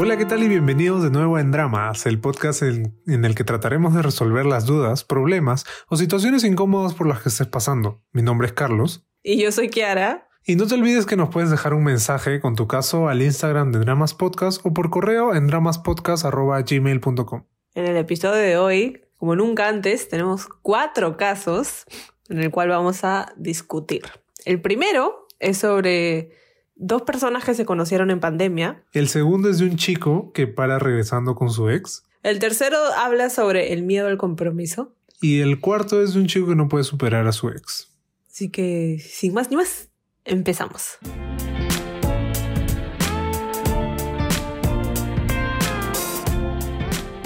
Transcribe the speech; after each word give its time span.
Hola, 0.00 0.16
¿qué 0.16 0.26
tal 0.26 0.44
y 0.44 0.48
bienvenidos 0.48 1.02
de 1.02 1.10
nuevo 1.10 1.40
en 1.40 1.50
Dramas, 1.50 2.06
el 2.06 2.20
podcast 2.20 2.62
en, 2.62 2.94
en, 3.08 3.24
el 3.24 3.34
que 3.34 3.42
trataremos 3.42 3.96
de 3.96 4.02
resolver 4.02 4.46
las 4.46 4.64
dudas, 4.64 5.02
problemas 5.02 5.66
o 5.88 5.96
situaciones 5.96 6.44
incómodas 6.44 6.94
por 6.94 7.08
las 7.08 7.20
que 7.20 7.30
estés 7.30 7.48
pasando. 7.48 8.00
Mi 8.12 8.22
nombre 8.22 8.46
es 8.46 8.52
Carlos. 8.52 9.08
Y 9.24 9.42
yo 9.42 9.50
soy 9.50 9.70
Kiara. 9.70 10.28
Y 10.46 10.54
no 10.54 10.68
te 10.68 10.76
olvides 10.76 11.04
que 11.04 11.16
nos 11.16 11.30
puedes 11.30 11.50
dejar 11.50 11.74
un 11.74 11.82
mensaje 11.82 12.40
con 12.40 12.54
tu 12.54 12.68
caso 12.68 13.08
al 13.08 13.22
Instagram 13.22 13.72
de 13.72 13.80
Dramas 13.80 14.14
Podcast 14.14 14.64
o 14.64 14.72
por 14.72 14.88
correo 14.88 15.34
en 15.34 15.48
dramaspodcast.gmail.com. 15.48 17.44
En 17.74 17.84
el 17.84 17.96
episodio 17.96 18.36
de 18.36 18.56
hoy, 18.56 19.02
como 19.16 19.34
nunca 19.34 19.66
antes, 19.66 20.08
tenemos 20.08 20.46
cuatro 20.62 21.16
casos 21.16 21.86
en 22.28 22.38
el 22.38 22.52
cual 22.52 22.68
vamos 22.68 23.02
a 23.02 23.34
discutir. 23.36 24.02
El 24.44 24.60
primero 24.60 25.26
es 25.40 25.58
sobre 25.58 26.30
dos 26.78 27.02
personas 27.02 27.44
que 27.44 27.54
se 27.54 27.66
conocieron 27.66 28.10
en 28.10 28.20
pandemia. 28.20 28.82
El 28.92 29.08
segundo 29.08 29.50
es 29.50 29.58
de 29.58 29.66
un 29.66 29.76
chico 29.76 30.32
que 30.32 30.46
para 30.46 30.78
regresando 30.78 31.34
con 31.34 31.50
su 31.50 31.68
ex. 31.68 32.04
El 32.22 32.38
tercero 32.38 32.78
habla 32.96 33.30
sobre 33.30 33.72
el 33.72 33.82
miedo 33.82 34.08
al 34.08 34.16
compromiso. 34.16 34.94
Y 35.20 35.40
el 35.40 35.60
cuarto 35.60 36.02
es 36.02 36.14
de 36.14 36.20
un 36.20 36.26
chico 36.26 36.48
que 36.48 36.54
no 36.54 36.68
puede 36.68 36.84
superar 36.84 37.26
a 37.26 37.32
su 37.32 37.48
ex. 37.48 37.88
Así 38.30 38.50
que, 38.50 38.98
sin 39.04 39.34
más 39.34 39.50
ni 39.50 39.56
más, 39.56 39.88
empezamos. 40.24 40.98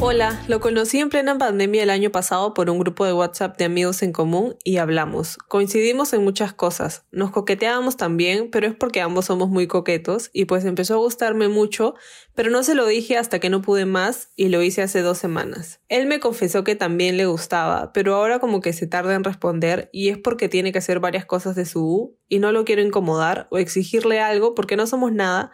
Hola, 0.04 0.42
lo 0.48 0.58
conocí 0.58 0.98
en 0.98 1.10
plena 1.10 1.38
pandemia 1.38 1.84
el 1.84 1.88
año 1.88 2.10
pasado 2.10 2.54
por 2.54 2.68
un 2.68 2.80
grupo 2.80 3.06
de 3.06 3.12
WhatsApp 3.12 3.56
de 3.56 3.66
amigos 3.66 4.02
en 4.02 4.10
común 4.10 4.56
y 4.64 4.78
hablamos. 4.78 5.38
Coincidimos 5.46 6.12
en 6.12 6.24
muchas 6.24 6.52
cosas. 6.52 7.04
Nos 7.12 7.30
coqueteábamos 7.30 7.96
también, 7.96 8.50
pero 8.50 8.66
es 8.66 8.74
porque 8.74 9.00
ambos 9.00 9.26
somos 9.26 9.48
muy 9.48 9.68
coquetos 9.68 10.28
y 10.32 10.46
pues 10.46 10.64
empezó 10.64 10.94
a 10.94 10.96
gustarme 10.96 11.46
mucho, 11.46 11.94
pero 12.34 12.50
no 12.50 12.64
se 12.64 12.74
lo 12.74 12.84
dije 12.84 13.16
hasta 13.16 13.38
que 13.38 13.48
no 13.48 13.62
pude 13.62 13.86
más 13.86 14.30
y 14.34 14.48
lo 14.48 14.60
hice 14.60 14.82
hace 14.82 15.02
dos 15.02 15.18
semanas. 15.18 15.80
Él 15.88 16.08
me 16.08 16.18
confesó 16.18 16.64
que 16.64 16.74
también 16.74 17.16
le 17.16 17.26
gustaba, 17.26 17.92
pero 17.92 18.16
ahora 18.16 18.40
como 18.40 18.60
que 18.60 18.72
se 18.72 18.88
tarda 18.88 19.14
en 19.14 19.22
responder 19.22 19.88
y 19.92 20.08
es 20.08 20.18
porque 20.18 20.48
tiene 20.48 20.72
que 20.72 20.78
hacer 20.78 20.98
varias 20.98 21.26
cosas 21.26 21.54
de 21.54 21.64
su 21.64 21.86
U 21.86 22.18
y 22.28 22.40
no 22.40 22.50
lo 22.50 22.64
quiero 22.64 22.82
incomodar 22.82 23.46
o 23.52 23.58
exigirle 23.58 24.18
algo 24.18 24.56
porque 24.56 24.74
no 24.74 24.88
somos 24.88 25.12
nada 25.12 25.52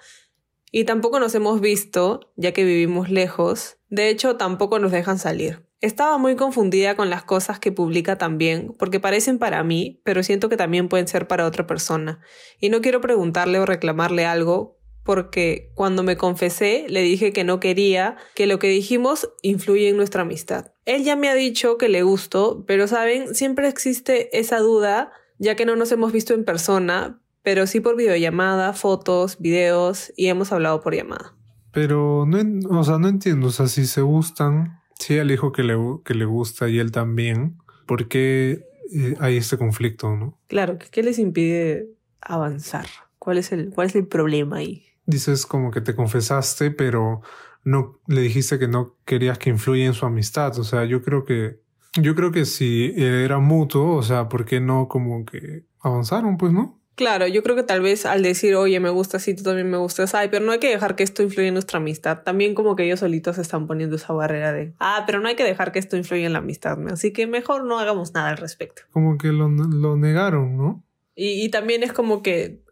y 0.70 0.84
tampoco 0.84 1.20
nos 1.20 1.34
hemos 1.34 1.60
visto, 1.60 2.32
ya 2.36 2.52
que 2.52 2.64
vivimos 2.64 3.10
lejos. 3.10 3.78
De 3.88 4.08
hecho, 4.08 4.36
tampoco 4.36 4.78
nos 4.78 4.92
dejan 4.92 5.18
salir. 5.18 5.66
Estaba 5.80 6.18
muy 6.18 6.34
confundida 6.34 6.96
con 6.96 7.08
las 7.08 7.22
cosas 7.22 7.60
que 7.60 7.70
publica 7.70 8.18
también, 8.18 8.74
porque 8.78 8.98
parecen 8.98 9.38
para 9.38 9.62
mí, 9.62 10.00
pero 10.04 10.22
siento 10.22 10.48
que 10.48 10.56
también 10.56 10.88
pueden 10.88 11.06
ser 11.06 11.28
para 11.28 11.46
otra 11.46 11.66
persona. 11.66 12.20
Y 12.60 12.68
no 12.68 12.80
quiero 12.80 13.00
preguntarle 13.00 13.60
o 13.60 13.66
reclamarle 13.66 14.26
algo, 14.26 14.78
porque 15.04 15.70
cuando 15.74 16.02
me 16.02 16.18
confesé 16.18 16.84
le 16.88 17.00
dije 17.00 17.32
que 17.32 17.44
no 17.44 17.60
quería, 17.60 18.16
que 18.34 18.46
lo 18.46 18.58
que 18.58 18.68
dijimos 18.68 19.30
influye 19.40 19.88
en 19.88 19.96
nuestra 19.96 20.22
amistad. 20.22 20.72
Él 20.84 21.04
ya 21.04 21.16
me 21.16 21.28
ha 21.28 21.34
dicho 21.34 21.78
que 21.78 21.88
le 21.88 22.02
gustó, 22.02 22.64
pero 22.66 22.88
saben, 22.88 23.34
siempre 23.34 23.68
existe 23.68 24.36
esa 24.38 24.58
duda, 24.58 25.12
ya 25.38 25.54
que 25.54 25.64
no 25.64 25.76
nos 25.76 25.92
hemos 25.92 26.12
visto 26.12 26.34
en 26.34 26.44
persona, 26.44 27.22
pero 27.48 27.66
sí 27.66 27.80
por 27.80 27.96
videollamada, 27.96 28.74
fotos, 28.74 29.38
videos 29.38 30.12
y 30.18 30.26
hemos 30.26 30.52
hablado 30.52 30.82
por 30.82 30.94
llamada. 30.94 31.34
Pero 31.72 32.26
no, 32.26 32.78
o 32.78 32.84
sea, 32.84 32.98
no 32.98 33.08
entiendo, 33.08 33.46
o 33.46 33.50
sea, 33.50 33.68
si 33.68 33.86
se 33.86 34.02
gustan, 34.02 34.82
si 34.98 35.14
ella 35.14 35.24
dijo 35.24 35.50
que 35.50 35.62
le, 35.62 35.74
que 36.04 36.12
le 36.12 36.26
gusta 36.26 36.68
y 36.68 36.78
él 36.78 36.92
también, 36.92 37.56
¿por 37.86 38.06
qué 38.06 38.66
eh, 38.92 39.16
hay 39.18 39.38
este 39.38 39.56
conflicto, 39.56 40.14
no? 40.14 40.38
Claro, 40.46 40.76
¿qué 40.90 41.02
les 41.02 41.18
impide 41.18 41.88
avanzar? 42.20 42.84
¿Cuál 43.18 43.38
es 43.38 43.50
el, 43.50 43.70
cuál 43.70 43.86
es 43.86 43.94
el 43.94 44.06
problema 44.06 44.58
ahí? 44.58 44.84
Dices 45.06 45.46
como 45.46 45.70
que 45.70 45.80
te 45.80 45.94
confesaste, 45.94 46.70
pero 46.70 47.22
no 47.64 47.98
le 48.08 48.20
dijiste 48.20 48.58
que 48.58 48.68
no 48.68 48.94
querías 49.06 49.38
que 49.38 49.48
influya 49.48 49.86
en 49.86 49.94
su 49.94 50.04
amistad. 50.04 50.58
O 50.58 50.64
sea, 50.64 50.84
yo 50.84 51.00
creo 51.00 51.24
que 51.24 51.62
yo 51.94 52.14
creo 52.14 52.30
que 52.30 52.44
si 52.44 52.92
era 52.94 53.38
mutuo, 53.38 53.96
o 53.96 54.02
sea, 54.02 54.28
¿por 54.28 54.44
qué 54.44 54.60
no 54.60 54.86
como 54.86 55.24
que 55.24 55.64
avanzaron, 55.80 56.36
pues, 56.36 56.52
no? 56.52 56.77
Claro, 56.98 57.28
yo 57.28 57.44
creo 57.44 57.54
que 57.54 57.62
tal 57.62 57.80
vez 57.80 58.04
al 58.06 58.24
decir, 58.24 58.56
oye, 58.56 58.80
me 58.80 58.90
gusta 58.90 59.18
así, 59.18 59.32
tú 59.32 59.44
también 59.44 59.70
me 59.70 59.76
gustas, 59.76 60.16
ay, 60.16 60.30
pero 60.32 60.44
no 60.44 60.50
hay 60.50 60.58
que 60.58 60.68
dejar 60.68 60.96
que 60.96 61.04
esto 61.04 61.22
influya 61.22 61.46
en 61.46 61.54
nuestra 61.54 61.78
amistad. 61.78 62.24
También 62.24 62.56
como 62.56 62.74
que 62.74 62.82
ellos 62.82 62.98
solitos 62.98 63.38
están 63.38 63.68
poniendo 63.68 63.94
esa 63.94 64.12
barrera 64.12 64.52
de, 64.52 64.74
ah, 64.80 65.04
pero 65.06 65.20
no 65.20 65.28
hay 65.28 65.36
que 65.36 65.44
dejar 65.44 65.70
que 65.70 65.78
esto 65.78 65.96
influya 65.96 66.26
en 66.26 66.32
la 66.32 66.40
amistad, 66.40 66.76
así 66.90 67.12
que 67.12 67.28
mejor 67.28 67.62
no 67.62 67.78
hagamos 67.78 68.14
nada 68.14 68.30
al 68.30 68.36
respecto. 68.36 68.82
Como 68.90 69.16
que 69.16 69.28
lo, 69.28 69.48
lo 69.48 69.96
negaron, 69.96 70.56
¿no? 70.56 70.82
Y, 71.14 71.44
y, 71.44 71.50
también 71.50 71.84
es 71.84 71.92
como 71.92 72.20
que 72.20 72.64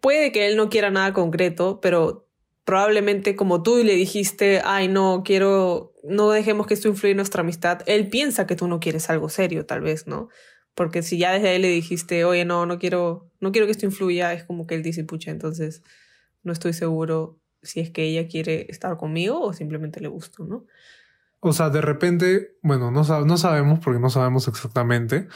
puede 0.00 0.32
que 0.32 0.46
él 0.46 0.56
no 0.56 0.70
quiera 0.70 0.90
nada 0.90 1.12
concreto, 1.12 1.80
pero 1.82 2.26
probablemente 2.64 3.36
como 3.36 3.62
tú 3.62 3.84
le 3.84 3.96
dijiste, 3.96 4.62
ay, 4.64 4.88
no, 4.88 5.24
quiero, 5.26 5.92
no 6.04 6.30
dejemos 6.30 6.66
que 6.66 6.72
esto 6.72 6.88
influya 6.88 7.10
en 7.10 7.18
nuestra 7.18 7.42
amistad, 7.42 7.82
él 7.84 8.08
piensa 8.08 8.46
que 8.46 8.56
tú 8.56 8.66
no 8.66 8.80
quieres 8.80 9.10
algo 9.10 9.28
serio, 9.28 9.66
tal 9.66 9.82
vez, 9.82 10.06
¿no? 10.06 10.30
Porque 10.74 11.02
si 11.02 11.18
ya 11.18 11.32
desde 11.32 11.50
ahí 11.50 11.60
le 11.60 11.68
dijiste, 11.68 12.24
oye, 12.24 12.44
no, 12.44 12.66
no 12.66 12.78
quiero, 12.78 13.30
no 13.40 13.52
quiero 13.52 13.66
que 13.66 13.72
esto 13.72 13.86
influya, 13.86 14.32
es 14.32 14.44
como 14.44 14.66
que 14.66 14.74
él 14.74 14.82
dice, 14.82 15.04
pucha, 15.04 15.30
entonces 15.30 15.82
no 16.42 16.52
estoy 16.52 16.72
seguro 16.72 17.38
si 17.62 17.80
es 17.80 17.90
que 17.90 18.04
ella 18.04 18.28
quiere 18.28 18.66
estar 18.68 18.96
conmigo 18.96 19.40
o 19.40 19.52
simplemente 19.52 20.00
le 20.00 20.08
gusto, 20.08 20.44
¿no? 20.44 20.66
O 21.40 21.52
sea, 21.52 21.70
de 21.70 21.80
repente, 21.80 22.56
bueno, 22.62 22.90
no, 22.90 23.02
no 23.24 23.36
sabemos 23.36 23.78
porque 23.80 24.00
no 24.00 24.10
sabemos 24.10 24.48
exactamente, 24.48 25.28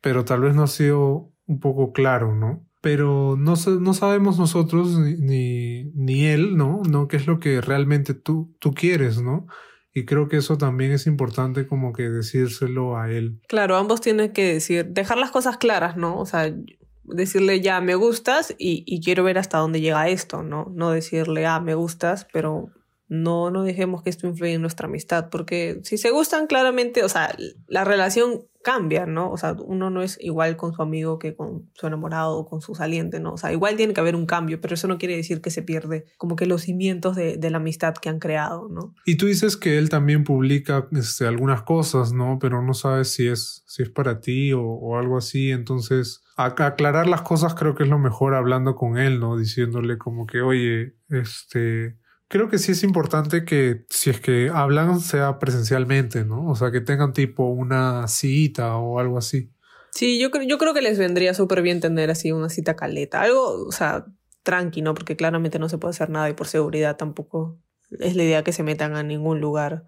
pero 0.00 0.24
tal 0.24 0.40
vez 0.40 0.54
no 0.54 0.62
ha 0.62 0.66
sido 0.66 1.32
un 1.46 1.60
poco 1.60 1.92
claro, 1.92 2.34
¿no? 2.34 2.66
Pero 2.80 3.36
no, 3.38 3.54
no 3.80 3.94
sabemos 3.94 4.38
nosotros 4.38 4.98
ni, 4.98 5.16
ni, 5.16 5.84
ni 5.94 6.24
él, 6.24 6.56
¿no? 6.56 6.80
¿no? 6.88 7.08
¿Qué 7.08 7.16
es 7.16 7.26
lo 7.26 7.38
que 7.38 7.60
realmente 7.60 8.14
tú, 8.14 8.56
tú 8.58 8.72
quieres, 8.72 9.20
¿no? 9.20 9.46
Y 9.92 10.04
creo 10.04 10.28
que 10.28 10.36
eso 10.36 10.56
también 10.56 10.92
es 10.92 11.06
importante 11.06 11.66
como 11.66 11.92
que 11.92 12.08
decírselo 12.08 12.96
a 12.96 13.10
él. 13.10 13.40
Claro, 13.48 13.76
ambos 13.76 14.00
tienen 14.00 14.32
que 14.32 14.54
decir, 14.54 14.86
dejar 14.86 15.18
las 15.18 15.30
cosas 15.30 15.56
claras, 15.56 15.96
¿no? 15.96 16.18
O 16.18 16.26
sea, 16.26 16.54
decirle 17.02 17.60
ya 17.60 17.80
me 17.80 17.96
gustas 17.96 18.54
y, 18.56 18.84
y 18.86 19.00
quiero 19.00 19.24
ver 19.24 19.38
hasta 19.38 19.58
dónde 19.58 19.80
llega 19.80 20.08
esto, 20.08 20.42
¿no? 20.42 20.72
No 20.72 20.90
decirle, 20.90 21.46
ah, 21.46 21.60
me 21.60 21.74
gustas, 21.74 22.26
pero 22.32 22.70
no, 23.10 23.50
no 23.50 23.64
dejemos 23.64 24.04
que 24.04 24.10
esto 24.10 24.28
influya 24.28 24.52
en 24.52 24.60
nuestra 24.60 24.86
amistad, 24.86 25.30
porque 25.30 25.80
si 25.82 25.98
se 25.98 26.12
gustan 26.12 26.46
claramente, 26.46 27.02
o 27.02 27.08
sea, 27.08 27.36
la 27.66 27.82
relación 27.82 28.46
cambia, 28.62 29.04
¿no? 29.04 29.32
O 29.32 29.36
sea, 29.36 29.54
uno 29.54 29.90
no 29.90 30.00
es 30.00 30.16
igual 30.20 30.56
con 30.56 30.72
su 30.72 30.80
amigo 30.80 31.18
que 31.18 31.34
con 31.34 31.68
su 31.74 31.88
enamorado 31.88 32.38
o 32.38 32.46
con 32.46 32.60
su 32.60 32.76
saliente, 32.76 33.18
¿no? 33.18 33.32
O 33.32 33.36
sea, 33.36 33.52
igual 33.52 33.76
tiene 33.76 33.94
que 33.94 34.00
haber 34.00 34.14
un 34.14 34.26
cambio, 34.26 34.60
pero 34.60 34.74
eso 34.74 34.86
no 34.86 34.96
quiere 34.96 35.16
decir 35.16 35.40
que 35.40 35.50
se 35.50 35.62
pierde 35.62 36.04
como 36.18 36.36
que 36.36 36.46
los 36.46 36.62
cimientos 36.62 37.16
de, 37.16 37.36
de 37.36 37.50
la 37.50 37.56
amistad 37.56 37.94
que 37.94 38.10
han 38.10 38.20
creado, 38.20 38.68
¿no? 38.68 38.94
Y 39.04 39.16
tú 39.16 39.26
dices 39.26 39.56
que 39.56 39.76
él 39.76 39.88
también 39.88 40.22
publica 40.22 40.86
este, 40.92 41.26
algunas 41.26 41.62
cosas, 41.62 42.12
¿no? 42.12 42.38
Pero 42.40 42.62
no 42.62 42.74
sabes 42.74 43.08
si 43.12 43.26
es, 43.26 43.64
si 43.66 43.82
es 43.82 43.90
para 43.90 44.20
ti 44.20 44.52
o, 44.52 44.62
o 44.62 44.98
algo 44.98 45.18
así, 45.18 45.50
entonces 45.50 46.22
aclarar 46.36 47.08
las 47.08 47.22
cosas 47.22 47.54
creo 47.54 47.74
que 47.74 47.82
es 47.82 47.88
lo 47.88 47.98
mejor 47.98 48.34
hablando 48.34 48.76
con 48.76 48.98
él, 48.98 49.18
¿no? 49.18 49.36
Diciéndole 49.36 49.98
como 49.98 50.26
que, 50.26 50.42
oye, 50.42 50.94
este 51.08 51.98
creo 52.30 52.48
que 52.48 52.58
sí 52.58 52.72
es 52.72 52.84
importante 52.84 53.44
que 53.44 53.84
si 53.90 54.08
es 54.08 54.20
que 54.20 54.50
hablan 54.54 55.00
sea 55.00 55.40
presencialmente, 55.40 56.24
¿no? 56.24 56.48
O 56.48 56.54
sea, 56.54 56.70
que 56.70 56.80
tengan 56.80 57.12
tipo 57.12 57.46
una 57.46 58.06
cita 58.06 58.76
o 58.76 59.00
algo 59.00 59.18
así. 59.18 59.50
Sí, 59.90 60.20
yo, 60.20 60.30
yo 60.46 60.56
creo 60.56 60.72
que 60.72 60.80
les 60.80 60.96
vendría 60.96 61.34
súper 61.34 61.60
bien 61.60 61.80
tener 61.80 62.08
así 62.08 62.30
una 62.30 62.48
cita 62.48 62.76
caleta. 62.76 63.20
Algo, 63.20 63.66
o 63.66 63.72
sea, 63.72 64.06
tranqui, 64.44 64.80
¿no? 64.80 64.94
Porque 64.94 65.16
claramente 65.16 65.58
no 65.58 65.68
se 65.68 65.78
puede 65.78 65.90
hacer 65.90 66.08
nada 66.08 66.30
y 66.30 66.34
por 66.34 66.46
seguridad 66.46 66.96
tampoco 66.96 67.58
es 67.98 68.14
la 68.14 68.22
idea 68.22 68.44
que 68.44 68.52
se 68.52 68.62
metan 68.62 68.94
a 68.94 69.02
ningún 69.02 69.40
lugar 69.40 69.86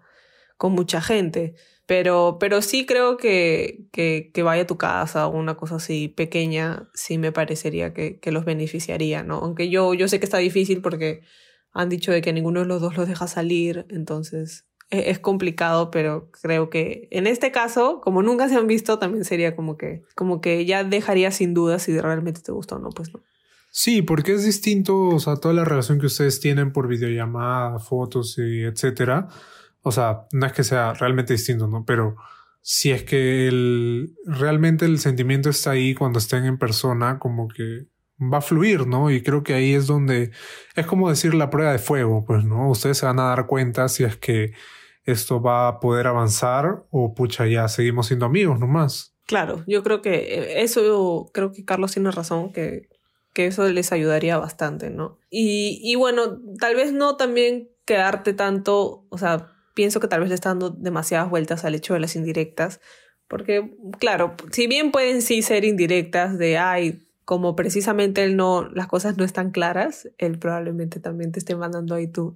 con 0.57 0.73
mucha 0.73 0.99
gente. 0.99 1.55
Pero, 1.85 2.37
pero 2.41 2.61
sí 2.61 2.85
creo 2.85 3.15
que, 3.15 3.85
que, 3.93 4.31
que 4.33 4.43
vaya 4.43 4.63
a 4.63 4.67
tu 4.67 4.77
casa 4.77 5.27
o 5.27 5.31
una 5.31 5.55
cosa 5.55 5.75
así 5.75 6.09
pequeña, 6.09 6.89
sí 6.93 7.17
me 7.17 7.31
parecería 7.31 7.93
que, 7.93 8.19
que 8.19 8.33
los 8.33 8.43
beneficiaría, 8.43 9.23
¿no? 9.23 9.35
Aunque 9.37 9.69
yo, 9.69 9.93
yo 9.93 10.09
sé 10.09 10.19
que 10.19 10.25
está 10.25 10.39
difícil 10.39 10.81
porque 10.81 11.21
han 11.73 11.89
dicho 11.89 12.11
de 12.11 12.21
que 12.21 12.33
ninguno 12.33 12.61
de 12.61 12.65
los 12.67 12.81
dos 12.81 12.95
los 12.95 13.07
deja 13.07 13.27
salir, 13.27 13.85
entonces 13.89 14.65
e-, 14.89 15.09
es 15.09 15.19
complicado, 15.19 15.91
pero 15.91 16.29
creo 16.41 16.69
que 16.69 17.07
en 17.11 17.27
este 17.27 17.51
caso, 17.51 17.99
como 18.01 18.21
nunca 18.21 18.47
se 18.47 18.55
han 18.55 18.67
visto, 18.67 18.99
también 18.99 19.25
sería 19.25 19.55
como 19.55 19.75
que, 19.75 20.03
como 20.15 20.39
que 20.39 20.65
ya 20.65 20.83
dejaría 20.83 21.31
sin 21.31 21.53
duda 21.53 21.79
si 21.79 21.99
realmente 21.99 22.41
te 22.41 22.51
gusta 22.51 22.75
o 22.75 22.79
no, 22.79 22.89
pues 22.89 23.13
no. 23.13 23.21
Sí, 23.71 24.03
porque 24.03 24.33
es 24.33 24.45
distinto, 24.45 25.07
o 25.07 25.19
sea, 25.19 25.37
toda 25.37 25.55
la 25.55 25.65
relación 25.65 25.99
que 25.99 26.05
ustedes 26.05 26.39
tienen 26.39 26.71
por 26.71 26.87
videollamada, 26.87 27.79
fotos 27.79 28.37
y 28.37 28.61
etcétera. 28.61 29.29
O 29.81 29.91
sea, 29.91 30.27
no 30.31 30.45
es 30.45 30.53
que 30.53 30.63
sea 30.63 30.93
realmente 30.93 31.33
distinto, 31.33 31.67
¿no? 31.67 31.83
Pero 31.83 32.15
si 32.61 32.91
es 32.91 33.01
que 33.03 33.47
el, 33.47 34.15
realmente 34.25 34.85
el 34.85 34.99
sentimiento 34.99 35.49
está 35.49 35.71
ahí 35.71 35.95
cuando 35.95 36.19
estén 36.19 36.45
en 36.45 36.59
persona, 36.59 37.17
como 37.17 37.47
que 37.47 37.87
va 38.19 38.37
a 38.37 38.41
fluir, 38.41 38.87
¿no? 38.87 39.11
Y 39.11 39.21
creo 39.21 39.43
que 39.43 39.53
ahí 39.53 39.73
es 39.73 39.87
donde 39.87 40.31
es 40.75 40.85
como 40.85 41.09
decir 41.09 41.33
la 41.33 41.49
prueba 41.49 41.71
de 41.71 41.79
fuego, 41.79 42.25
pues, 42.25 42.43
¿no? 42.43 42.69
Ustedes 42.69 42.97
se 42.97 43.05
van 43.05 43.19
a 43.19 43.29
dar 43.29 43.47
cuenta 43.47 43.87
si 43.89 44.03
es 44.03 44.17
que 44.17 44.53
esto 45.05 45.41
va 45.41 45.67
a 45.67 45.79
poder 45.79 46.07
avanzar 46.07 46.85
o 46.89 47.13
pucha, 47.13 47.45
ya 47.47 47.67
seguimos 47.67 48.07
siendo 48.07 48.25
amigos 48.25 48.59
nomás. 48.59 49.15
Claro, 49.25 49.63
yo 49.67 49.83
creo 49.83 50.01
que 50.01 50.15
eh, 50.15 50.63
eso, 50.63 51.29
creo 51.33 51.51
que 51.51 51.65
Carlos 51.65 51.93
tiene 51.93 52.11
razón, 52.11 52.51
que, 52.53 52.89
que 53.33 53.47
eso 53.47 53.67
les 53.69 53.91
ayudaría 53.91 54.37
bastante, 54.37 54.89
¿no? 54.89 55.17
Y, 55.29 55.79
y 55.83 55.95
bueno, 55.95 56.39
tal 56.59 56.75
vez 56.75 56.93
no 56.93 57.17
también 57.17 57.69
quedarte 57.85 58.33
tanto, 58.33 59.05
o 59.09 59.17
sea, 59.17 59.51
pienso 59.73 59.99
que 59.99 60.07
tal 60.07 60.21
vez 60.21 60.29
le 60.29 60.35
está 60.35 60.49
dando 60.49 60.69
demasiadas 60.69 61.29
vueltas 61.29 61.65
al 61.65 61.75
hecho 61.75 61.93
de 61.93 61.99
las 61.99 62.15
indirectas, 62.15 62.79
porque, 63.27 63.75
claro, 63.99 64.35
si 64.51 64.67
bien 64.67 64.91
pueden 64.91 65.21
sí 65.21 65.41
ser 65.41 65.65
indirectas 65.65 66.37
de, 66.37 66.57
ay, 66.57 67.07
como 67.25 67.55
precisamente 67.55 68.23
él 68.23 68.35
no, 68.35 68.67
las 68.69 68.87
cosas 68.87 69.17
no 69.17 69.23
están 69.23 69.51
claras, 69.51 70.09
él 70.17 70.39
probablemente 70.39 70.99
también 70.99 71.31
te 71.31 71.39
esté 71.39 71.55
mandando 71.55 71.95
ahí 71.95 72.07
tu, 72.07 72.33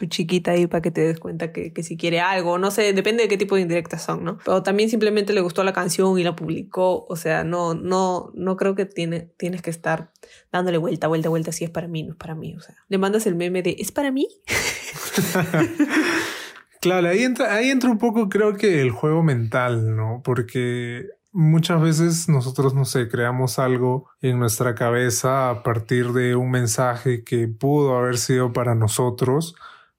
tu 0.00 0.06
chiquita 0.06 0.52
ahí 0.52 0.66
para 0.66 0.80
que 0.80 0.90
te 0.90 1.02
des 1.02 1.20
cuenta 1.20 1.52
que, 1.52 1.72
que 1.72 1.82
si 1.82 1.96
quiere 1.96 2.20
algo, 2.20 2.58
no 2.58 2.70
sé, 2.70 2.92
depende 2.94 3.24
de 3.24 3.28
qué 3.28 3.36
tipo 3.36 3.56
de 3.56 3.60
indirectas 3.60 4.02
son, 4.02 4.24
¿no? 4.24 4.38
Pero 4.44 4.62
también 4.62 4.88
simplemente 4.88 5.34
le 5.34 5.42
gustó 5.42 5.62
la 5.62 5.74
canción 5.74 6.18
y 6.18 6.24
la 6.24 6.34
publicó, 6.34 7.06
o 7.06 7.16
sea, 7.16 7.44
no, 7.44 7.74
no, 7.74 8.32
no 8.34 8.56
creo 8.56 8.74
que 8.74 8.86
tiene, 8.86 9.30
tienes 9.36 9.60
que 9.60 9.70
estar 9.70 10.10
dándole 10.50 10.78
vuelta, 10.78 11.06
vuelta, 11.06 11.28
vuelta, 11.28 11.52
si 11.52 11.64
es 11.64 11.70
para 11.70 11.86
mí, 11.86 12.02
no 12.02 12.12
es 12.12 12.18
para 12.18 12.34
mí, 12.34 12.56
o 12.56 12.60
sea, 12.60 12.74
le 12.88 12.96
mandas 12.96 13.26
el 13.26 13.34
meme 13.34 13.62
de, 13.62 13.76
¿es 13.78 13.92
para 13.92 14.10
mí? 14.10 14.26
claro, 16.80 17.08
ahí 17.08 17.22
entra, 17.22 17.54
ahí 17.54 17.70
entra 17.70 17.90
un 17.90 17.98
poco 17.98 18.30
creo 18.30 18.54
que 18.54 18.80
el 18.80 18.90
juego 18.90 19.22
mental, 19.22 19.94
¿no? 19.94 20.22
Porque 20.24 21.10
muchas 21.32 21.80
veces 21.80 22.28
nosotros, 22.28 22.74
no 22.74 22.84
sé, 22.84 23.08
creamos 23.08 23.58
algo 23.58 24.10
en 24.20 24.38
nuestra 24.38 24.74
cabeza 24.74 25.50
a 25.50 25.62
partir 25.62 26.12
de 26.12 26.34
un 26.36 26.50
mensaje 26.50 27.24
que 27.24 27.48
pudo 27.48 27.96
haber 27.96 28.18
sido 28.18 28.52
para 28.52 28.74
nosotros, 28.74 29.54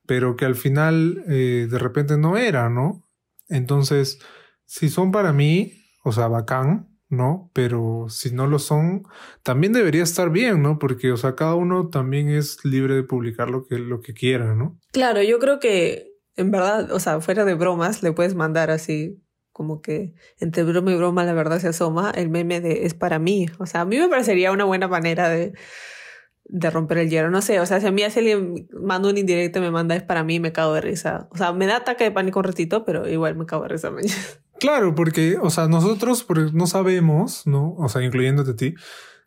pero 0.05 0.35
que 0.35 0.45
al 0.45 0.55
final 0.55 1.23
eh, 1.27 1.67
de 1.69 1.79
repente 1.79 2.17
no 2.17 2.37
era, 2.37 2.69
¿no? 2.69 3.03
Entonces, 3.49 4.19
si 4.65 4.89
son 4.89 5.11
para 5.11 5.33
mí, 5.33 5.85
o 6.03 6.11
sea, 6.11 6.27
bacán, 6.27 6.87
¿no? 7.09 7.51
Pero 7.53 8.05
si 8.09 8.31
no 8.31 8.47
lo 8.47 8.57
son, 8.57 9.03
también 9.43 9.73
debería 9.73 10.03
estar 10.03 10.29
bien, 10.29 10.61
¿no? 10.61 10.79
Porque, 10.79 11.11
o 11.11 11.17
sea, 11.17 11.35
cada 11.35 11.55
uno 11.55 11.89
también 11.89 12.29
es 12.29 12.63
libre 12.63 12.95
de 12.95 13.03
publicar 13.03 13.49
lo 13.49 13.67
que, 13.67 13.77
lo 13.77 14.01
que 14.01 14.13
quiera, 14.13 14.55
¿no? 14.55 14.79
Claro, 14.93 15.21
yo 15.21 15.37
creo 15.39 15.59
que, 15.59 16.13
en 16.35 16.51
verdad, 16.51 16.91
o 16.91 16.99
sea, 16.99 17.19
fuera 17.19 17.43
de 17.43 17.53
bromas, 17.53 18.01
le 18.01 18.13
puedes 18.13 18.33
mandar 18.33 18.71
así 18.71 19.21
como 19.61 19.79
que 19.79 20.15
entre 20.39 20.63
broma 20.63 20.91
y 20.91 20.95
broma 20.95 21.23
la 21.23 21.33
verdad 21.33 21.59
se 21.59 21.67
asoma 21.67 22.11
el 22.15 22.29
meme 22.29 22.61
de 22.61 22.87
es 22.87 22.95
para 22.95 23.19
mí. 23.19 23.45
O 23.59 23.67
sea, 23.67 23.81
a 23.81 23.85
mí 23.85 23.99
me 23.99 24.09
parecería 24.09 24.51
una 24.51 24.63
buena 24.63 24.87
manera 24.87 25.29
de, 25.29 25.53
de 26.45 26.69
romper 26.71 26.97
el 26.97 27.11
hielo. 27.11 27.29
No 27.29 27.43
sé, 27.43 27.59
o 27.59 27.65
sea, 27.67 27.79
si 27.79 27.85
a 27.85 27.91
mí 27.91 28.01
alguien 28.01 28.67
manda 28.73 29.07
un 29.07 29.19
indirecto 29.19 29.61
me 29.61 29.69
manda 29.69 29.95
es 29.95 30.01
para 30.01 30.23
mí, 30.23 30.39
me 30.39 30.51
cago 30.51 30.73
de 30.73 30.81
risa. 30.81 31.27
O 31.29 31.37
sea, 31.37 31.53
me 31.53 31.67
da 31.67 31.77
ataque 31.77 32.05
de 32.05 32.11
pánico 32.11 32.39
un 32.39 32.45
ratito, 32.45 32.83
pero 32.85 33.07
igual 33.07 33.35
me 33.35 33.45
cago 33.45 33.63
de 33.63 33.69
risa. 33.69 33.91
Claro, 34.59 34.93
porque, 34.93 35.37
o 35.41 35.49
sea, 35.49 35.67
nosotros 35.67 36.27
no 36.53 36.67
sabemos, 36.67 37.47
¿no? 37.47 37.73
O 37.79 37.89
sea, 37.89 38.03
incluyéndote 38.03 38.51
a 38.51 38.55
ti, 38.55 38.75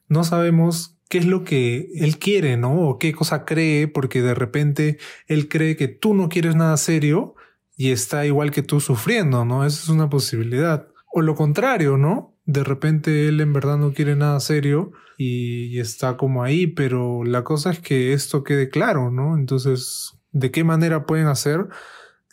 no 0.07 0.23
sabemos 0.23 0.97
qué 1.09 1.19
es 1.19 1.27
lo 1.27 1.43
que 1.43 1.89
él 1.97 2.21
quiere, 2.21 2.57
¿no? 2.57 2.89
O 2.89 2.99
qué 2.99 3.13
cosa 3.13 3.45
cree, 3.45 3.89
porque 3.89 4.23
de 4.23 4.35
repente 4.35 4.99
él 5.27 5.49
cree 5.49 5.75
que 5.75 5.89
tú 5.89 6.15
no 6.15 6.29
quieres 6.29 6.55
nada 6.55 6.77
serio 6.77 7.35
y 7.77 7.91
está 7.91 8.25
igual 8.27 8.51
que 8.51 8.63
tú 8.63 8.81
sufriendo, 8.81 9.45
¿no? 9.45 9.67
Esa 9.67 9.83
es 9.83 9.89
una 9.89 10.09
posibilidad. 10.09 10.89
O 11.13 11.23
lo 11.23 11.35
contrario, 11.35 11.97
¿no? 11.97 12.37
De 12.45 12.63
repente 12.63 13.29
él 13.29 13.41
en 13.41 13.53
verdad 13.53 13.79
no 13.79 13.93
quiere 13.93 14.17
nada 14.17 14.39
serio 14.41 14.93
y, 15.17 15.79
está 15.79 16.17
como 16.17 16.43
ahí, 16.43 16.67
pero 16.67 17.25
la 17.25 17.45
cosa 17.45 17.71
es 17.71 17.81
que 17.81 18.13
esto 18.13 18.45
quede 18.45 18.69
claro, 18.69 19.11
¿no? 19.11 19.37
Entonces, 19.37 20.13
¿de 20.33 20.51
qué 20.51 20.65
manera 20.65 21.07
pueden 21.07 21.27
hacer? 21.27 21.67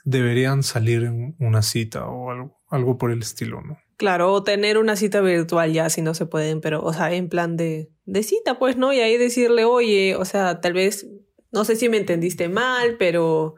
Deberían 0.04 0.64
salir 0.64 1.04
en 1.04 1.36
una 1.40 1.62
cita 1.62 2.06
o 2.08 2.32
algo, 2.32 2.58
algo 2.70 2.98
por 2.98 3.12
el 3.12 3.22
estilo, 3.22 3.62
¿no? 3.62 3.78
Claro, 3.98 4.34
o 4.34 4.44
tener 4.44 4.80
una 4.80 4.96
cita 4.96 5.22
virtual 5.22 5.74
ya 5.74 5.90
si 5.90 6.02
no 6.02 6.16
se 6.16 6.26
pueden, 6.26 6.60
pero, 6.60 6.84
o 6.84 6.92
sea, 6.92 7.14
en 7.14 7.30
plan 7.30 7.56
de, 7.56 7.92
de 8.06 8.24
cita, 8.24 8.58
pues, 8.58 8.78
¿no? 8.78 8.92
Y 8.94 9.00
ahí 9.00 9.18
decirle, 9.18 9.64
oye, 9.64 10.16
o 10.16 10.26
sea, 10.26 10.60
tal 10.60 10.74
vez, 10.74 11.08
no 11.52 11.66
sé 11.66 11.76
si 11.76 11.88
me 11.88 11.98
entendiste 11.98 12.50
mal, 12.50 12.96
pero 12.98 13.56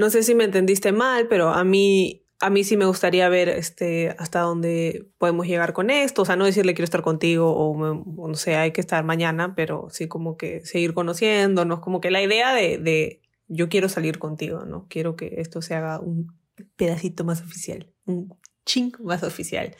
no 0.00 0.08
sé 0.08 0.22
si 0.22 0.34
me 0.34 0.44
entendiste 0.44 0.92
mal, 0.92 1.28
pero 1.28 1.50
a 1.50 1.62
mí, 1.62 2.24
a 2.40 2.48
mí 2.48 2.64
sí 2.64 2.78
me 2.78 2.86
gustaría 2.86 3.28
ver 3.28 3.50
este, 3.50 4.16
hasta 4.18 4.40
dónde 4.40 5.06
podemos 5.18 5.46
llegar 5.46 5.74
con 5.74 5.90
esto. 5.90 6.22
O 6.22 6.24
sea, 6.24 6.36
no 6.36 6.46
decirle 6.46 6.72
quiero 6.72 6.84
estar 6.84 7.02
contigo 7.02 7.52
o, 7.54 8.26
no 8.26 8.34
sé, 8.34 8.56
hay 8.56 8.72
que 8.72 8.80
estar 8.80 9.04
mañana, 9.04 9.54
pero 9.54 9.88
sí 9.90 10.08
como 10.08 10.38
que 10.38 10.64
seguir 10.64 10.94
conociéndonos. 10.94 11.80
Como 11.80 12.00
que 12.00 12.10
la 12.10 12.22
idea 12.22 12.54
de, 12.54 12.78
de 12.78 13.20
yo 13.46 13.68
quiero 13.68 13.90
salir 13.90 14.18
contigo, 14.18 14.64
¿no? 14.64 14.86
Quiero 14.88 15.16
que 15.16 15.34
esto 15.36 15.60
se 15.60 15.74
haga 15.74 16.00
un 16.00 16.32
pedacito 16.76 17.22
más 17.24 17.42
oficial, 17.42 17.92
un 18.06 18.34
ching 18.64 18.92
más 19.00 19.22
oficial. 19.22 19.76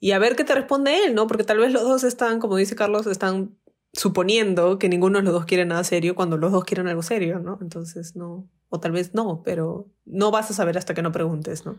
Y 0.00 0.12
a 0.12 0.18
ver 0.18 0.34
qué 0.34 0.44
te 0.44 0.54
responde 0.54 1.04
él, 1.04 1.14
¿no? 1.14 1.26
Porque 1.26 1.44
tal 1.44 1.58
vez 1.58 1.72
los 1.72 1.82
dos 1.82 2.04
están, 2.04 2.40
como 2.40 2.56
dice 2.56 2.74
Carlos, 2.74 3.06
están 3.06 3.54
suponiendo 3.92 4.78
que 4.78 4.88
ninguno 4.88 5.18
de 5.18 5.24
los 5.24 5.32
dos 5.32 5.44
quiere 5.44 5.64
nada 5.64 5.84
serio 5.84 6.14
cuando 6.14 6.36
los 6.36 6.52
dos 6.52 6.64
quieren 6.64 6.88
algo 6.88 7.02
serio, 7.02 7.38
¿no? 7.38 7.58
Entonces 7.60 8.16
no, 8.16 8.48
o 8.68 8.80
tal 8.80 8.92
vez 8.92 9.14
no, 9.14 9.42
pero 9.44 9.86
no 10.04 10.30
vas 10.30 10.50
a 10.50 10.54
saber 10.54 10.78
hasta 10.78 10.94
que 10.94 11.02
no 11.02 11.12
preguntes, 11.12 11.66
¿no? 11.66 11.76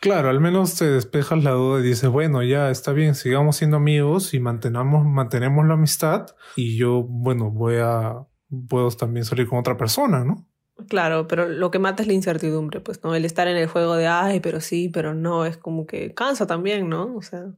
Claro, 0.00 0.30
al 0.30 0.40
menos 0.40 0.76
te 0.76 0.86
despejas 0.90 1.44
la 1.44 1.50
duda 1.50 1.80
y 1.80 1.82
dices, 1.82 2.08
bueno, 2.08 2.42
ya 2.42 2.70
está 2.70 2.92
bien, 2.92 3.14
sigamos 3.14 3.56
siendo 3.56 3.76
amigos 3.76 4.32
y 4.32 4.40
mantenamos, 4.40 5.04
mantenemos 5.04 5.66
la 5.66 5.74
amistad 5.74 6.28
y 6.56 6.76
yo, 6.76 7.02
bueno, 7.02 7.50
voy 7.50 7.76
a, 7.76 8.26
puedo 8.68 8.90
también 8.92 9.26
salir 9.26 9.46
con 9.46 9.58
otra 9.58 9.76
persona, 9.76 10.24
¿no? 10.24 10.46
Claro, 10.88 11.28
pero 11.28 11.46
lo 11.48 11.70
que 11.70 11.78
mata 11.78 12.02
es 12.02 12.06
la 12.06 12.14
incertidumbre, 12.14 12.80
pues, 12.80 13.04
¿no? 13.04 13.14
El 13.14 13.26
estar 13.26 13.46
en 13.48 13.58
el 13.58 13.66
juego 13.66 13.96
de, 13.96 14.06
ay, 14.06 14.40
pero 14.40 14.60
sí, 14.60 14.88
pero 14.88 15.14
no, 15.14 15.44
es 15.44 15.58
como 15.58 15.86
que 15.86 16.14
cansa 16.14 16.46
también, 16.46 16.88
¿no? 16.88 17.14
O 17.14 17.20
sea, 17.20 17.52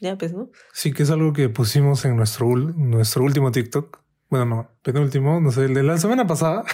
ya, 0.00 0.16
pues, 0.16 0.32
¿no? 0.32 0.50
Sí, 0.72 0.92
que 0.92 1.02
es 1.02 1.10
algo 1.10 1.32
que 1.32 1.48
pusimos 1.48 2.04
en 2.04 2.16
nuestro, 2.16 2.46
nuestro 2.56 3.24
último 3.24 3.50
TikTok. 3.50 4.00
Bueno, 4.30 4.44
no, 4.44 4.70
penúltimo, 4.82 5.40
no 5.40 5.50
sé, 5.50 5.64
el 5.64 5.74
de 5.74 5.82
la 5.82 5.98
semana 5.98 6.26
pasada. 6.26 6.64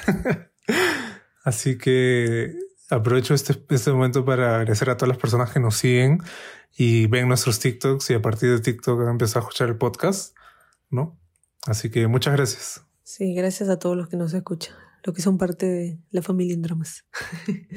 Así 1.45 1.79
que 1.79 2.53
aprovecho 2.91 3.35
este, 3.35 3.55
este 3.71 3.93
momento 3.93 4.25
para 4.25 4.57
agradecer 4.57 4.91
a 4.91 4.97
todas 4.97 5.09
las 5.09 5.19
personas 5.19 5.51
que 5.51 5.61
nos 5.61 5.77
siguen 5.77 6.21
y 6.77 7.07
ven 7.07 7.29
nuestros 7.29 7.61
TikToks 7.61 8.11
y 8.11 8.15
a 8.15 8.23
partir 8.23 8.51
de 8.51 8.61
TikTok 8.61 9.01
han 9.03 9.11
empezado 9.11 9.41
a 9.41 9.43
escuchar 9.43 9.69
el 9.69 9.77
podcast, 9.77 10.37
¿no? 10.91 11.19
Así 11.67 11.91
que 11.91 12.07
muchas 12.09 12.35
gracias. 12.35 12.83
Sí, 13.03 13.35
gracias 13.35 13.69
a 13.69 13.79
todos 13.79 13.97
los 13.97 14.09
que 14.09 14.17
nos 14.17 14.35
escuchan, 14.35 14.75
los 15.05 15.15
que 15.15 15.23
son 15.23 15.37
parte 15.37 15.67
de 15.67 15.99
la 16.11 16.23
familia 16.23 16.55
en 16.55 16.63
dramas. 16.63 17.05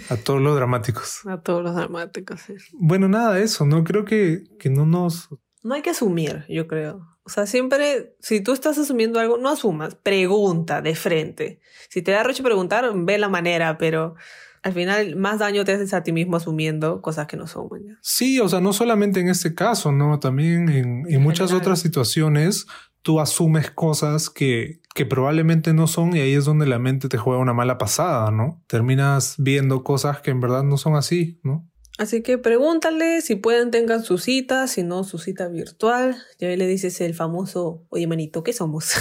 A 0.09 0.15
todos 0.15 0.41
los 0.41 0.55
dramáticos. 0.55 1.19
A 1.27 1.41
todos 1.41 1.61
los 1.61 1.75
dramáticos, 1.75 2.41
sí. 2.41 2.53
Bueno, 2.73 3.09
nada, 3.09 3.39
eso, 3.39 3.65
¿no? 3.65 3.83
Creo 3.83 4.05
que, 4.05 4.43
que 4.59 4.69
no 4.69 4.85
nos... 4.85 5.29
No 5.61 5.75
hay 5.75 5.81
que 5.81 5.89
asumir, 5.89 6.45
yo 6.47 6.67
creo. 6.67 7.05
O 7.23 7.29
sea, 7.29 7.45
siempre, 7.45 8.15
si 8.21 8.39
tú 8.39 8.53
estás 8.53 8.77
asumiendo 8.77 9.19
algo, 9.19 9.37
no 9.37 9.49
asumas, 9.49 9.95
pregunta 9.95 10.81
de 10.81 10.95
frente. 10.95 11.59
Si 11.89 12.01
te 12.01 12.11
da 12.11 12.23
roche 12.23 12.41
preguntar, 12.41 12.89
ve 12.95 13.17
la 13.17 13.27
manera, 13.27 13.77
pero 13.77 14.15
al 14.63 14.71
final 14.71 15.17
más 15.17 15.39
daño 15.39 15.65
te 15.65 15.73
haces 15.73 15.93
a 15.93 16.03
ti 16.03 16.13
mismo 16.13 16.37
asumiendo 16.37 17.01
cosas 17.01 17.27
que 17.27 17.35
no 17.35 17.47
son. 17.47 17.67
Sí, 18.01 18.39
o 18.39 18.47
sea, 18.47 18.61
no 18.61 18.71
solamente 18.71 19.19
en 19.19 19.27
este 19.27 19.53
caso, 19.53 19.91
¿no? 19.91 20.19
También 20.19 20.69
en, 20.69 21.03
en 21.09 21.21
muchas 21.21 21.51
otras 21.51 21.79
situaciones 21.79 22.65
tú 23.07 23.21
asumes 23.21 23.71
cosas 23.71 24.29
que, 24.29 24.81
que 24.93 25.05
probablemente 25.05 25.71
no 25.71 25.87
son 25.87 26.13
y 26.13 26.19
ahí 26.19 26.33
es 26.33 26.43
donde 26.43 26.67
la 26.67 26.77
mente 26.77 27.07
te 27.07 27.17
juega 27.17 27.39
una 27.39 27.53
mala 27.53 27.77
pasada, 27.77 28.31
¿no? 28.31 28.61
Terminas 28.67 29.35
viendo 29.37 29.81
cosas 29.81 30.19
que 30.19 30.31
en 30.31 30.41
verdad 30.41 30.63
no 30.63 30.75
son 30.75 30.97
así, 30.97 31.39
¿no? 31.41 31.65
Así 31.97 32.21
que 32.21 32.37
pregúntale 32.37 33.21
si 33.21 33.35
pueden, 33.35 33.71
tengan 33.71 34.03
su 34.03 34.17
cita, 34.17 34.67
si 34.67 34.83
no, 34.83 35.05
su 35.05 35.19
cita 35.19 35.47
virtual. 35.47 36.17
Ya 36.37 36.49
le 36.49 36.67
dices 36.67 36.99
el 36.99 37.13
famoso, 37.13 37.85
oye 37.87 38.07
manito, 38.07 38.43
¿qué 38.43 38.51
somos? 38.51 38.91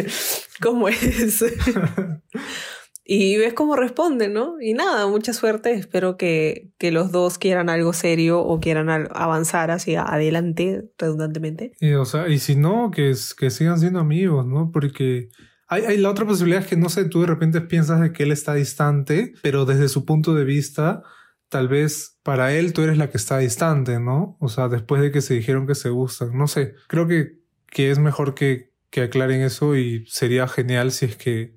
¿Cómo 0.60 0.90
es? 0.90 1.42
y 3.08 3.36
ves 3.36 3.54
cómo 3.54 3.76
responde, 3.76 4.28
¿no? 4.28 4.60
Y 4.60 4.74
nada, 4.74 5.06
mucha 5.06 5.32
suerte. 5.32 5.72
Espero 5.72 6.16
que, 6.16 6.72
que 6.76 6.90
los 6.90 7.12
dos 7.12 7.38
quieran 7.38 7.68
algo 7.68 7.92
serio 7.92 8.40
o 8.40 8.58
quieran 8.58 8.88
avanzar 8.90 9.70
hacia 9.70 10.02
adelante 10.02 10.90
redundantemente. 10.98 11.72
Y, 11.80 11.92
o 11.92 12.04
sea, 12.04 12.28
y 12.28 12.40
si 12.40 12.56
no, 12.56 12.90
que, 12.90 13.14
que 13.38 13.50
sigan 13.50 13.78
siendo 13.78 14.00
amigos, 14.00 14.46
¿no? 14.46 14.70
Porque... 14.72 15.28
Hay, 15.68 15.82
hay, 15.82 15.96
la 15.98 16.10
otra 16.10 16.24
posibilidad 16.24 16.64
que, 16.64 16.76
no 16.76 16.88
sé, 16.88 17.06
tú 17.06 17.22
de 17.22 17.26
repente 17.26 17.60
piensas 17.60 18.00
de 18.00 18.12
que 18.12 18.22
él 18.22 18.30
está 18.30 18.54
distante, 18.54 19.34
pero 19.42 19.64
desde 19.64 19.88
su 19.88 20.04
punto 20.04 20.32
de 20.32 20.44
vista, 20.44 21.02
tal 21.48 21.66
vez 21.66 22.18
para 22.22 22.52
él 22.54 22.72
tú 22.72 22.82
eres 22.82 22.98
la 22.98 23.10
que 23.10 23.16
está 23.16 23.38
distante, 23.38 23.98
¿no? 23.98 24.36
O 24.38 24.48
sea, 24.48 24.68
después 24.68 25.02
de 25.02 25.10
que 25.10 25.22
se 25.22 25.34
dijeron 25.34 25.66
que 25.66 25.74
se 25.74 25.90
gustan, 25.90 26.38
no 26.38 26.46
sé, 26.46 26.74
creo 26.86 27.08
que, 27.08 27.40
que 27.68 27.90
es 27.90 27.98
mejor 27.98 28.34
que, 28.34 28.72
que 28.90 29.02
aclaren 29.02 29.40
eso 29.40 29.74
y 29.74 30.04
sería 30.06 30.46
genial 30.46 30.92
si 30.92 31.06
es 31.06 31.16
que 31.16 31.55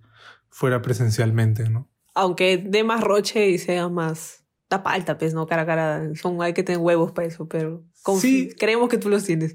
fuera 0.50 0.82
presencialmente, 0.82 1.70
¿no? 1.70 1.89
Aunque 2.15 2.58
dé 2.58 2.84
más 2.84 3.01
roche 3.01 3.50
y 3.50 3.58
sea 3.58 3.89
más 3.89 4.39
tapa 4.70 4.94
alta, 4.94 5.18
pues, 5.18 5.34
¿no? 5.34 5.48
Cara 5.48 5.63
a 5.63 5.65
cara. 5.65 6.15
Son, 6.15 6.41
hay 6.41 6.53
que 6.53 6.63
tener 6.63 6.79
huevos 6.79 7.12
para 7.12 7.27
eso, 7.27 7.48
pero 7.48 7.84
sí. 8.20 8.50
creemos 8.58 8.88
que 8.88 8.98
tú 8.98 9.10
los 9.10 9.25
tienes. 9.25 9.53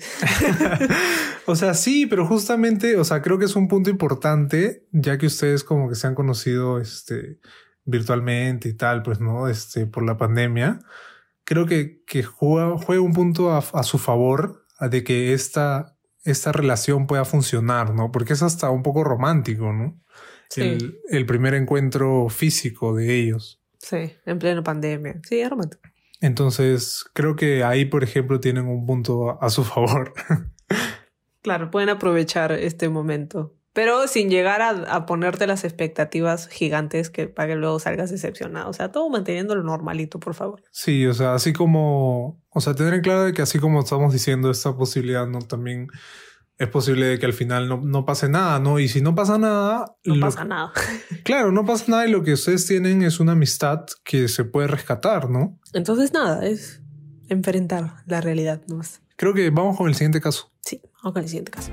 o 1.46 1.56
sea, 1.56 1.74
sí, 1.74 2.06
pero 2.06 2.26
justamente, 2.26 2.96
o 2.96 3.04
sea, 3.04 3.22
creo 3.22 3.38
que 3.38 3.44
es 3.46 3.56
un 3.56 3.68
punto 3.68 3.90
importante, 3.90 4.86
ya 4.92 5.16
que 5.16 5.26
ustedes 5.26 5.64
como 5.64 5.88
que 5.88 5.94
se 5.94 6.06
han 6.06 6.14
conocido, 6.14 6.80
este, 6.80 7.38
virtualmente 7.84 8.68
y 8.68 8.74
tal, 8.74 9.02
pues, 9.02 9.20
¿no? 9.20 9.48
Este, 9.48 9.86
por 9.86 10.04
la 10.04 10.16
pandemia, 10.16 10.80
creo 11.44 11.64
que, 11.64 12.02
que 12.06 12.22
juega, 12.24 12.76
juega 12.76 13.02
un 13.02 13.12
punto 13.12 13.52
a, 13.52 13.58
a, 13.58 13.82
su 13.84 13.98
favor 13.98 14.66
de 14.80 15.04
que 15.04 15.32
esta, 15.32 15.96
esta 16.24 16.50
relación 16.50 17.06
pueda 17.06 17.24
funcionar, 17.24 17.94
¿no? 17.94 18.10
Porque 18.10 18.32
es 18.32 18.42
hasta 18.42 18.68
un 18.70 18.82
poco 18.82 19.04
romántico, 19.04 19.72
¿no? 19.72 20.00
El, 20.56 21.00
el, 21.08 21.26
primer 21.26 21.54
encuentro 21.54 22.28
físico 22.28 22.94
de 22.94 23.14
ellos. 23.14 23.60
Sí, 23.78 24.12
en 24.24 24.38
plena 24.38 24.62
pandemia. 24.62 25.20
Sí, 25.28 25.40
es 25.40 25.50
romántico. 25.50 25.82
Entonces, 26.20 27.04
creo 27.12 27.36
que 27.36 27.64
ahí, 27.64 27.84
por 27.84 28.02
ejemplo, 28.02 28.40
tienen 28.40 28.66
un 28.66 28.86
punto 28.86 29.42
a 29.42 29.50
su 29.50 29.62
favor. 29.64 30.14
claro, 31.42 31.70
pueden 31.70 31.90
aprovechar 31.90 32.52
este 32.52 32.88
momento. 32.88 33.54
Pero 33.74 34.06
sin 34.06 34.30
llegar 34.30 34.62
a, 34.62 35.04
ponerte 35.04 35.48
las 35.48 35.64
expectativas 35.64 36.46
gigantes 36.46 37.10
que 37.10 37.26
para 37.26 37.48
que 37.48 37.56
luego 37.56 37.80
salgas 37.80 38.08
decepcionado. 38.08 38.70
O 38.70 38.72
sea, 38.72 38.92
todo 38.92 39.10
manteniendo 39.10 39.56
lo 39.56 39.64
normalito, 39.64 40.20
por 40.20 40.34
favor. 40.34 40.62
Sí, 40.70 41.04
o 41.06 41.12
sea, 41.12 41.34
así 41.34 41.52
como. 41.52 42.40
O 42.50 42.60
sea, 42.60 42.74
tener 42.74 42.94
en 42.94 43.00
claro 43.00 43.24
de 43.24 43.32
que 43.32 43.42
así 43.42 43.58
como 43.58 43.80
estamos 43.80 44.12
diciendo 44.12 44.48
esta 44.48 44.76
posibilidad, 44.76 45.26
¿no? 45.26 45.40
También 45.40 45.88
es 46.56 46.68
posible 46.68 47.06
de 47.06 47.18
que 47.18 47.26
al 47.26 47.32
final 47.32 47.68
no, 47.68 47.80
no, 47.80 48.04
pase 48.04 48.28
nada, 48.28 48.60
¿no? 48.60 48.78
Y 48.78 48.88
si 48.88 49.00
no 49.00 49.14
pasa 49.14 49.38
nada... 49.38 49.96
No 50.04 50.20
pasa 50.20 50.44
nada. 50.44 50.72
claro, 51.24 51.50
no 51.50 51.64
pasa 51.64 51.86
nada 51.88 52.06
y 52.06 52.10
lo 52.10 52.22
que 52.22 52.34
ustedes 52.34 52.66
tienen 52.66 53.02
es 53.02 53.18
una 53.18 53.32
amistad 53.32 53.86
que 54.04 54.28
se 54.28 54.44
puede 54.44 54.68
rescatar, 54.68 55.30
¿no? 55.30 55.58
Entonces 55.72 56.12
nada, 56.12 56.46
es 56.46 56.80
enfrentar 57.28 57.96
la 58.06 58.20
realidad 58.20 58.62
más. 58.68 59.02
Creo 59.16 59.34
que 59.34 59.50
vamos 59.50 59.76
con 59.76 59.88
el 59.88 59.94
siguiente 59.94 60.20
caso. 60.20 60.52
Sí, 60.60 60.80
vamos 61.02 61.14
con 61.14 61.22
el 61.22 61.28
siguiente 61.28 61.50
caso. 61.50 61.72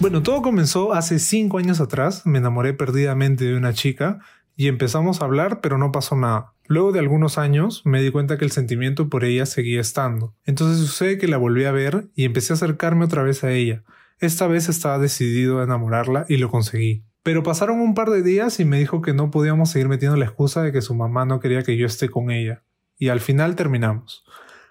Bueno, 0.00 0.22
todo 0.22 0.42
comenzó 0.42 0.94
hace 0.94 1.18
cinco 1.18 1.58
años 1.58 1.80
atrás. 1.80 2.24
Me 2.24 2.38
enamoré 2.38 2.72
perdidamente 2.72 3.44
de 3.44 3.56
una 3.56 3.72
chica 3.72 4.20
y 4.58 4.66
empezamos 4.66 5.22
a 5.22 5.24
hablar, 5.24 5.60
pero 5.60 5.78
no 5.78 5.92
pasó 5.92 6.16
nada. 6.16 6.52
Luego 6.66 6.90
de 6.90 6.98
algunos 6.98 7.38
años 7.38 7.82
me 7.84 8.02
di 8.02 8.10
cuenta 8.10 8.38
que 8.38 8.44
el 8.44 8.50
sentimiento 8.50 9.08
por 9.08 9.22
ella 9.22 9.46
seguía 9.46 9.80
estando. 9.80 10.34
Entonces 10.44 10.84
sucede 10.84 11.16
que 11.16 11.28
la 11.28 11.36
volví 11.36 11.64
a 11.64 11.70
ver 11.70 12.08
y 12.16 12.24
empecé 12.24 12.52
a 12.52 12.56
acercarme 12.56 13.04
otra 13.04 13.22
vez 13.22 13.44
a 13.44 13.52
ella. 13.52 13.84
Esta 14.18 14.48
vez 14.48 14.68
estaba 14.68 14.98
decidido 14.98 15.60
a 15.60 15.62
enamorarla 15.62 16.26
y 16.28 16.38
lo 16.38 16.50
conseguí. 16.50 17.04
Pero 17.22 17.44
pasaron 17.44 17.78
un 17.78 17.94
par 17.94 18.10
de 18.10 18.24
días 18.24 18.58
y 18.58 18.64
me 18.64 18.80
dijo 18.80 19.00
que 19.00 19.14
no 19.14 19.30
podíamos 19.30 19.70
seguir 19.70 19.88
metiendo 19.88 20.16
la 20.16 20.24
excusa 20.24 20.60
de 20.60 20.72
que 20.72 20.82
su 20.82 20.92
mamá 20.92 21.24
no 21.24 21.38
quería 21.38 21.62
que 21.62 21.76
yo 21.76 21.86
esté 21.86 22.08
con 22.08 22.32
ella. 22.32 22.64
Y 22.98 23.10
al 23.10 23.20
final 23.20 23.54
terminamos. 23.54 24.24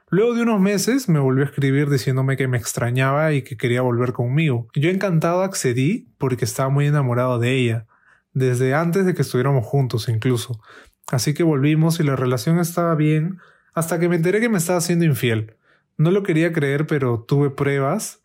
Luego 0.10 0.36
de 0.36 0.42
unos 0.42 0.60
meses 0.60 1.08
me 1.08 1.20
volvió 1.20 1.46
a 1.46 1.48
escribir 1.48 1.90
diciéndome 1.90 2.36
que 2.36 2.50
me 2.50 2.58
extrañaba 2.58 3.32
y 3.32 3.42
que 3.42 3.56
quería 3.56 3.84
volver 3.84 4.12
conmigo. 4.12 4.68
Yo 4.76 4.90
encantado 4.90 5.44
accedí 5.44 6.10
porque 6.18 6.44
estaba 6.44 6.68
muy 6.68 6.88
enamorado 6.88 7.40
de 7.40 7.54
ella, 7.54 7.88
desde 8.38 8.76
antes 8.76 9.06
de 9.06 9.16
que 9.16 9.24
estuviéramos 9.24 9.66
juntos 9.66 10.08
incluso. 10.10 10.62
Así 11.08 11.34
que 11.34 11.44
volvimos 11.44 12.00
y 12.00 12.04
la 12.04 12.16
relación 12.16 12.60
estaba 12.60 12.94
bien 12.96 13.40
hasta 13.74 14.00
que 14.00 14.10
me 14.10 14.16
enteré 14.16 14.40
que 14.40 14.50
me 14.50 14.58
estaba 14.58 14.78
haciendo 14.78 15.06
infiel. 15.06 15.56
No 15.98 16.12
lo 16.12 16.24
quería 16.24 16.54
creer, 16.54 16.86
pero 16.86 17.22
tuve 17.28 17.50
pruebas, 17.50 18.22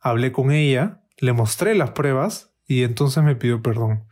hablé 0.00 0.32
con 0.32 0.50
ella, 0.50 1.00
le 1.18 1.32
mostré 1.32 1.74
las 1.74 1.90
pruebas 1.90 2.52
y 2.66 2.82
entonces 2.82 3.22
me 3.24 3.36
pidió 3.36 3.62
perdón. 3.62 4.04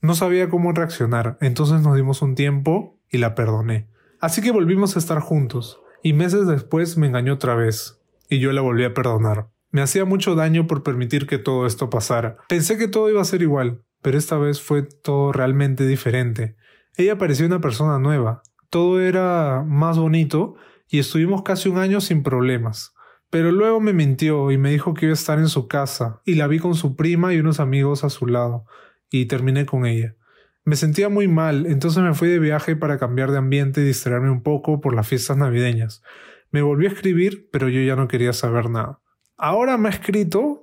No 0.00 0.14
sabía 0.14 0.50
cómo 0.50 0.72
reaccionar, 0.72 1.38
entonces 1.40 1.80
nos 1.80 1.96
dimos 1.96 2.20
un 2.20 2.34
tiempo 2.34 2.98
y 3.08 3.18
la 3.18 3.34
perdoné. 3.34 3.88
Así 4.20 4.42
que 4.42 4.50
volvimos 4.50 4.96
a 4.96 4.98
estar 4.98 5.20
juntos, 5.20 5.80
y 6.02 6.12
meses 6.12 6.46
después 6.46 6.96
me 6.98 7.06
engañó 7.06 7.34
otra 7.34 7.54
vez, 7.54 8.00
y 8.28 8.40
yo 8.40 8.52
la 8.52 8.60
volví 8.60 8.84
a 8.84 8.94
perdonar. 8.94 9.48
Me 9.70 9.80
hacía 9.80 10.04
mucho 10.04 10.34
daño 10.34 10.66
por 10.66 10.82
permitir 10.82 11.26
que 11.26 11.38
todo 11.38 11.66
esto 11.66 11.88
pasara. 11.88 12.36
Pensé 12.48 12.76
que 12.76 12.88
todo 12.88 13.08
iba 13.08 13.22
a 13.22 13.24
ser 13.24 13.42
igual, 13.42 13.84
pero 14.02 14.18
esta 14.18 14.36
vez 14.36 14.60
fue 14.60 14.82
todo 14.82 15.32
realmente 15.32 15.86
diferente. 15.86 16.56
Ella 16.96 17.16
parecía 17.16 17.46
una 17.46 17.60
persona 17.60 17.98
nueva. 17.98 18.42
Todo 18.68 19.00
era 19.00 19.64
más 19.66 19.98
bonito 19.98 20.56
y 20.88 20.98
estuvimos 20.98 21.42
casi 21.42 21.68
un 21.68 21.78
año 21.78 22.00
sin 22.00 22.22
problemas. 22.22 22.94
Pero 23.30 23.50
luego 23.50 23.80
me 23.80 23.94
mintió 23.94 24.50
y 24.50 24.58
me 24.58 24.70
dijo 24.70 24.92
que 24.92 25.06
iba 25.06 25.12
a 25.12 25.14
estar 25.14 25.38
en 25.38 25.48
su 25.48 25.66
casa, 25.66 26.20
y 26.26 26.34
la 26.34 26.46
vi 26.46 26.58
con 26.58 26.74
su 26.74 26.96
prima 26.96 27.32
y 27.32 27.38
unos 27.38 27.60
amigos 27.60 28.04
a 28.04 28.10
su 28.10 28.26
lado, 28.26 28.66
y 29.10 29.24
terminé 29.24 29.64
con 29.64 29.86
ella. 29.86 30.16
Me 30.64 30.76
sentía 30.76 31.08
muy 31.08 31.28
mal, 31.28 31.64
entonces 31.64 32.02
me 32.02 32.12
fui 32.12 32.28
de 32.28 32.38
viaje 32.38 32.76
para 32.76 32.98
cambiar 32.98 33.30
de 33.30 33.38
ambiente 33.38 33.80
y 33.80 33.84
distraerme 33.84 34.30
un 34.30 34.42
poco 34.42 34.82
por 34.82 34.94
las 34.94 35.08
fiestas 35.08 35.38
navideñas. 35.38 36.02
Me 36.50 36.60
volvió 36.60 36.90
a 36.90 36.92
escribir, 36.92 37.48
pero 37.50 37.70
yo 37.70 37.80
ya 37.80 37.96
no 37.96 38.06
quería 38.06 38.34
saber 38.34 38.68
nada. 38.68 39.00
Ahora 39.38 39.78
me 39.78 39.88
ha 39.88 39.92
escrito 39.92 40.61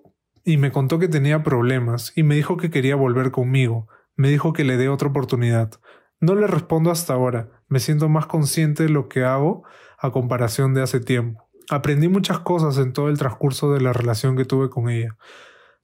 y 0.50 0.58
me 0.58 0.72
contó 0.72 0.98
que 0.98 1.08
tenía 1.08 1.44
problemas 1.44 2.12
y 2.16 2.24
me 2.24 2.34
dijo 2.34 2.58
que 2.58 2.72
quería 2.72 2.96
volver 2.96 3.30
conmigo. 3.30 3.88
Me 4.16 4.30
dijo 4.30 4.52
que 4.52 4.64
le 4.64 4.78
dé 4.78 4.90
otra 4.90 5.10
oportunidad. 5.10 5.72
No 6.20 6.34
le 6.34 6.48
respondo 6.48 6.90
hasta 6.90 7.14
ahora. 7.14 7.50
Me 7.68 7.80
siento 7.80 8.10
más 8.10 8.26
consciente 8.26 8.84
de 8.84 8.90
lo 8.90 9.10
que 9.10 9.24
hago 9.24 9.64
a 10.00 10.12
comparación 10.12 10.74
de 10.74 10.82
hace 10.82 11.00
tiempo. 11.00 11.48
Aprendí 11.70 12.08
muchas 12.08 12.40
cosas 12.40 12.80
en 12.80 12.94
todo 12.94 13.10
el 13.10 13.20
transcurso 13.20 13.72
de 13.72 13.82
la 13.82 13.94
relación 13.94 14.36
que 14.36 14.44
tuve 14.44 14.72
con 14.72 14.90
ella. 14.90 15.18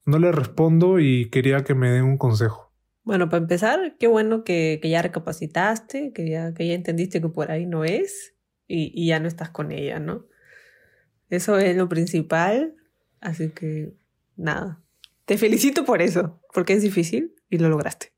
No 0.04 0.18
le 0.18 0.32
respondo 0.32 0.98
y 0.98 1.30
quería 1.30 1.62
que 1.62 1.76
me 1.76 1.92
den 1.92 2.02
un 2.02 2.18
consejo. 2.18 2.72
Bueno, 3.04 3.28
para 3.28 3.42
empezar, 3.42 3.94
qué 4.00 4.08
bueno 4.08 4.42
que, 4.42 4.80
ya 4.82 5.00
recapacitaste, 5.00 6.12
que 6.12 6.28
ya, 6.28 6.52
que 6.54 6.66
ya 6.66 6.74
entendiste 6.74 7.20
que 7.20 7.28
por 7.28 7.52
ahí 7.52 7.66
no 7.66 7.84
es 7.84 8.34
y 8.66 9.06
ya 9.06 9.20
no 9.20 9.28
estás 9.28 9.50
con 9.50 9.70
ella, 9.70 10.00
¿no? 10.00 10.26
Eso 11.30 11.56
es 11.56 11.76
lo 11.76 11.88
principal. 11.88 12.74
Así 13.20 13.50
que, 13.50 13.94
nada. 14.36 14.82
Te 15.24 15.38
felicito 15.38 15.84
por 15.84 16.02
eso, 16.02 16.40
porque 16.54 16.74
es 16.74 16.82
difícil 16.82 17.34
y 17.50 17.58
lo 17.58 17.68
lograste. 17.68 18.12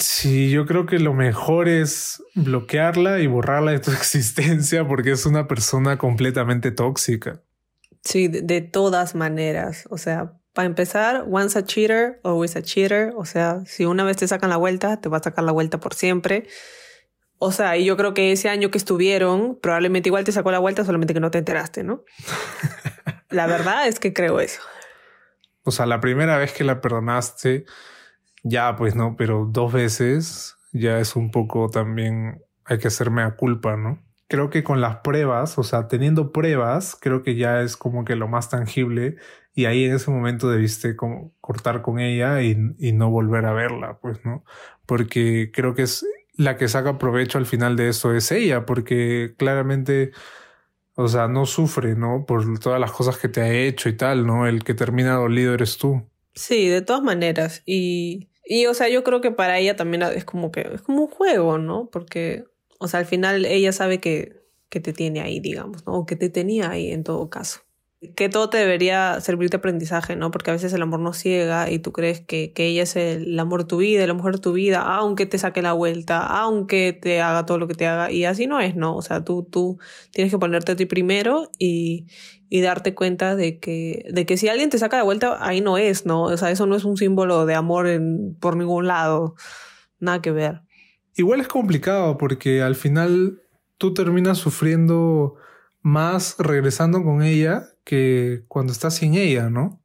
Sí, 0.00 0.50
yo 0.50 0.66
creo 0.66 0.84
que 0.86 0.98
lo 0.98 1.14
mejor 1.14 1.68
es 1.68 2.22
bloquearla 2.34 3.20
y 3.20 3.26
borrarla 3.26 3.72
de 3.72 3.78
tu 3.78 3.90
existencia 3.92 4.86
porque 4.86 5.12
es 5.12 5.26
una 5.26 5.46
persona 5.46 5.96
completamente 5.98 6.70
tóxica. 6.70 7.42
Sí, 8.02 8.28
de, 8.28 8.60
todas 8.60 9.14
maneras. 9.14 9.86
O 9.90 9.98
sea, 9.98 10.34
para 10.52 10.66
empezar, 10.66 11.24
once 11.28 11.58
a 11.58 11.64
cheater, 11.64 12.20
always 12.22 12.54
a 12.56 12.62
cheater. 12.62 13.12
O 13.16 13.24
sea, 13.24 13.62
si 13.66 13.84
una 13.84 14.04
vez 14.04 14.16
te 14.16 14.28
sacan 14.28 14.50
la 14.50 14.56
vuelta, 14.56 15.00
te 15.00 15.08
va 15.08 15.18
a 15.18 15.22
sacar 15.22 15.44
la 15.44 15.52
vuelta 15.52 15.80
por 15.80 15.94
siempre. 15.94 16.46
O 17.38 17.52
sea, 17.52 17.76
y 17.76 17.84
yo 17.84 17.96
creo 17.96 18.14
que 18.14 18.32
ese 18.32 18.48
año 18.48 18.70
que 18.70 18.78
estuvieron, 18.78 19.58
probablemente 19.60 20.08
igual 20.08 20.24
te 20.24 20.32
sacó 20.32 20.50
la 20.50 20.58
vuelta, 20.58 20.84
solamente 20.84 21.14
que 21.14 21.20
no 21.20 21.30
te 21.30 21.38
enteraste, 21.38 21.82
¿no? 21.82 22.04
la 23.30 23.46
verdad 23.46 23.88
es 23.88 23.98
que 23.98 24.12
creo 24.12 24.40
eso. 24.40 24.60
O 25.66 25.70
sea, 25.70 25.86
la 25.86 26.00
primera 26.00 26.38
vez 26.38 26.52
que 26.52 26.64
la 26.64 26.80
perdonaste, 26.80 27.66
ya, 28.42 28.76
pues 28.76 28.94
no, 28.94 29.16
pero 29.16 29.46
dos 29.50 29.72
veces 29.72 30.56
ya 30.72 30.98
es 30.98 31.16
un 31.16 31.30
poco 31.30 31.68
también, 31.68 32.42
hay 32.64 32.78
que 32.78 32.88
hacerme 32.88 33.22
a 33.22 33.36
culpa, 33.36 33.76
¿no? 33.76 34.02
Creo 34.28 34.50
que 34.50 34.64
con 34.64 34.80
las 34.80 34.96
pruebas, 34.98 35.58
o 35.58 35.62
sea, 35.62 35.88
teniendo 35.88 36.32
pruebas, 36.32 36.96
creo 37.00 37.22
que 37.22 37.36
ya 37.36 37.60
es 37.62 37.76
como 37.76 38.04
que 38.04 38.16
lo 38.16 38.28
más 38.28 38.48
tangible 38.48 39.16
y 39.54 39.66
ahí 39.66 39.84
en 39.84 39.94
ese 39.94 40.10
momento 40.10 40.50
debiste 40.50 40.96
como 40.96 41.32
cortar 41.40 41.82
con 41.82 41.98
ella 41.98 42.42
y, 42.42 42.56
y 42.78 42.92
no 42.92 43.10
volver 43.10 43.46
a 43.46 43.52
verla, 43.52 43.98
pues, 44.00 44.24
¿no? 44.24 44.44
Porque 44.86 45.50
creo 45.52 45.74
que 45.74 45.82
es 45.82 46.04
la 46.36 46.56
que 46.56 46.68
saca 46.68 46.98
provecho 46.98 47.38
al 47.38 47.46
final 47.46 47.76
de 47.76 47.88
eso 47.88 48.14
es 48.14 48.30
ella, 48.30 48.66
porque 48.66 49.34
claramente, 49.38 50.12
o 50.96 51.06
sea, 51.06 51.28
no 51.28 51.46
sufre, 51.46 51.94
¿no? 51.94 52.26
Por 52.26 52.58
todas 52.58 52.80
las 52.80 52.90
cosas 52.90 53.18
que 53.18 53.28
te 53.28 53.40
ha 53.40 53.52
hecho 53.52 53.88
y 53.88 53.96
tal, 53.96 54.26
¿no? 54.26 54.48
El 54.48 54.64
que 54.64 54.74
termina 54.74 55.14
dolido 55.14 55.54
eres 55.54 55.78
tú. 55.78 56.02
Sí, 56.34 56.68
de 56.68 56.82
todas 56.82 57.02
maneras. 57.02 57.62
Y 57.64 58.28
y, 58.48 58.66
o 58.66 58.74
sea, 58.74 58.88
yo 58.88 59.02
creo 59.02 59.20
que 59.20 59.32
para 59.32 59.58
ella 59.58 59.74
también 59.74 60.02
es 60.04 60.24
como 60.24 60.52
que 60.52 60.60
es 60.74 60.80
como 60.82 61.02
un 61.02 61.08
juego, 61.08 61.58
¿no? 61.58 61.90
Porque, 61.90 62.44
o 62.78 62.86
sea, 62.86 63.00
al 63.00 63.06
final 63.06 63.44
ella 63.44 63.72
sabe 63.72 63.98
que, 63.98 64.40
que 64.68 64.78
te 64.78 64.92
tiene 64.92 65.20
ahí, 65.20 65.40
digamos, 65.40 65.84
¿no? 65.84 65.94
O 65.94 66.06
que 66.06 66.14
te 66.14 66.30
tenía 66.30 66.70
ahí 66.70 66.92
en 66.92 67.02
todo 67.02 67.28
caso 67.28 67.65
que 68.14 68.28
todo 68.28 68.50
te 68.50 68.58
debería 68.58 69.20
servir 69.20 69.48
de 69.48 69.56
aprendizaje, 69.56 70.16
¿no? 70.16 70.30
Porque 70.30 70.50
a 70.50 70.52
veces 70.52 70.72
el 70.72 70.82
amor 70.82 71.00
nos 71.00 71.16
ciega 71.16 71.70
y 71.70 71.78
tú 71.78 71.92
crees 71.92 72.20
que, 72.20 72.52
que 72.52 72.66
ella 72.66 72.82
es 72.82 72.94
el 72.94 73.38
amor 73.38 73.62
de 73.62 73.68
tu 73.68 73.78
vida, 73.78 74.06
la 74.06 74.12
mujer 74.12 74.34
de 74.34 74.40
tu 74.40 74.52
vida, 74.52 74.82
aunque 74.82 75.24
te 75.24 75.38
saque 75.38 75.62
la 75.62 75.72
vuelta, 75.72 76.20
aunque 76.20 76.92
te 76.92 77.22
haga 77.22 77.46
todo 77.46 77.58
lo 77.58 77.66
que 77.66 77.74
te 77.74 77.86
haga. 77.86 78.12
Y 78.12 78.24
así 78.26 78.46
no 78.46 78.60
es, 78.60 78.76
¿no? 78.76 78.94
O 78.94 79.02
sea, 79.02 79.24
tú, 79.24 79.48
tú 79.50 79.78
tienes 80.10 80.30
que 80.30 80.38
ponerte 80.38 80.72
a 80.72 80.76
ti 80.76 80.84
primero 80.84 81.50
y, 81.58 82.06
y 82.50 82.60
darte 82.60 82.94
cuenta 82.94 83.34
de 83.34 83.58
que, 83.58 84.04
de 84.12 84.26
que 84.26 84.36
si 84.36 84.48
alguien 84.48 84.68
te 84.68 84.78
saca 84.78 84.98
la 84.98 85.02
vuelta, 85.02 85.38
ahí 85.40 85.62
no 85.62 85.78
es, 85.78 86.04
¿no? 86.04 86.24
O 86.24 86.36
sea, 86.36 86.50
eso 86.50 86.66
no 86.66 86.76
es 86.76 86.84
un 86.84 86.98
símbolo 86.98 87.46
de 87.46 87.54
amor 87.54 87.86
en, 87.86 88.36
por 88.38 88.56
ningún 88.56 88.86
lado. 88.86 89.36
Nada 90.00 90.20
que 90.20 90.32
ver. 90.32 90.60
Igual 91.14 91.40
es 91.40 91.48
complicado 91.48 92.18
porque 92.18 92.60
al 92.60 92.74
final 92.74 93.40
tú 93.78 93.94
terminas 93.94 94.36
sufriendo 94.36 95.36
más 95.80 96.36
regresando 96.38 97.02
con 97.02 97.22
ella 97.22 97.70
que 97.86 98.44
cuando 98.48 98.72
estás 98.72 98.96
sin 98.96 99.14
ella, 99.14 99.48
¿no? 99.48 99.80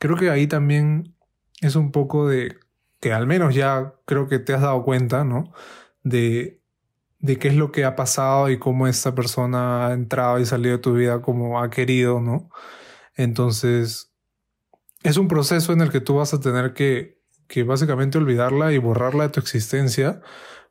Creo 0.00 0.16
que 0.16 0.30
ahí 0.30 0.48
también 0.48 1.16
es 1.60 1.76
un 1.76 1.92
poco 1.92 2.28
de 2.28 2.58
que 3.00 3.12
al 3.12 3.28
menos 3.28 3.54
ya 3.54 3.94
creo 4.06 4.28
que 4.28 4.40
te 4.40 4.54
has 4.54 4.62
dado 4.62 4.82
cuenta, 4.84 5.24
¿no? 5.24 5.52
De, 6.02 6.60
de 7.20 7.38
qué 7.38 7.48
es 7.48 7.56
lo 7.56 7.72
que 7.72 7.84
ha 7.84 7.96
pasado 7.96 8.50
y 8.50 8.58
cómo 8.58 8.88
esta 8.88 9.14
persona 9.14 9.86
ha 9.86 9.92
entrado 9.92 10.40
y 10.40 10.46
salido 10.46 10.76
de 10.76 10.82
tu 10.82 10.94
vida 10.94 11.22
como 11.22 11.62
ha 11.62 11.70
querido, 11.70 12.20
¿no? 12.20 12.50
Entonces, 13.14 14.12
es 15.04 15.16
un 15.16 15.28
proceso 15.28 15.72
en 15.72 15.80
el 15.80 15.92
que 15.92 16.00
tú 16.00 16.16
vas 16.16 16.34
a 16.34 16.40
tener 16.40 16.74
que, 16.74 17.20
que 17.46 17.62
básicamente 17.62 18.18
olvidarla 18.18 18.72
y 18.72 18.78
borrarla 18.78 19.24
de 19.24 19.30
tu 19.30 19.40
existencia 19.40 20.20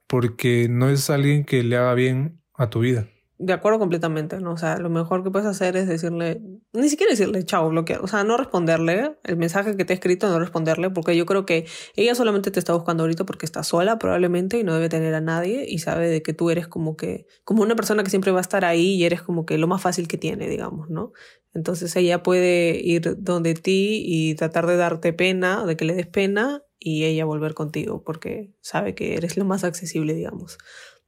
porque 0.07 0.67
no 0.69 0.89
es 0.89 1.09
alguien 1.09 1.45
que 1.45 1.63
le 1.63 1.77
haga 1.77 1.93
bien 1.93 2.41
a 2.55 2.69
tu 2.69 2.81
vida. 2.81 3.07
De 3.39 3.53
acuerdo 3.53 3.77
completamente, 3.77 4.39
¿no? 4.39 4.53
O 4.53 4.58
sea, 4.58 4.77
lo 4.77 4.89
mejor 4.89 5.24
que 5.24 5.29
puedes 5.29 5.48
hacer 5.48 5.77
es 5.77 5.88
decirle, 5.88 6.41
ni 6.74 6.89
siquiera 6.89 7.12
decirle 7.12 7.44
chao, 7.44 7.70
bloquear, 7.70 8.01
o 8.03 8.08
sea, 8.08 8.24
no 8.24 8.36
responderle 8.36 9.17
el 9.24 9.38
mensaje 9.38 9.77
que 9.77 9.86
te 9.86 9.94
he 9.94 9.96
escrito, 9.96 10.27
no 10.27 10.39
responderle, 10.39 10.89
porque 10.89 11.15
yo 11.15 11.25
creo 11.25 11.46
que 11.46 11.65
ella 11.96 12.15
solamente 12.15 12.50
te 12.50 12.60
está 12.60 12.74
buscando 12.74 13.03
ahorita 13.03 13.25
porque 13.25 13.46
está 13.46 13.63
sola 13.63 14.00
probablemente 14.00 14.58
y 14.58 14.63
no 14.63 14.74
debe 14.74 14.89
tener 14.89 15.13
a 15.13 15.22
nadie 15.22 15.65
y 15.67 15.79
sabe 15.79 16.10
de 16.10 16.24
que 16.24 16.34
tú 16.34 16.50
eres 16.50 16.67
como 16.67 16.98
que, 16.98 17.27
como 17.44 17.62
una 17.62 17.75
persona 17.75 18.03
que 18.03 18.10
siempre 18.10 18.32
va 18.32 18.39
a 18.39 18.41
estar 18.41 18.65
ahí 18.65 18.96
y 18.96 19.03
eres 19.06 19.22
como 19.22 19.46
que 19.46 19.58
lo 19.60 19.67
más 19.67 19.82
fácil 19.82 20.08
que 20.08 20.17
tiene, 20.17 20.50
digamos, 20.50 20.89
¿no? 20.89 21.13
Entonces 21.53 21.96
ella 21.96 22.24
puede 22.24 22.79
ir 22.84 23.17
donde 23.20 23.53
ti 23.53 24.03
y 24.06 24.36
tratar 24.36 24.65
de 24.65 24.77
darte 24.77 25.13
pena, 25.13 25.65
de 25.65 25.77
que 25.77 25.86
le 25.86 25.94
des 25.94 26.08
pena 26.08 26.63
y 26.79 27.06
ella 27.06 27.25
volver 27.25 27.53
contigo 27.53 28.03
porque 28.03 28.53
sabe 28.62 28.96
que 28.96 29.15
eres 29.15 29.38
lo 29.38 29.46
más 29.46 29.63
accesible, 29.63 30.13
digamos. 30.13 30.58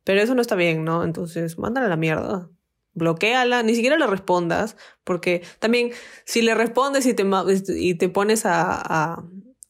Pero 0.09 0.23
eso 0.23 0.33
no 0.33 0.41
está 0.41 0.55
bien, 0.55 0.83
¿no? 0.83 1.03
Entonces, 1.03 1.59
mándala 1.59 1.85
a 1.85 1.89
la 1.91 1.95
mierda. 1.95 2.49
Bloquéala, 2.95 3.61
ni 3.61 3.75
siquiera 3.75 3.95
le 3.95 4.07
respondas, 4.07 4.75
porque 5.03 5.43
también 5.59 5.91
si 6.25 6.41
le 6.41 6.55
respondes 6.55 7.05
y 7.05 7.13
te, 7.93 8.09
pones 8.09 8.43
a, 8.47 9.21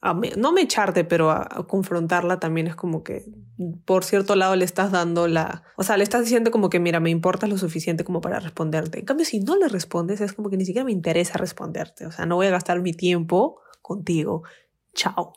a, 0.02 0.14
no 0.38 0.54
me 0.54 0.62
echarte, 0.62 1.04
pero 1.04 1.30
a, 1.30 1.68
confrontarla 1.68 2.40
también 2.40 2.68
es 2.68 2.78
como 2.78 3.04
que 3.04 3.26
por 3.84 4.06
cierto 4.06 4.38
lado 4.38 4.56
le 4.56 4.64
estás 4.64 4.94
dando 4.94 5.28
la, 5.28 5.64
o 5.76 5.84
sea, 5.84 5.98
le 5.98 6.04
estás 6.06 6.22
diciendo 6.22 6.52
como 6.52 6.70
que 6.70 6.80
mira, 6.80 7.02
me 7.02 7.10
importas 7.10 7.50
lo 7.50 7.58
suficiente 7.58 8.06
como 8.06 8.22
para 8.22 8.40
responderte. 8.40 9.00
En 9.00 9.06
cambio, 9.06 9.26
si 9.26 9.42
no 9.42 9.58
le 9.58 9.68
respondes, 9.68 10.22
es 10.22 10.32
como 10.32 10.50
que 10.50 10.56
ni 10.56 10.64
siquiera 10.64 10.86
me 10.86 10.94
interesa 10.94 11.38
responderte, 11.38 12.06
o 12.06 12.14
sea, 12.14 12.26
no 12.26 12.38
voy 12.38 12.48
a 12.48 12.52
gastar 12.52 12.80
mi 12.80 12.94
tiempo 12.94 13.60
contigo. 13.82 14.44
Chao. 14.94 15.34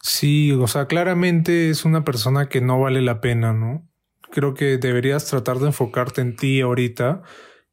Sí, 0.00 0.52
o 0.52 0.68
sea, 0.68 0.86
claramente 0.86 1.68
es 1.68 1.84
una 1.84 2.04
persona 2.04 2.48
que 2.48 2.60
no 2.60 2.80
vale 2.80 3.02
la 3.02 3.20
pena, 3.20 3.52
¿no? 3.52 3.88
Creo 4.30 4.54
que 4.54 4.78
deberías 4.78 5.26
tratar 5.26 5.58
de 5.58 5.66
enfocarte 5.66 6.20
en 6.20 6.36
ti 6.36 6.60
ahorita. 6.60 7.22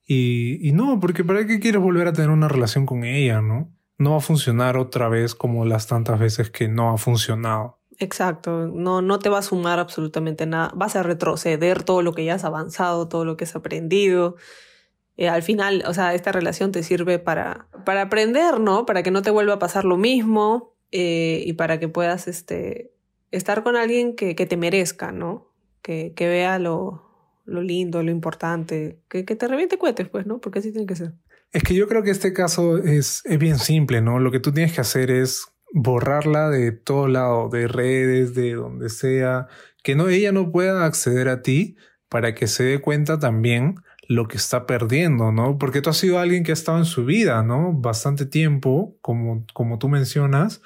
Y, 0.06 0.68
y 0.68 0.74
no, 0.74 1.00
porque 1.00 1.24
¿para 1.24 1.46
qué 1.46 1.60
quieres 1.60 1.82
volver 1.82 2.08
a 2.08 2.14
tener 2.14 2.30
una 2.30 2.48
relación 2.48 2.86
con 2.86 3.04
ella, 3.04 3.42
no? 3.42 3.72
No 3.98 4.12
va 4.12 4.18
a 4.18 4.22
funcionar 4.22 4.78
otra 4.78 5.08
vez 5.08 5.36
como 5.36 5.66
las 5.66 5.88
tantas 5.88 6.20
veces 6.20 6.50
que 6.50 6.68
no 6.68 6.92
ha 6.92 6.98
funcionado. 6.98 7.80
Exacto, 8.00 8.68
no, 8.68 9.02
no 9.02 9.20
te 9.20 9.30
va 9.30 9.40
a 9.40 9.44
sumar 9.44 9.80
absolutamente 9.80 10.46
nada, 10.46 10.72
vas 10.76 10.96
a 10.96 11.04
retroceder 11.04 11.84
todo 11.84 12.02
lo 12.02 12.14
que 12.14 12.26
ya 12.26 12.36
has 12.36 12.44
avanzado, 12.44 13.08
todo 13.08 13.24
lo 13.24 13.38
que 13.38 13.44
has 13.44 13.56
aprendido. 13.56 14.36
Eh, 15.16 15.30
al 15.30 15.44
final, 15.44 15.84
o 15.88 15.94
sea, 15.94 16.14
esta 16.16 16.32
relación 16.32 16.72
te 16.72 16.84
sirve 16.84 17.20
para, 17.20 17.68
para 17.86 18.04
aprender, 18.04 18.60
¿no? 18.60 18.86
Para 18.86 19.04
que 19.04 19.12
no 19.12 19.22
te 19.22 19.30
vuelva 19.30 19.54
a 19.54 19.60
pasar 19.60 19.86
lo 19.86 19.98
mismo 19.98 20.76
eh, 20.92 21.44
y 21.46 21.54
para 21.54 21.80
que 21.80 21.88
puedas 21.88 22.28
este, 22.28 22.92
estar 23.32 23.64
con 23.64 23.76
alguien 23.76 24.16
que, 24.16 24.36
que 24.36 24.48
te 24.48 24.58
merezca, 24.58 25.12
¿no? 25.12 25.53
Que, 25.84 26.14
que 26.16 26.28
vea 26.28 26.58
lo, 26.58 27.04
lo, 27.46 27.62
lindo, 27.62 28.02
lo 28.02 28.10
importante, 28.10 29.00
que, 29.10 29.26
que 29.26 29.36
te 29.36 29.48
reviente 29.48 29.78
cohetes, 29.78 30.10
pues, 30.10 30.26
¿no? 30.26 30.40
Porque 30.40 30.60
así 30.60 30.72
tiene 30.72 30.88
que 30.88 30.96
ser. 30.96 31.14
Es 31.52 31.62
que 31.62 31.76
yo 31.76 31.88
creo 31.88 32.02
que 32.02 32.10
este 32.10 32.34
caso 32.34 32.78
es, 32.78 33.22
es 33.26 33.38
bien 33.38 33.60
simple, 33.60 34.02
¿no? 34.02 34.18
Lo 34.18 34.32
que 34.32 34.40
tú 34.40 34.52
tienes 34.52 34.74
que 34.74 34.82
hacer 34.82 35.12
es 35.12 35.46
borrarla 35.72 36.50
de 36.50 36.72
todo 36.72 37.08
lado, 37.08 37.50
de 37.50 37.68
redes, 37.68 38.34
de 38.34 38.54
donde 38.54 38.90
sea, 38.90 39.48
que 39.84 39.96
no, 39.96 40.10
ella 40.10 40.32
no 40.32 40.52
pueda 40.52 40.86
acceder 40.86 41.28
a 41.28 41.42
ti 41.42 41.76
para 42.10 42.34
que 42.34 42.48
se 42.48 42.64
dé 42.64 42.80
cuenta 42.80 43.20
también 43.20 43.76
lo 44.08 44.28
que 44.28 44.38
está 44.38 44.66
perdiendo, 44.66 45.32
¿no? 45.32 45.58
Porque 45.58 45.82
tú 45.82 45.90
has 45.90 45.98
sido 45.98 46.20
alguien 46.20 46.44
que 46.44 46.52
ha 46.52 46.54
estado 46.54 46.78
en 46.78 46.86
su 46.86 47.06
vida, 47.06 47.44
¿no? 47.44 47.74
Bastante 47.74 48.26
tiempo, 48.26 48.98
como, 49.02 49.46
como 49.54 49.80
tú 49.80 49.90
mencionas, 49.90 50.62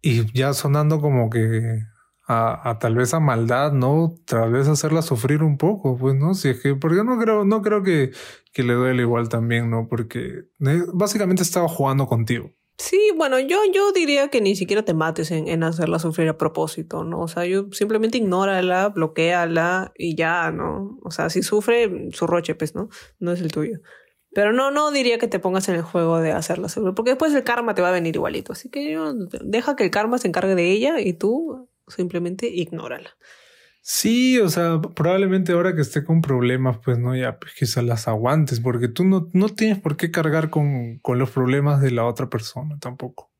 y 0.00 0.30
ya 0.32 0.52
sonando 0.54 1.00
como 1.00 1.30
que 1.30 1.82
a, 2.28 2.78
tal 2.80 2.96
vez 2.96 3.14
a 3.14 3.20
maldad, 3.20 3.72
¿no? 3.72 4.16
Tal 4.24 4.52
vez 4.52 4.66
hacerla 4.66 5.02
sufrir 5.02 5.42
un 5.42 5.56
poco, 5.58 5.96
pues, 5.96 6.14
¿no? 6.16 6.34
Si 6.34 6.48
es 6.48 6.60
que, 6.60 6.74
porque 6.74 7.04
no 7.04 7.18
creo, 7.18 7.44
no 7.44 7.62
creo 7.62 7.82
que, 7.82 8.10
que 8.52 8.62
le 8.64 8.74
duele 8.74 9.02
igual 9.02 9.28
también, 9.28 9.70
¿no? 9.70 9.86
Porque 9.88 10.44
eh, 10.60 10.82
básicamente 10.92 11.42
estaba 11.42 11.68
jugando 11.68 12.06
contigo. 12.06 12.50
Sí, 12.78 13.10
bueno, 13.16 13.38
yo, 13.38 13.58
yo 13.72 13.92
diría 13.92 14.28
que 14.28 14.40
ni 14.40 14.54
siquiera 14.54 14.84
te 14.84 14.92
mates 14.92 15.30
en, 15.30 15.48
en 15.48 15.62
hacerla 15.62 15.98
sufrir 15.98 16.28
a 16.28 16.36
propósito, 16.36 17.04
¿no? 17.04 17.20
O 17.20 17.28
sea, 17.28 17.46
yo 17.46 17.68
simplemente 17.72 18.18
ignórala, 18.18 18.88
bloqueala 18.88 19.92
y 19.96 20.16
ya, 20.16 20.50
¿no? 20.50 20.98
O 21.02 21.10
sea, 21.10 21.30
si 21.30 21.42
sufre, 21.42 22.10
su 22.12 22.26
roche, 22.26 22.54
pues, 22.54 22.74
¿no? 22.74 22.88
No 23.18 23.32
es 23.32 23.40
el 23.40 23.52
tuyo. 23.52 23.78
Pero 24.32 24.52
no, 24.52 24.70
no 24.70 24.90
diría 24.90 25.18
que 25.18 25.28
te 25.28 25.38
pongas 25.38 25.68
en 25.70 25.76
el 25.76 25.82
juego 25.82 26.18
de 26.18 26.32
hacerla 26.32 26.68
sufrir, 26.68 26.92
porque 26.92 27.12
después 27.12 27.32
el 27.32 27.44
karma 27.44 27.74
te 27.74 27.80
va 27.82 27.88
a 27.88 27.92
venir 27.92 28.16
igualito. 28.16 28.52
Así 28.52 28.68
que 28.68 28.92
yo, 28.92 29.14
deja 29.14 29.76
que 29.76 29.84
el 29.84 29.90
karma 29.90 30.18
se 30.18 30.28
encargue 30.28 30.54
de 30.54 30.72
ella 30.72 31.00
y 31.00 31.14
tú 31.14 31.70
simplemente 31.88 32.48
ignórala. 32.48 33.16
Sí, 33.88 34.40
o 34.40 34.48
sea, 34.48 34.80
probablemente 34.80 35.52
ahora 35.52 35.72
que 35.72 35.82
esté 35.82 36.02
con 36.04 36.20
problemas, 36.20 36.78
pues 36.84 36.98
no, 36.98 37.14
ya 37.14 37.38
pues 37.38 37.54
quizás 37.54 37.84
las 37.84 38.08
aguantes, 38.08 38.58
porque 38.58 38.88
tú 38.88 39.04
no, 39.04 39.30
no 39.32 39.48
tienes 39.48 39.78
por 39.80 39.96
qué 39.96 40.10
cargar 40.10 40.50
con, 40.50 40.98
con, 40.98 41.20
los 41.20 41.30
problemas 41.30 41.80
de 41.80 41.92
la 41.92 42.04
otra 42.04 42.28
persona 42.28 42.76
tampoco. 42.80 43.30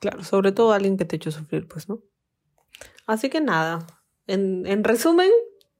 Claro, 0.00 0.24
sobre 0.24 0.50
todo 0.50 0.72
alguien 0.72 0.96
que 0.96 1.04
te 1.04 1.14
hecho 1.14 1.30
sufrir, 1.30 1.68
pues, 1.68 1.88
¿no? 1.88 2.02
Así 3.06 3.30
que 3.30 3.40
nada, 3.40 3.86
en, 4.26 4.66
en 4.66 4.82
resumen, 4.82 5.30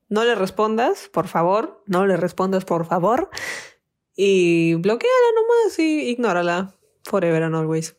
no 0.08 0.24
le 0.24 0.36
respondas, 0.36 1.08
por 1.12 1.26
favor, 1.26 1.82
no 1.86 2.06
le 2.06 2.16
respondas, 2.16 2.64
por 2.64 2.86
favor, 2.86 3.28
y 4.14 4.74
bloqueala 4.74 5.28
nomás 5.34 5.78
y 5.80 6.10
ignórala, 6.10 6.76
forever 7.02 7.42
and 7.42 7.56
always. 7.56 7.96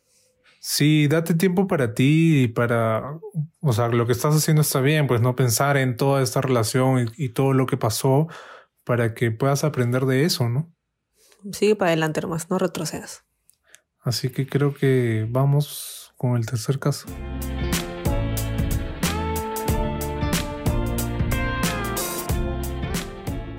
Sí, 0.68 1.06
date 1.06 1.34
tiempo 1.34 1.68
para 1.68 1.94
ti 1.94 2.42
y 2.42 2.48
para, 2.48 3.20
o 3.60 3.72
sea, 3.72 3.86
lo 3.86 4.04
que 4.04 4.10
estás 4.10 4.34
haciendo 4.34 4.62
está 4.62 4.80
bien, 4.80 5.06
pues 5.06 5.20
no 5.20 5.36
pensar 5.36 5.76
en 5.76 5.96
toda 5.96 6.20
esta 6.24 6.40
relación 6.40 7.12
y, 7.16 7.28
todo 7.28 7.52
lo 7.52 7.66
que 7.66 7.76
pasó 7.76 8.26
para 8.82 9.14
que 9.14 9.30
puedas 9.30 9.62
aprender 9.62 10.06
de 10.06 10.24
eso, 10.24 10.48
¿no? 10.48 10.74
Sigue 11.52 11.76
para 11.76 11.92
adelante 11.92 12.20
nomás, 12.20 12.50
no 12.50 12.58
retrocedas. 12.58 13.24
Así 14.00 14.28
que 14.30 14.48
creo 14.48 14.74
que 14.74 15.28
vamos 15.30 16.12
con 16.16 16.36
el 16.36 16.44
tercer 16.46 16.80
caso. 16.80 17.06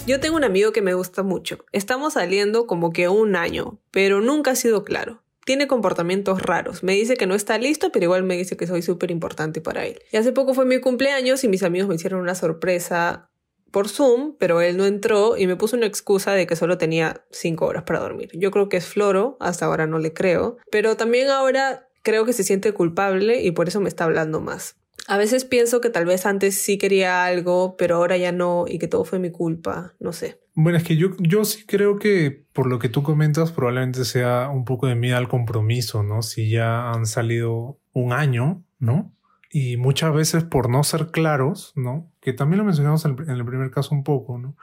Yo 0.05 0.19
tengo 0.19 0.35
un 0.35 0.43
amigo 0.43 0.73
que 0.73 0.81
me 0.81 0.93
gusta 0.93 1.23
mucho. 1.23 1.59
Estamos 1.71 2.15
saliendo 2.15 2.67
como 2.67 2.91
que 2.91 3.07
un 3.07 3.37
año, 3.37 3.79
pero 3.91 4.19
nunca 4.19 4.51
ha 4.51 4.55
sido 4.55 4.83
claro 4.83 5.23
tiene 5.47 5.65
comportamientos 5.65 6.41
raros. 6.41 6.83
Me 6.83 6.91
dice 6.91 7.15
que 7.15 7.25
no 7.25 7.33
está 7.33 7.57
listo, 7.57 7.89
pero 7.93 8.03
igual 8.03 8.23
me 8.23 8.35
dice 8.35 8.57
que 8.57 8.67
soy 8.67 8.81
súper 8.81 9.11
importante 9.11 9.61
para 9.61 9.85
él. 9.85 10.01
Y 10.11 10.17
hace 10.17 10.33
poco 10.33 10.53
fue 10.53 10.65
mi 10.65 10.81
cumpleaños 10.81 11.41
y 11.45 11.47
mis 11.47 11.63
amigos 11.63 11.87
me 11.87 11.95
hicieron 11.95 12.19
una 12.19 12.35
sorpresa 12.35 13.31
por 13.71 13.87
Zoom, 13.87 14.35
pero 14.37 14.59
él 14.59 14.75
no 14.75 14.85
entró 14.85 15.37
y 15.37 15.47
me 15.47 15.55
puso 15.55 15.77
una 15.77 15.85
excusa 15.85 16.33
de 16.33 16.47
que 16.47 16.57
solo 16.57 16.77
tenía 16.77 17.25
cinco 17.31 17.65
horas 17.65 17.83
para 17.83 18.01
dormir. 18.01 18.29
Yo 18.33 18.51
creo 18.51 18.67
que 18.67 18.75
es 18.75 18.87
floro, 18.87 19.37
hasta 19.39 19.65
ahora 19.65 19.87
no 19.87 19.99
le 19.99 20.11
creo, 20.11 20.57
pero 20.69 20.97
también 20.97 21.29
ahora 21.29 21.87
creo 22.03 22.25
que 22.25 22.33
se 22.33 22.43
siente 22.43 22.73
culpable 22.73 23.41
y 23.41 23.51
por 23.51 23.69
eso 23.69 23.79
me 23.79 23.87
está 23.87 24.03
hablando 24.03 24.41
más. 24.41 24.75
A 25.07 25.17
veces 25.17 25.45
pienso 25.45 25.79
que 25.79 25.89
tal 25.89 26.05
vez 26.05 26.25
antes 26.25 26.61
sí 26.61 26.77
quería 26.77 27.23
algo, 27.23 27.77
pero 27.77 27.95
ahora 27.95 28.17
ya 28.17 28.33
no 28.33 28.65
y 28.67 28.77
que 28.77 28.89
todo 28.89 29.05
fue 29.05 29.19
mi 29.19 29.31
culpa, 29.31 29.93
no 29.99 30.11
sé. 30.11 30.41
Bueno, 30.53 30.77
es 30.77 30.83
que 30.83 30.97
yo, 30.97 31.09
yo 31.19 31.45
sí 31.45 31.65
creo 31.65 31.97
que 31.97 32.45
por 32.51 32.67
lo 32.67 32.77
que 32.77 32.89
tú 32.89 33.03
comentas 33.03 33.51
probablemente 33.51 34.03
sea 34.03 34.49
un 34.49 34.65
poco 34.65 34.87
de 34.87 34.95
miedo 34.95 35.15
al 35.15 35.29
compromiso, 35.29 36.03
¿no? 36.03 36.23
Si 36.23 36.49
ya 36.49 36.91
han 36.91 37.05
salido 37.05 37.79
un 37.93 38.11
año, 38.11 38.63
¿no? 38.79 39.13
Y 39.49 39.77
muchas 39.77 40.13
veces 40.13 40.43
por 40.43 40.69
no 40.69 40.83
ser 40.83 41.07
claros, 41.07 41.71
¿no? 41.75 42.11
Que 42.19 42.33
también 42.33 42.57
lo 42.57 42.65
mencionamos 42.65 43.05
en 43.05 43.11
el, 43.29 43.45
primer 43.45 43.71
caso 43.71 43.95
un 43.95 44.03
poco, 44.03 44.39
¿no? 44.39 44.57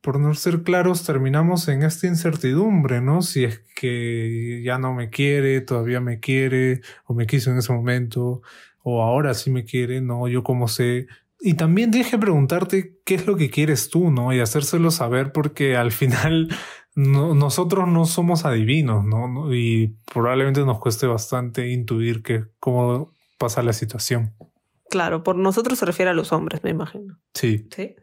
Por 0.00 0.18
no 0.18 0.34
ser 0.34 0.62
claros 0.62 1.04
terminamos 1.04 1.68
en 1.68 1.82
esta 1.82 2.06
incertidumbre, 2.06 3.00
¿no? 3.00 3.22
Si 3.22 3.44
es 3.44 3.60
que 3.76 4.62
ya 4.64 4.78
no 4.78 4.94
me 4.94 5.10
quiere, 5.10 5.60
todavía 5.60 6.00
me 6.00 6.20
quiere, 6.20 6.80
o 7.04 7.14
me 7.14 7.26
quiso 7.26 7.50
en 7.50 7.58
ese 7.58 7.72
momento, 7.72 8.42
o 8.82 9.02
ahora 9.02 9.34
sí 9.34 9.50
me 9.50 9.64
quiere, 9.64 10.00
¿no? 10.00 10.28
Yo 10.28 10.42
como 10.42 10.68
sé 10.68 11.06
y 11.40 11.54
también 11.54 11.90
deje 11.90 12.18
preguntarte 12.18 12.98
qué 13.04 13.14
es 13.14 13.26
lo 13.26 13.36
que 13.36 13.50
quieres 13.50 13.90
tú, 13.90 14.10
¿no? 14.10 14.32
Y 14.32 14.40
hacérselo 14.40 14.90
saber 14.90 15.32
porque 15.32 15.76
al 15.76 15.92
final 15.92 16.48
nosotros 16.96 17.86
no 17.86 18.06
somos 18.06 18.44
adivinos, 18.44 19.04
¿no? 19.04 19.54
Y 19.54 19.96
probablemente 20.12 20.64
nos 20.64 20.80
cueste 20.80 21.06
bastante 21.06 21.68
intuir 21.68 22.22
que 22.22 22.46
cómo 22.58 23.12
pasa 23.38 23.62
la 23.62 23.72
situación. 23.72 24.34
Claro, 24.90 25.22
por 25.22 25.36
nosotros 25.36 25.78
se 25.78 25.84
refiere 25.84 26.10
a 26.10 26.14
los 26.14 26.32
hombres, 26.32 26.64
me 26.64 26.70
imagino. 26.70 27.20
Sí. 27.34 27.68
Sí, 27.76 27.94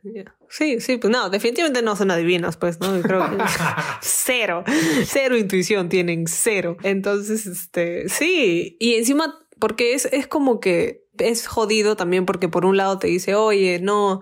sí, 0.49 0.79
sí, 0.79 0.97
pues 0.97 1.11
no, 1.11 1.29
definitivamente 1.29 1.81
no 1.81 1.95
son 1.95 2.11
adivinos, 2.11 2.57
pues, 2.57 2.79
¿no? 2.79 3.01
Creo 3.01 3.27
que 3.31 3.37
cero, 4.01 4.63
cero 5.03 5.35
intuición 5.35 5.89
tienen, 5.89 6.25
cero. 6.27 6.77
Entonces, 6.83 7.47
este, 7.47 8.07
sí, 8.07 8.77
y 8.79 8.93
encima, 8.93 9.33
porque 9.59 9.93
es, 9.93 10.05
es 10.11 10.27
como 10.27 10.59
que 10.59 11.05
es 11.17 11.47
jodido 11.47 11.95
también 11.95 12.25
porque 12.25 12.49
por 12.49 12.65
un 12.65 12.77
lado 12.77 12.99
te 12.99 13.07
dice, 13.07 13.35
oye, 13.35 13.79
no, 13.79 14.21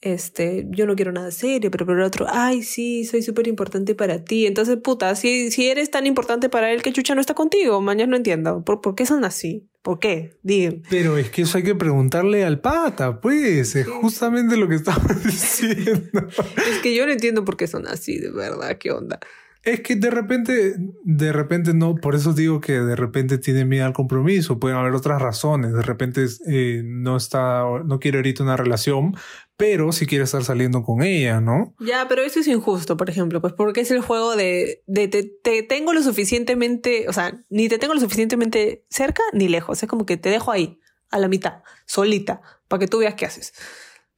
este, 0.00 0.66
yo 0.70 0.86
no 0.86 0.94
quiero 0.94 1.12
nada 1.12 1.30
serio, 1.30 1.70
pero 1.70 1.86
por 1.86 1.96
el 1.98 2.04
otro, 2.04 2.26
ay, 2.28 2.62
sí, 2.62 3.04
soy 3.04 3.22
súper 3.22 3.48
importante 3.48 3.94
para 3.94 4.24
ti. 4.24 4.46
Entonces, 4.46 4.76
puta, 4.76 5.14
si, 5.16 5.50
si 5.50 5.68
eres 5.68 5.90
tan 5.90 6.06
importante 6.06 6.48
para 6.48 6.70
él, 6.72 6.82
que 6.82 6.92
chucha 6.92 7.14
no 7.14 7.20
está 7.20 7.34
contigo? 7.34 7.80
Mañana 7.80 8.10
no 8.10 8.16
entiendo. 8.16 8.62
¿Por, 8.64 8.80
¿Por 8.80 8.94
qué 8.94 9.06
son 9.06 9.24
así? 9.24 9.68
¿Por 9.82 9.98
qué? 9.98 10.36
Dime. 10.42 10.82
Pero 10.90 11.16
es 11.16 11.30
que 11.30 11.42
eso 11.42 11.58
hay 11.58 11.64
que 11.64 11.74
preguntarle 11.74 12.44
al 12.44 12.60
pata, 12.60 13.20
pues. 13.20 13.74
Es 13.74 13.88
justamente 13.88 14.56
lo 14.56 14.68
que 14.68 14.74
estamos 14.76 15.24
diciendo. 15.24 16.28
Es 16.28 16.78
que 16.82 16.94
yo 16.94 17.06
no 17.06 17.12
entiendo 17.12 17.44
por 17.44 17.56
qué 17.56 17.66
son 17.66 17.86
así, 17.86 18.18
de 18.18 18.30
verdad. 18.30 18.78
¿Qué 18.78 18.90
onda? 18.92 19.18
Es 19.66 19.80
que 19.80 19.96
de 19.96 20.10
repente, 20.10 20.76
de 21.02 21.32
repente 21.32 21.74
no, 21.74 21.96
por 21.96 22.14
eso 22.14 22.32
digo 22.32 22.60
que 22.60 22.74
de 22.74 22.94
repente 22.94 23.36
tiene 23.36 23.64
miedo 23.64 23.84
al 23.84 23.92
compromiso, 23.92 24.60
pueden 24.60 24.78
haber 24.78 24.94
otras 24.94 25.20
razones, 25.20 25.72
de 25.72 25.82
repente 25.82 26.24
eh, 26.46 26.82
no 26.84 27.16
está, 27.16 27.64
no 27.84 27.98
quiere 27.98 28.18
ahorita 28.18 28.44
una 28.44 28.56
relación, 28.56 29.16
pero 29.56 29.90
si 29.90 30.06
quiere 30.06 30.22
estar 30.22 30.44
saliendo 30.44 30.84
con 30.84 31.02
ella, 31.02 31.40
¿no? 31.40 31.74
Ya, 31.80 32.06
pero 32.08 32.22
eso 32.22 32.38
es 32.38 32.46
injusto, 32.46 32.96
por 32.96 33.10
ejemplo, 33.10 33.40
pues 33.40 33.54
porque 33.54 33.80
es 33.80 33.90
el 33.90 34.02
juego 34.02 34.36
de, 34.36 34.84
de 34.86 35.08
te, 35.08 35.62
tengo 35.64 35.92
lo 35.92 36.02
suficientemente, 36.04 37.08
o 37.08 37.12
sea, 37.12 37.34
ni 37.50 37.68
te 37.68 37.78
tengo 37.78 37.92
lo 37.92 38.00
suficientemente 38.00 38.84
cerca 38.88 39.24
ni 39.32 39.48
lejos, 39.48 39.82
es 39.82 39.88
como 39.88 40.06
que 40.06 40.16
te 40.16 40.28
dejo 40.28 40.52
ahí, 40.52 40.78
a 41.10 41.18
la 41.18 41.26
mitad, 41.26 41.64
solita, 41.86 42.40
para 42.68 42.78
que 42.78 42.86
tú 42.86 42.98
veas 42.98 43.16
qué 43.16 43.26
haces. 43.26 43.52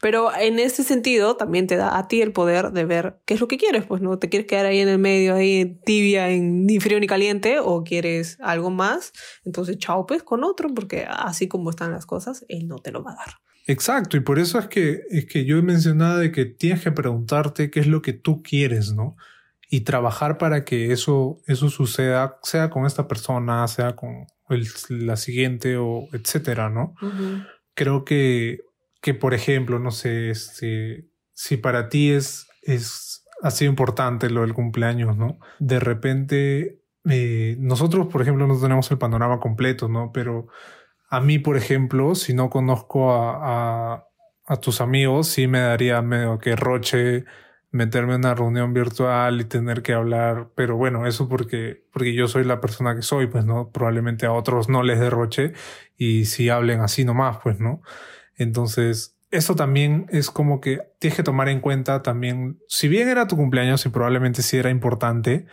Pero 0.00 0.30
en 0.34 0.58
ese 0.58 0.84
sentido 0.84 1.36
también 1.36 1.66
te 1.66 1.76
da 1.76 1.98
a 1.98 2.06
ti 2.06 2.22
el 2.22 2.32
poder 2.32 2.70
de 2.70 2.84
ver 2.84 3.20
qué 3.24 3.34
es 3.34 3.40
lo 3.40 3.48
que 3.48 3.58
quieres, 3.58 3.84
pues 3.84 4.00
no 4.00 4.18
te 4.18 4.28
quieres 4.28 4.46
quedar 4.46 4.66
ahí 4.66 4.78
en 4.78 4.88
el 4.88 4.98
medio, 4.98 5.34
ahí 5.34 5.80
tibia, 5.84 6.30
en 6.30 6.66
ni 6.66 6.78
frío 6.78 7.00
ni 7.00 7.06
caliente, 7.06 7.58
o 7.60 7.82
quieres 7.82 8.38
algo 8.40 8.70
más, 8.70 9.12
entonces 9.44 9.78
chao 9.78 10.06
pues 10.06 10.22
con 10.22 10.44
otro, 10.44 10.72
porque 10.72 11.06
así 11.08 11.48
como 11.48 11.70
están 11.70 11.90
las 11.90 12.06
cosas, 12.06 12.44
él 12.48 12.68
no 12.68 12.78
te 12.78 12.92
lo 12.92 13.02
va 13.02 13.12
a 13.12 13.16
dar. 13.16 13.34
Exacto, 13.66 14.16
y 14.16 14.20
por 14.20 14.38
eso 14.38 14.58
es 14.58 14.66
que, 14.68 15.02
es 15.10 15.26
que 15.26 15.44
yo 15.44 15.58
he 15.58 15.62
mencionado 15.62 16.18
de 16.18 16.32
que 16.32 16.46
tienes 16.46 16.82
que 16.82 16.92
preguntarte 16.92 17.70
qué 17.70 17.80
es 17.80 17.86
lo 17.86 18.00
que 18.00 18.14
tú 18.14 18.42
quieres, 18.42 18.94
¿no? 18.94 19.16
Y 19.68 19.82
trabajar 19.82 20.38
para 20.38 20.64
que 20.64 20.92
eso, 20.92 21.42
eso 21.46 21.68
suceda, 21.68 22.38
sea 22.42 22.70
con 22.70 22.86
esta 22.86 23.06
persona, 23.08 23.68
sea 23.68 23.94
con 23.94 24.26
el, 24.48 24.66
la 24.88 25.16
siguiente 25.16 25.76
o 25.76 26.08
etcétera, 26.14 26.70
¿no? 26.70 26.94
Creo 27.74 28.06
que 28.06 28.60
que, 29.00 29.14
por 29.14 29.34
ejemplo, 29.34 29.78
no 29.78 29.90
sé, 29.90 30.30
este, 30.30 31.08
si 31.32 31.56
para 31.56 31.88
ti 31.88 32.10
es, 32.10 32.48
es, 32.62 33.24
sido 33.50 33.70
importante 33.70 34.30
lo 34.30 34.40
del 34.42 34.54
cumpleaños, 34.54 35.16
¿no? 35.16 35.38
De 35.58 35.78
repente, 35.80 36.82
eh, 37.08 37.56
nosotros, 37.60 38.08
por 38.08 38.22
ejemplo, 38.22 38.46
no 38.46 38.60
tenemos 38.60 38.90
el 38.90 38.98
panorama 38.98 39.38
completo, 39.40 39.88
¿no? 39.88 40.10
Pero 40.12 40.48
a 41.08 41.20
mí, 41.20 41.38
por 41.38 41.56
ejemplo, 41.56 42.14
si 42.14 42.34
no 42.34 42.50
conozco 42.50 43.12
a, 43.12 43.94
a, 43.94 44.08
a 44.46 44.56
tus 44.56 44.80
amigos, 44.80 45.28
sí 45.28 45.46
me 45.46 45.60
daría 45.60 46.02
medio 46.02 46.38
que 46.38 46.56
roche 46.56 47.24
meterme 47.70 48.14
en 48.14 48.20
una 48.20 48.34
reunión 48.34 48.72
virtual 48.72 49.40
y 49.40 49.44
tener 49.44 49.82
que 49.82 49.92
hablar, 49.92 50.48
pero 50.54 50.76
bueno, 50.76 51.06
eso 51.06 51.28
porque, 51.28 51.84
porque 51.92 52.14
yo 52.14 52.26
soy 52.26 52.44
la 52.44 52.60
persona 52.60 52.94
que 52.94 53.02
soy, 53.02 53.26
pues, 53.26 53.44
¿no? 53.44 53.70
Probablemente 53.70 54.26
a 54.26 54.32
otros 54.32 54.68
no 54.68 54.82
les 54.82 54.98
derroche 54.98 55.52
y 55.96 56.24
si 56.24 56.48
hablen 56.48 56.80
así 56.80 57.04
nomás, 57.04 57.38
pues, 57.42 57.60
¿no? 57.60 57.82
Entonces, 58.38 59.16
eso 59.30 59.54
también 59.54 60.06
es 60.10 60.30
como 60.30 60.60
que 60.60 60.80
tienes 60.98 61.16
que 61.16 61.22
tomar 61.22 61.48
en 61.48 61.60
cuenta 61.60 62.02
también, 62.02 62.58
si 62.68 62.88
bien 62.88 63.08
era 63.08 63.26
tu 63.26 63.36
cumpleaños 63.36 63.84
y 63.84 63.90
probablemente 63.90 64.42
sí 64.42 64.56
era 64.56 64.70
importante 64.70 65.46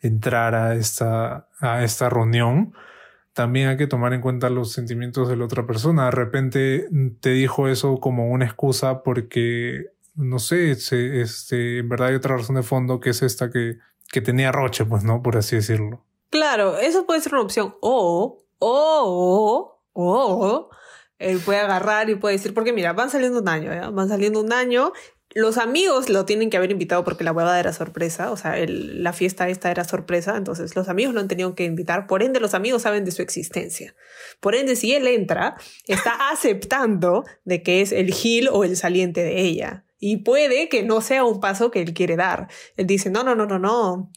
entrar 0.00 0.54
a 0.54 0.74
esta, 0.74 1.48
a 1.60 1.82
esta 1.82 2.10
reunión, 2.10 2.74
también 3.32 3.68
hay 3.68 3.76
que 3.76 3.86
tomar 3.86 4.12
en 4.12 4.20
cuenta 4.20 4.50
los 4.50 4.72
sentimientos 4.72 5.28
de 5.28 5.36
la 5.36 5.46
otra 5.46 5.66
persona. 5.66 6.06
De 6.06 6.10
repente 6.10 6.88
te 7.20 7.30
dijo 7.30 7.68
eso 7.68 7.98
como 7.98 8.28
una 8.28 8.44
excusa 8.44 9.02
porque, 9.02 9.86
no 10.14 10.38
sé, 10.38 10.72
este, 10.72 11.78
en 11.78 11.88
verdad 11.88 12.08
hay 12.08 12.16
otra 12.16 12.36
razón 12.36 12.56
de 12.56 12.62
fondo 12.62 13.00
que 13.00 13.10
es 13.10 13.22
esta 13.22 13.50
que, 13.50 13.78
que 14.10 14.20
tenía 14.20 14.52
roche, 14.52 14.84
pues, 14.84 15.04
¿no? 15.04 15.22
Por 15.22 15.38
así 15.38 15.56
decirlo. 15.56 16.04
Claro, 16.28 16.76
eso 16.76 17.06
puede 17.06 17.20
ser 17.20 17.34
una 17.34 17.42
opción. 17.42 17.74
O, 17.80 18.42
o, 18.58 19.78
o, 19.92 20.70
él 21.22 21.38
puede 21.38 21.60
agarrar 21.60 22.10
y 22.10 22.14
puede 22.16 22.36
decir, 22.36 22.54
porque 22.54 22.72
mira, 22.72 22.92
van 22.92 23.10
saliendo 23.10 23.40
un 23.40 23.48
año, 23.48 23.72
¿ya? 23.72 23.90
van 23.90 24.08
saliendo 24.08 24.40
un 24.40 24.52
año. 24.52 24.92
Los 25.34 25.56
amigos 25.56 26.10
lo 26.10 26.26
tienen 26.26 26.50
que 26.50 26.58
haber 26.58 26.70
invitado 26.70 27.04
porque 27.04 27.24
la 27.24 27.32
huevada 27.32 27.58
era 27.58 27.72
sorpresa, 27.72 28.30
o 28.30 28.36
sea, 28.36 28.58
el, 28.58 29.02
la 29.02 29.14
fiesta 29.14 29.48
esta 29.48 29.70
era 29.70 29.84
sorpresa, 29.84 30.36
entonces 30.36 30.76
los 30.76 30.90
amigos 30.90 31.14
lo 31.14 31.20
han 31.20 31.28
tenido 31.28 31.54
que 31.54 31.64
invitar, 31.64 32.06
por 32.06 32.22
ende 32.22 32.38
los 32.38 32.52
amigos 32.52 32.82
saben 32.82 33.06
de 33.06 33.12
su 33.12 33.22
existencia. 33.22 33.94
Por 34.40 34.54
ende, 34.54 34.76
si 34.76 34.92
él 34.92 35.06
entra, 35.06 35.56
está 35.86 36.28
aceptando 36.30 37.24
de 37.44 37.62
que 37.62 37.80
es 37.80 37.92
el 37.92 38.12
gil 38.12 38.48
o 38.52 38.64
el 38.64 38.76
saliente 38.76 39.22
de 39.22 39.40
ella. 39.40 39.84
Y 39.98 40.18
puede 40.18 40.68
que 40.68 40.82
no 40.82 41.00
sea 41.00 41.24
un 41.24 41.40
paso 41.40 41.70
que 41.70 41.80
él 41.80 41.94
quiere 41.94 42.16
dar. 42.16 42.48
Él 42.76 42.86
dice, 42.88 43.08
no, 43.08 43.22
no, 43.22 43.36
no, 43.36 43.46
no, 43.46 43.58
no. 43.60 44.10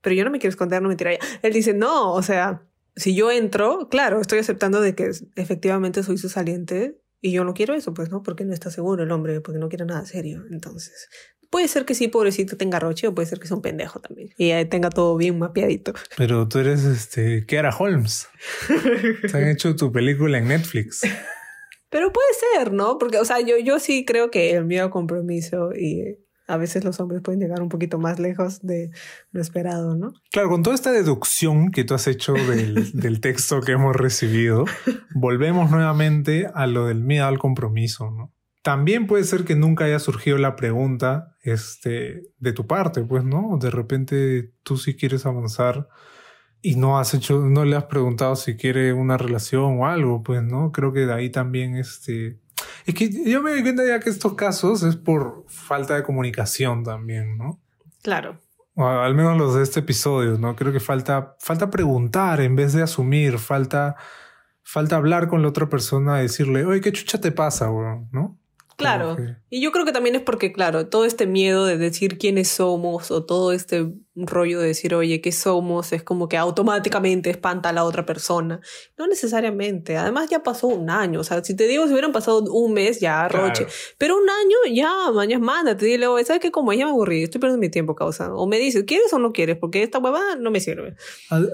Pero 0.00 0.16
yo 0.16 0.24
no 0.24 0.30
me 0.30 0.38
quiero 0.38 0.50
esconder, 0.50 0.82
no 0.82 0.88
me 0.88 0.96
tira 0.96 1.12
Él 1.42 1.52
dice, 1.52 1.74
no, 1.74 2.12
o 2.12 2.22
sea, 2.22 2.62
si 2.98 3.14
yo 3.14 3.30
entro, 3.30 3.88
claro, 3.88 4.20
estoy 4.20 4.40
aceptando 4.40 4.80
de 4.80 4.94
que 4.94 5.10
efectivamente 5.36 6.02
soy 6.02 6.18
su 6.18 6.28
saliente 6.28 7.00
y 7.20 7.32
yo 7.32 7.44
no 7.44 7.54
quiero 7.54 7.74
eso, 7.74 7.94
pues, 7.94 8.10
¿no? 8.10 8.22
Porque 8.22 8.44
no 8.44 8.52
está 8.52 8.70
seguro 8.70 9.02
el 9.02 9.10
hombre, 9.10 9.40
porque 9.40 9.58
no 9.58 9.68
quiere 9.68 9.84
nada 9.84 10.04
serio. 10.04 10.44
Entonces, 10.50 11.08
puede 11.50 11.68
ser 11.68 11.84
que 11.84 11.94
sí, 11.94 12.08
pobrecito, 12.08 12.56
tenga 12.56 12.78
roche 12.78 13.06
o 13.06 13.14
puede 13.14 13.26
ser 13.26 13.38
que 13.38 13.46
sea 13.46 13.56
un 13.56 13.62
pendejo 13.62 14.00
también 14.00 14.30
y 14.36 14.52
tenga 14.66 14.90
todo 14.90 15.16
bien 15.16 15.38
mapeadito. 15.38 15.94
Pero 16.16 16.48
tú 16.48 16.58
eres, 16.58 16.84
este, 16.84 17.46
Kiara 17.46 17.74
Holmes. 17.76 18.28
Te 19.30 19.36
han 19.36 19.48
hecho 19.48 19.74
tu 19.76 19.92
película 19.92 20.38
en 20.38 20.48
Netflix. 20.48 21.02
Pero 21.90 22.12
puede 22.12 22.28
ser, 22.54 22.72
¿no? 22.72 22.98
Porque, 22.98 23.18
o 23.18 23.24
sea, 23.24 23.40
yo, 23.40 23.56
yo 23.58 23.78
sí 23.78 24.04
creo 24.04 24.30
que 24.30 24.50
el 24.50 24.64
miedo 24.64 24.86
a 24.86 24.90
compromiso 24.90 25.72
y 25.72 26.18
a 26.48 26.56
veces 26.56 26.82
los 26.82 26.98
hombres 26.98 27.20
pueden 27.22 27.40
llegar 27.40 27.62
un 27.62 27.68
poquito 27.68 27.98
más 27.98 28.18
lejos 28.18 28.60
de 28.62 28.90
lo 29.30 29.40
esperado, 29.40 29.94
¿no? 29.94 30.14
Claro, 30.32 30.48
con 30.48 30.62
toda 30.62 30.74
esta 30.74 30.90
deducción 30.90 31.70
que 31.70 31.84
tú 31.84 31.94
has 31.94 32.06
hecho 32.06 32.32
del, 32.32 32.90
del 32.98 33.20
texto 33.20 33.60
que 33.60 33.72
hemos 33.72 33.94
recibido, 33.94 34.64
volvemos 35.14 35.70
nuevamente 35.70 36.48
a 36.52 36.66
lo 36.66 36.86
del 36.86 37.02
miedo 37.02 37.26
al 37.26 37.38
compromiso, 37.38 38.10
¿no? 38.10 38.32
También 38.62 39.06
puede 39.06 39.24
ser 39.24 39.44
que 39.44 39.54
nunca 39.54 39.84
haya 39.84 39.98
surgido 39.98 40.36
la 40.36 40.56
pregunta 40.56 41.36
este, 41.42 42.22
de 42.38 42.52
tu 42.52 42.66
parte, 42.66 43.02
pues, 43.02 43.24
¿no? 43.24 43.56
De 43.60 43.70
repente 43.70 44.52
tú 44.62 44.76
sí 44.76 44.96
quieres 44.96 45.26
avanzar 45.26 45.88
y 46.60 46.76
no 46.76 46.98
has 46.98 47.14
hecho, 47.14 47.40
no 47.40 47.64
le 47.64 47.76
has 47.76 47.84
preguntado 47.84 48.36
si 48.36 48.56
quiere 48.56 48.92
una 48.92 49.16
relación 49.16 49.78
o 49.80 49.86
algo, 49.86 50.22
pues, 50.22 50.42
¿no? 50.42 50.72
Creo 50.72 50.92
que 50.92 51.06
de 51.06 51.12
ahí 51.12 51.30
también, 51.30 51.76
este, 51.76 52.40
es 52.88 52.94
que 52.94 53.10
yo 53.30 53.42
me 53.42 53.50
doy 53.50 53.62
cuenta 53.62 53.86
ya 53.86 54.00
que 54.00 54.08
estos 54.08 54.32
casos 54.32 54.82
es 54.82 54.96
por 54.96 55.44
falta 55.46 55.94
de 55.94 56.02
comunicación 56.02 56.84
también, 56.84 57.36
¿no? 57.36 57.60
Claro. 58.02 58.40
O 58.76 58.86
al 58.86 59.14
menos 59.14 59.36
los 59.36 59.54
de 59.56 59.62
este 59.62 59.80
episodio, 59.80 60.38
¿no? 60.38 60.56
Creo 60.56 60.72
que 60.72 60.80
falta, 60.80 61.36
falta 61.38 61.68
preguntar 61.68 62.40
en 62.40 62.56
vez 62.56 62.72
de 62.72 62.82
asumir, 62.82 63.38
falta, 63.38 63.96
falta 64.62 64.96
hablar 64.96 65.28
con 65.28 65.42
la 65.42 65.48
otra 65.48 65.68
persona, 65.68 66.16
decirle, 66.16 66.64
oye, 66.64 66.80
¿qué 66.80 66.90
chucha 66.90 67.20
te 67.20 67.30
pasa, 67.30 67.66
güey? 67.66 68.06
¿No? 68.10 68.38
Claro. 68.78 69.16
Y 69.50 69.60
yo 69.60 69.72
creo 69.72 69.84
que 69.84 69.90
también 69.90 70.14
es 70.14 70.22
porque, 70.22 70.52
claro, 70.52 70.86
todo 70.86 71.04
este 71.04 71.26
miedo 71.26 71.66
de 71.66 71.76
decir 71.76 72.16
quiénes 72.16 72.46
somos 72.46 73.10
o 73.10 73.24
todo 73.24 73.50
este 73.50 73.92
rollo 74.14 74.60
de 74.60 74.68
decir, 74.68 74.94
oye, 74.94 75.20
¿qué 75.20 75.32
somos? 75.32 75.92
Es 75.92 76.04
como 76.04 76.28
que 76.28 76.36
automáticamente 76.36 77.28
espanta 77.28 77.70
a 77.70 77.72
la 77.72 77.82
otra 77.82 78.06
persona. 78.06 78.60
No 78.96 79.08
necesariamente. 79.08 79.96
Además, 79.96 80.30
ya 80.30 80.44
pasó 80.44 80.68
un 80.68 80.90
año. 80.90 81.18
O 81.18 81.24
sea, 81.24 81.42
si 81.42 81.56
te 81.56 81.66
digo, 81.66 81.86
si 81.86 81.92
hubieran 81.92 82.12
pasado 82.12 82.40
un 82.52 82.72
mes, 82.72 83.00
ya, 83.00 83.26
roche. 83.26 83.66
Pero 83.98 84.16
un 84.16 84.30
año, 84.30 84.72
ya, 84.72 85.10
mañana, 85.12 85.44
mándate. 85.44 85.84
Dile, 85.84 86.06
oye, 86.06 86.24
¿sabes 86.24 86.40
qué? 86.40 86.52
Como 86.52 86.72
ya 86.72 86.84
me 86.84 86.92
aburrí, 86.92 87.24
estoy 87.24 87.40
perdiendo 87.40 87.60
mi 87.60 87.70
tiempo, 87.70 87.96
causa. 87.96 88.32
O 88.32 88.46
me 88.46 88.58
dices, 88.58 88.84
¿quieres 88.84 89.12
o 89.12 89.18
no 89.18 89.32
quieres? 89.32 89.56
Porque 89.56 89.82
esta 89.82 89.98
hueva 89.98 90.36
no 90.38 90.52
me 90.52 90.60
sirve. 90.60 90.94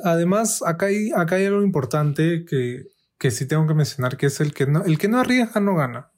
Además, 0.05 0.61
acá 0.67 0.87
hay, 0.87 1.11
acá 1.17 1.37
hay 1.37 1.47
algo 1.47 1.63
importante 1.63 2.45
que, 2.45 2.83
que 3.19 3.31
sí 3.31 3.49
tengo 3.49 3.67
que 3.67 3.73
mencionar, 3.73 4.19
que 4.19 4.27
es 4.27 4.41
el 4.41 4.53
que 4.53 4.67
no, 4.67 4.85
el 4.85 4.99
que 4.99 5.09
no 5.09 5.21
arriesga 5.21 5.59
no 5.61 5.75
gana. 5.75 6.11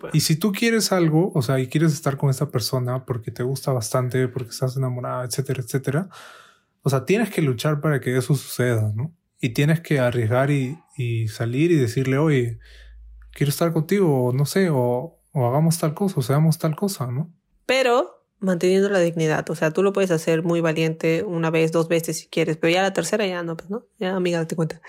Pues. 0.00 0.14
Y 0.14 0.20
si 0.20 0.36
tú 0.36 0.52
quieres 0.52 0.92
algo, 0.92 1.32
o 1.34 1.42
sea, 1.42 1.60
y 1.60 1.68
quieres 1.68 1.92
estar 1.92 2.16
con 2.16 2.30
esta 2.30 2.50
persona 2.50 3.04
porque 3.04 3.30
te 3.30 3.42
gusta 3.42 3.72
bastante, 3.72 4.28
porque 4.28 4.50
estás 4.50 4.76
enamorada, 4.76 5.24
etcétera, 5.24 5.62
etcétera, 5.62 6.08
o 6.82 6.90
sea, 6.90 7.04
tienes 7.04 7.30
que 7.30 7.42
luchar 7.42 7.80
para 7.80 8.00
que 8.00 8.16
eso 8.16 8.34
suceda, 8.34 8.92
¿no? 8.94 9.14
Y 9.40 9.50
tienes 9.50 9.80
que 9.80 9.98
arriesgar 9.98 10.50
y, 10.50 10.78
y 10.96 11.28
salir 11.28 11.70
y 11.70 11.76
decirle, 11.76 12.18
oye, 12.18 12.58
quiero 13.32 13.50
estar 13.50 13.72
contigo, 13.72 14.26
o 14.26 14.32
no 14.32 14.46
sé, 14.46 14.70
o, 14.70 15.18
o 15.32 15.46
hagamos 15.46 15.78
tal 15.78 15.94
cosa, 15.94 16.20
o 16.20 16.22
seamos 16.22 16.58
tal 16.58 16.76
cosa, 16.76 17.06
¿no? 17.08 17.30
Pero 17.66 18.14
manteniendo 18.44 18.88
la 18.88 19.00
dignidad. 19.00 19.48
O 19.50 19.54
sea, 19.54 19.70
tú 19.70 19.82
lo 19.82 19.92
puedes 19.92 20.10
hacer 20.10 20.42
muy 20.42 20.60
valiente 20.60 21.24
una 21.24 21.50
vez, 21.50 21.72
dos 21.72 21.88
veces 21.88 22.18
si 22.18 22.28
quieres, 22.28 22.56
pero 22.56 22.72
ya 22.72 22.82
la 22.82 22.92
tercera 22.92 23.26
ya 23.26 23.42
no, 23.42 23.56
pues, 23.56 23.70
¿no? 23.70 23.86
Ya, 23.98 24.14
amiga, 24.14 24.38
date 24.38 24.56
cuenta. 24.56 24.80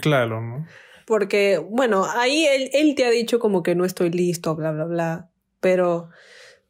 Claro, 0.00 0.42
¿no? 0.42 0.66
Porque, 1.08 1.56
bueno, 1.56 2.04
ahí 2.04 2.44
él, 2.44 2.68
él 2.74 2.94
te 2.94 3.06
ha 3.06 3.10
dicho 3.10 3.38
como 3.38 3.62
que 3.62 3.74
no 3.74 3.86
estoy 3.86 4.10
listo, 4.10 4.54
bla, 4.54 4.72
bla, 4.72 4.84
bla. 4.84 5.30
Pero 5.58 6.10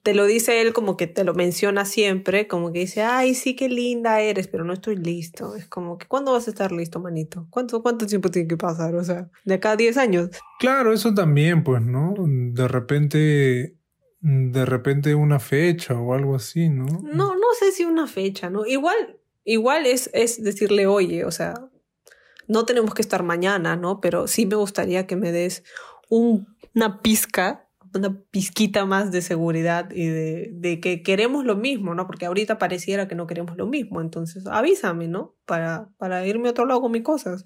te 0.05 0.15
lo 0.15 0.27
dice 0.27 0.61
él 0.61 0.73
como 0.73 0.97
que 0.97 1.09
te 1.09 1.25
lo 1.25 1.35
menciona 1.35 1.85
siempre, 1.85 2.47
como 2.47 2.73
que 2.73 2.79
dice, 2.79 3.03
ay, 3.03 3.35
sí, 3.35 3.57
qué 3.57 3.69
linda 3.69 4.21
eres, 4.21 4.47
pero 4.47 4.63
no 4.63 4.73
estoy 4.73 4.95
listo. 4.95 5.57
Es 5.57 5.67
como 5.67 5.99
que, 5.99 6.07
¿cuándo 6.07 6.33
vas 6.33 6.47
a 6.47 6.53
estar 6.53 6.71
listo, 6.71 7.01
manito? 7.01 7.49
¿Cuánto, 7.51 7.83
cuánto 7.83 8.07
tiempo 8.07 8.31
tiene 8.31 8.47
que 8.47 8.57
pasar? 8.57 8.95
O 8.95 9.03
sea, 9.03 9.29
de 9.45 9.55
acá 9.55 9.73
a 9.73 9.77
10 9.77 9.97
años. 9.97 10.31
Claro, 10.61 10.93
eso 10.93 11.13
también, 11.13 11.65
pues, 11.65 11.83
¿no? 11.83 12.15
De 12.17 12.69
repente, 12.69 13.75
de 14.21 14.65
repente 14.65 15.17
una 15.17 15.41
fecha 15.41 15.95
o 15.95 16.15
algo 16.15 16.37
así, 16.37 16.69
¿no? 16.69 16.87
No, 17.03 17.35
no 17.35 17.55
sé 17.59 17.73
si 17.73 17.85
una 17.85 18.07
fecha, 18.07 18.51
¿no? 18.51 18.67
Igual, 18.67 19.19
igual 19.43 19.85
es, 19.85 20.11
es 20.15 20.41
decirle, 20.41 20.87
oye, 20.87 21.25
o 21.25 21.33
sea, 21.33 21.55
no 22.49 22.65
tenemos 22.65 22.95
que 22.95 23.03
estar 23.03 23.23
mañana, 23.23 23.77
¿no? 23.77 24.01
Pero 24.01 24.27
sí 24.27 24.47
me 24.47 24.57
gustaría 24.57 25.07
que 25.07 25.17
me 25.17 25.33
des 25.33 25.65
una 26.09 27.01
pizca 27.03 27.69
una 27.95 28.21
pizquita 28.31 28.85
más 28.85 29.11
de 29.13 29.23
seguridad 29.23 29.91
y 29.93 30.07
de, 30.07 30.81
que 30.81 31.03
queremos 31.03 31.45
lo 31.45 31.57
mismo, 31.57 31.95
¿no? 31.95 32.07
Porque 32.07 32.27
ahorita 32.27 32.59
pareciera 32.59 33.09
que 33.09 33.15
no 33.15 33.27
queremos 33.27 33.57
lo 33.57 33.67
mismo. 33.67 34.01
Entonces, 34.01 34.47
avísame, 34.47 35.09
¿no? 35.09 35.37
Para, 35.47 35.89
para 35.99 36.27
irme 36.27 36.49
a 36.49 36.51
otro 36.51 36.67
lado 36.67 36.81
con 36.81 36.93
mis 36.93 37.03
cosas. 37.03 37.45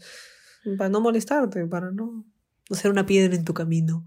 Para 0.79 0.91
no 0.91 1.01
molestarte, 1.01 1.67
para 1.67 1.91
no, 1.91 2.25
no 2.71 2.77
ser 2.77 2.91
una 2.91 3.07
piedra 3.07 3.35
en 3.35 3.45
tu 3.45 3.55
camino. 3.55 4.05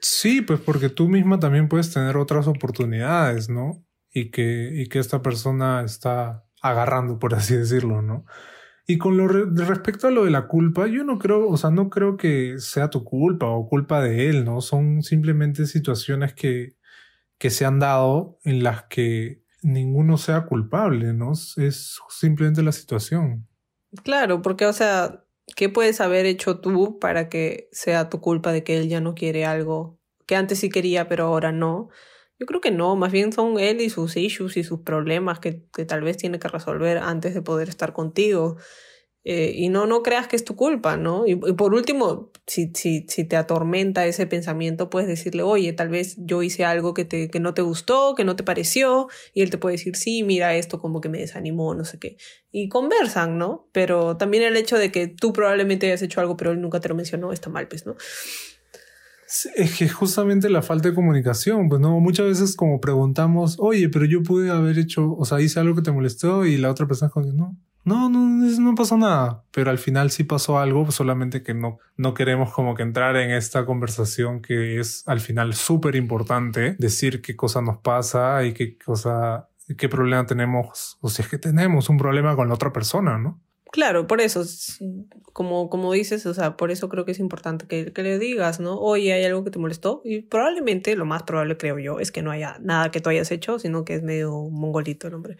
Sí, 0.00 0.40
pues 0.40 0.60
porque 0.60 0.88
tú 0.88 1.08
misma 1.08 1.38
también 1.38 1.68
puedes 1.68 1.92
tener 1.92 2.16
otras 2.16 2.46
oportunidades, 2.46 3.48
¿no? 3.48 3.84
Y 4.10 4.30
que, 4.30 4.70
y 4.74 4.88
que 4.88 4.98
esta 4.98 5.22
persona 5.22 5.82
está 5.84 6.44
agarrando, 6.62 7.18
por 7.18 7.34
así 7.34 7.56
decirlo, 7.56 8.02
¿no? 8.02 8.24
Y 8.90 8.96
con 8.96 9.18
lo 9.18 9.28
respecto 9.28 10.08
a 10.08 10.10
lo 10.10 10.24
de 10.24 10.30
la 10.30 10.48
culpa, 10.48 10.86
yo 10.86 11.04
no 11.04 11.18
creo, 11.18 11.46
o 11.46 11.58
sea, 11.58 11.68
no 11.68 11.90
creo 11.90 12.16
que 12.16 12.58
sea 12.58 12.88
tu 12.88 13.04
culpa 13.04 13.46
o 13.46 13.68
culpa 13.68 14.00
de 14.00 14.30
él, 14.30 14.46
¿no? 14.46 14.62
Son 14.62 15.02
simplemente 15.02 15.66
situaciones 15.66 16.32
que, 16.32 16.74
que 17.36 17.50
se 17.50 17.66
han 17.66 17.80
dado 17.80 18.38
en 18.44 18.62
las 18.62 18.84
que 18.84 19.42
ninguno 19.62 20.16
sea 20.16 20.46
culpable, 20.46 21.12
¿no? 21.12 21.32
Es 21.32 21.98
simplemente 22.08 22.62
la 22.62 22.72
situación. 22.72 23.46
Claro, 24.04 24.40
porque, 24.40 24.64
o 24.64 24.72
sea, 24.72 25.22
¿qué 25.54 25.68
puedes 25.68 26.00
haber 26.00 26.24
hecho 26.24 26.60
tú 26.60 26.98
para 26.98 27.28
que 27.28 27.68
sea 27.72 28.08
tu 28.08 28.22
culpa 28.22 28.52
de 28.52 28.64
que 28.64 28.78
él 28.78 28.88
ya 28.88 29.02
no 29.02 29.14
quiere 29.14 29.44
algo 29.44 29.98
que 30.24 30.36
antes 30.36 30.60
sí 30.60 30.68
quería, 30.68 31.08
pero 31.08 31.24
ahora 31.24 31.52
no? 31.52 31.88
Yo 32.38 32.46
creo 32.46 32.60
que 32.60 32.70
no, 32.70 32.94
más 32.96 33.12
bien 33.12 33.32
son 33.32 33.58
él 33.58 33.80
y 33.80 33.90
sus 33.90 34.16
issues 34.16 34.56
y 34.56 34.64
sus 34.64 34.80
problemas 34.80 35.40
que, 35.40 35.64
que 35.74 35.84
tal 35.84 36.02
vez 36.02 36.16
tiene 36.16 36.38
que 36.38 36.48
resolver 36.48 36.98
antes 36.98 37.34
de 37.34 37.42
poder 37.42 37.68
estar 37.68 37.92
contigo. 37.92 38.56
Eh, 39.30 39.52
y 39.54 39.68
no, 39.68 39.86
no 39.86 40.02
creas 40.02 40.26
que 40.26 40.36
es 40.36 40.44
tu 40.44 40.56
culpa, 40.56 40.96
¿no? 40.96 41.26
Y, 41.26 41.36
por 41.36 41.74
último, 41.74 42.32
si, 42.46 42.70
si, 42.74 43.04
si, 43.08 43.24
te 43.24 43.36
atormenta 43.36 44.06
ese 44.06 44.26
pensamiento, 44.26 44.88
puedes 44.88 45.06
decirle, 45.06 45.42
oye, 45.42 45.72
tal 45.74 45.90
vez 45.90 46.16
yo 46.18 46.42
hice 46.42 46.64
algo 46.64 46.94
que, 46.94 47.04
te, 47.04 47.28
que 47.28 47.38
no 47.38 47.52
te 47.52 47.60
gustó, 47.60 48.14
que 48.14 48.24
no 48.24 48.36
te 48.36 48.42
pareció, 48.42 49.08
y 49.34 49.42
él 49.42 49.50
te 49.50 49.58
puede 49.58 49.74
decir, 49.74 49.96
sí, 49.96 50.22
mira 50.22 50.54
esto 50.54 50.80
como 50.80 51.02
que 51.02 51.10
me 51.10 51.18
desanimó, 51.18 51.74
no 51.74 51.84
sé 51.84 51.98
qué. 51.98 52.16
Y 52.52 52.70
conversan, 52.70 53.36
¿no? 53.36 53.68
Pero 53.72 54.16
también 54.16 54.44
el 54.44 54.56
hecho 54.56 54.78
de 54.78 54.90
que 54.90 55.08
tú 55.08 55.34
probablemente 55.34 55.86
hayas 55.88 56.00
hecho 56.00 56.20
algo, 56.22 56.38
pero 56.38 56.52
él 56.52 56.60
nunca 56.62 56.80
te 56.80 56.88
lo 56.88 56.94
mencionó, 56.94 57.30
está 57.32 57.50
mal, 57.50 57.68
pues, 57.68 57.84
¿no? 57.84 57.96
Es 59.56 59.76
que 59.76 59.88
justamente 59.88 60.48
la 60.48 60.62
falta 60.62 60.88
de 60.88 60.94
comunicación, 60.94 61.68
pues 61.68 61.80
no, 61.80 62.00
muchas 62.00 62.26
veces 62.26 62.56
como 62.56 62.80
preguntamos, 62.80 63.56
oye, 63.58 63.90
pero 63.90 64.06
yo 64.06 64.22
pude 64.22 64.50
haber 64.50 64.78
hecho, 64.78 65.14
o 65.14 65.24
sea, 65.26 65.40
hice 65.40 65.60
algo 65.60 65.74
que 65.74 65.82
te 65.82 65.92
molestó 65.92 66.46
y 66.46 66.56
la 66.56 66.70
otra 66.70 66.86
persona 66.86 67.12
dice, 67.14 67.36
no, 67.36 67.54
no, 67.84 68.08
no, 68.08 68.20
no 68.60 68.74
pasó 68.74 68.96
nada, 68.96 69.44
pero 69.50 69.70
al 69.70 69.78
final 69.78 70.10
sí 70.10 70.24
pasó 70.24 70.58
algo, 70.58 70.90
solamente 70.90 71.42
que 71.42 71.52
no, 71.52 71.78
no 71.96 72.14
queremos 72.14 72.52
como 72.52 72.74
que 72.74 72.82
entrar 72.82 73.16
en 73.16 73.30
esta 73.30 73.66
conversación 73.66 74.40
que 74.40 74.80
es 74.80 75.02
al 75.06 75.20
final 75.20 75.54
súper 75.54 75.94
importante, 75.94 76.76
decir 76.78 77.20
qué 77.20 77.36
cosa 77.36 77.60
nos 77.60 77.78
pasa 77.78 78.44
y 78.44 78.54
qué 78.54 78.78
cosa, 78.78 79.48
qué 79.76 79.88
problema 79.90 80.24
tenemos, 80.24 80.96
o 81.00 81.10
si 81.10 81.20
es 81.20 81.28
que 81.28 81.38
tenemos 81.38 81.90
un 81.90 81.98
problema 81.98 82.34
con 82.34 82.48
la 82.48 82.54
otra 82.54 82.72
persona, 82.72 83.18
¿no? 83.18 83.40
Claro, 83.70 84.06
por 84.06 84.20
eso, 84.20 84.44
como, 85.32 85.68
como 85.68 85.92
dices, 85.92 86.24
o 86.26 86.34
sea, 86.34 86.56
por 86.56 86.70
eso 86.70 86.88
creo 86.88 87.04
que 87.04 87.12
es 87.12 87.18
importante 87.18 87.66
que, 87.66 87.92
que, 87.92 88.02
le 88.02 88.18
digas, 88.18 88.60
¿no? 88.60 88.78
Oye, 88.78 89.12
hay 89.12 89.24
algo 89.24 89.44
que 89.44 89.50
te 89.50 89.58
molestó. 89.58 90.00
Y 90.04 90.22
probablemente, 90.22 90.96
lo 90.96 91.04
más 91.04 91.22
probable 91.24 91.56
creo 91.56 91.78
yo, 91.78 92.00
es 92.00 92.10
que 92.10 92.22
no 92.22 92.30
haya 92.30 92.58
nada 92.60 92.90
que 92.90 93.00
tú 93.00 93.10
hayas 93.10 93.30
hecho, 93.30 93.58
sino 93.58 93.84
que 93.84 93.94
es 93.94 94.02
medio 94.02 94.32
mongolito 94.50 95.08
el 95.08 95.14
hombre. 95.14 95.36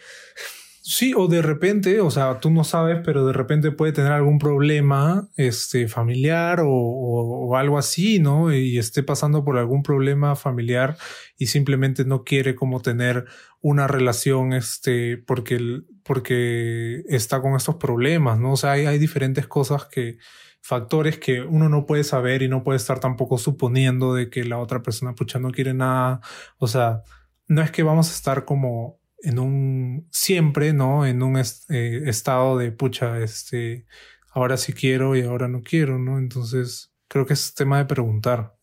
Sí, 0.91 1.13
o 1.15 1.29
de 1.29 1.43
repente, 1.43 2.01
o 2.01 2.11
sea, 2.11 2.41
tú 2.41 2.51
no 2.51 2.65
sabes, 2.65 3.01
pero 3.05 3.27
de 3.27 3.35
repente 3.35 3.73
puede 3.73 3.93
tener 3.93 4.11
algún 4.11 4.39
problema 4.39 5.29
este, 5.37 5.87
familiar 5.87 6.61
o, 6.61 6.71
o, 6.71 7.57
algo 7.57 7.77
así, 7.77 8.21
¿no? 8.21 8.55
Y 8.55 8.79
esté 8.79 9.03
pasando 9.03 9.45
por 9.45 9.59
algún 9.59 9.83
problema 9.83 10.35
familiar 10.35 10.97
y 11.37 11.49
simplemente 11.49 12.07
no 12.07 12.25
quiere 12.25 12.55
como 12.55 12.81
tener 12.81 13.27
una 13.61 13.87
relación, 13.87 14.55
este, 14.55 15.19
porque, 15.19 15.83
porque 16.09 17.05
está 17.07 17.43
con 17.43 17.55
estos 17.55 17.75
problemas, 17.75 18.39
¿no? 18.39 18.53
O 18.53 18.57
sea, 18.57 18.71
hay, 18.73 18.99
diferentes 18.99 19.47
cosas 19.47 19.85
que, 19.85 20.17
factores 20.63 21.19
que 21.19 21.43
uno 21.43 21.69
no 21.69 21.85
puede 21.85 22.03
saber 22.03 22.41
y 22.41 22.49
no 22.49 22.65
puede 22.65 22.79
estar 22.79 22.99
tampoco 22.99 23.37
suponiendo 23.37 24.15
de 24.15 24.31
que 24.31 24.43
la 24.45 24.59
otra 24.59 24.83
persona, 24.83 25.15
pucha, 25.15 25.39
no 25.39 25.51
quiere 25.51 25.75
nada. 25.75 26.23
O 26.57 26.67
sea, 26.67 27.03
no 27.47 27.61
es 27.61 27.71
que 27.71 27.83
vamos 27.83 28.09
a 28.09 28.15
estar 28.15 28.47
como 28.47 28.99
en 29.19 29.39
un 29.39 30.09
siempre, 30.11 30.73
¿no? 30.73 31.05
En 31.05 31.23
un 31.23 31.37
eh, 31.37 32.03
estado 32.07 32.57
de 32.57 32.73
pucha, 32.73 33.19
este, 33.19 33.85
ahora 34.31 34.57
sí 34.57 34.73
quiero 34.73 35.15
y 35.15 35.21
ahora 35.21 35.47
no 35.47 35.61
quiero, 35.61 35.99
¿no? 35.99 36.17
Entonces, 36.17 36.91
creo 37.09 37.27
que 37.27 37.35
es 37.35 37.53
tema 37.53 37.77
de 37.77 37.85
preguntar. 37.85 38.57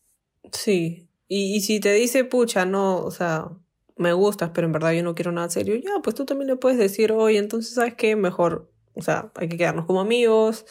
Sí. 0.52 1.12
Y, 1.28 1.58
y 1.58 1.62
si 1.62 1.80
te 1.80 1.94
dice, 1.94 2.24
pucha, 2.24 2.66
no, 2.66 2.98
o 2.98 3.12
sea, 3.12 3.52
me 3.98 4.14
gustas, 4.14 4.52
pero 4.54 4.68
en 4.68 4.74
verdad 4.74 4.92
yo 4.92 5.04
no 5.04 5.16
quiero 5.16 5.32
nada 5.32 5.50
serio, 5.50 5.76
ya, 5.76 5.92
pues 6.04 6.16
tú 6.16 6.26
también 6.26 6.48
le 6.48 6.56
puedes 6.56 6.78
decir, 6.78 7.12
oye, 7.12 7.38
entonces, 7.38 7.74
¿sabes 7.74 7.96
qué? 7.96 8.16
Mejor, 8.16 8.70
o 8.94 9.02
sea, 9.02 9.32
hay 9.36 9.48
que 9.48 9.58
quedarnos 9.58 9.86
como 9.86 10.02
amigos, 10.02 10.66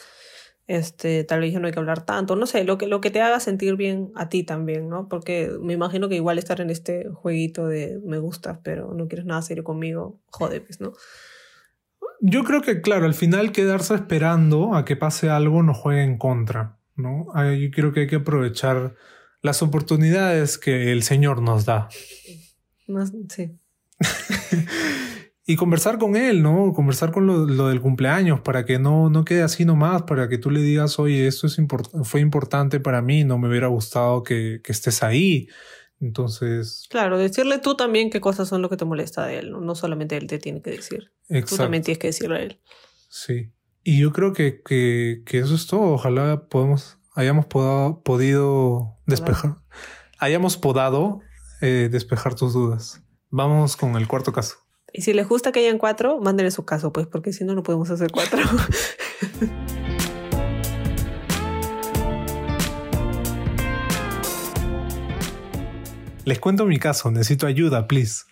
este, 0.67 1.23
tal 1.23 1.41
vez 1.41 1.53
ya 1.53 1.59
no 1.59 1.67
hay 1.67 1.73
que 1.73 1.79
hablar 1.79 2.05
tanto, 2.05 2.35
no 2.35 2.45
sé, 2.47 2.63
lo 2.63 2.77
que, 2.77 2.87
lo 2.87 3.01
que 3.01 3.11
te 3.11 3.21
haga 3.21 3.39
sentir 3.39 3.75
bien 3.75 4.11
a 4.15 4.29
ti 4.29 4.43
también, 4.43 4.89
¿no? 4.89 5.07
Porque 5.07 5.51
me 5.61 5.73
imagino 5.73 6.09
que 6.09 6.15
igual 6.15 6.37
estar 6.37 6.61
en 6.61 6.69
este 6.69 7.09
jueguito 7.09 7.67
de 7.67 7.99
me 8.03 8.17
gustas, 8.17 8.59
pero 8.63 8.93
no 8.93 9.07
quieres 9.07 9.25
nada 9.25 9.41
serio 9.41 9.63
conmigo, 9.63 10.19
jode, 10.27 10.61
pues, 10.61 10.81
¿no? 10.81 10.93
Yo 12.21 12.43
creo 12.43 12.61
que, 12.61 12.81
claro, 12.81 13.05
al 13.05 13.13
final 13.13 13.51
quedarse 13.51 13.93
esperando 13.93 14.73
a 14.73 14.85
que 14.85 14.95
pase 14.95 15.29
algo 15.29 15.61
nos 15.61 15.77
juega 15.77 16.03
en 16.03 16.17
contra, 16.17 16.77
¿no? 16.95 17.27
Yo 17.35 17.69
creo 17.71 17.93
que 17.93 18.01
hay 18.01 18.07
que 18.07 18.15
aprovechar 18.17 18.95
las 19.41 19.61
oportunidades 19.61 20.57
que 20.57 20.91
el 20.91 21.03
Señor 21.03 21.41
nos 21.41 21.65
da. 21.65 21.89
Sí. 23.29 23.51
y 25.47 25.55
conversar 25.55 25.99
con 25.99 26.15
él, 26.15 26.41
¿no? 26.41 26.73
Conversar 26.73 27.11
con 27.11 27.27
lo, 27.27 27.45
lo, 27.45 27.67
del 27.67 27.79
cumpleaños 27.79 28.41
para 28.41 28.65
que 28.65 28.79
no, 28.79 29.09
no 29.09 29.25
quede 29.25 29.43
así 29.43 29.63
nomás, 29.63 30.03
para 30.03 30.27
que 30.27 30.37
tú 30.37 30.49
le 30.49 30.61
digas, 30.61 30.97
oye, 30.97 31.27
esto 31.27 31.45
es 31.45 31.57
fue 32.03 32.21
importante 32.21 32.79
para 32.79 33.01
mí, 33.01 33.23
no 33.23 33.37
me 33.37 33.47
hubiera 33.47 33.67
gustado 33.67 34.23
que, 34.23 34.61
que, 34.63 34.71
estés 34.71 35.03
ahí. 35.03 35.47
Entonces. 36.01 36.87
Claro, 36.89 37.17
decirle 37.17 37.59
tú 37.59 37.75
también 37.75 38.09
qué 38.09 38.19
cosas 38.19 38.49
son 38.49 38.61
lo 38.61 38.69
que 38.69 38.77
te 38.77 38.85
molesta 38.85 39.25
de 39.25 39.39
él, 39.39 39.51
no, 39.51 39.61
no 39.61 39.75
solamente 39.75 40.17
él 40.17 40.27
te 40.27 40.39
tiene 40.39 40.61
que 40.61 40.71
decir. 40.71 41.11
Exacto. 41.29 41.55
Tú 41.55 41.57
también 41.57 41.83
tienes 41.83 41.99
que 41.99 42.07
decirle 42.07 42.35
a 42.35 42.41
él. 42.41 42.59
Sí. 43.09 43.51
Y 43.83 43.99
yo 43.99 44.11
creo 44.11 44.33
que, 44.33 44.63
que, 44.63 45.21
que 45.25 45.37
eso 45.37 45.53
es 45.53 45.67
todo. 45.67 45.93
Ojalá 45.93 46.47
podemos, 46.49 46.97
hayamos 47.13 47.45
podado, 47.45 48.01
podido 48.01 48.97
despejar, 49.05 49.57
hayamos 50.17 50.57
podado 50.57 51.21
eh, 51.61 51.89
despejar 51.91 52.35
tus 52.35 52.53
dudas. 52.53 53.01
Vamos 53.29 53.75
con 53.75 53.95
el 53.95 54.07
cuarto 54.07 54.31
caso. 54.33 54.57
Y 54.93 55.01
si 55.01 55.13
les 55.13 55.27
gusta 55.27 55.51
que 55.51 55.59
hayan 55.59 55.77
cuatro, 55.77 56.19
mándenle 56.21 56.51
su 56.51 56.63
caso, 56.63 56.93
pues, 56.93 57.05
porque 57.07 57.33
si 57.33 57.43
no, 57.43 57.53
no 57.53 57.63
podemos 57.63 57.89
hacer 57.89 58.11
cuatro. 58.11 58.39
Les 66.25 66.39
cuento 66.39 66.65
mi 66.65 66.79
caso, 66.79 67.11
necesito 67.11 67.45
ayuda, 67.45 67.87
please. 67.87 68.23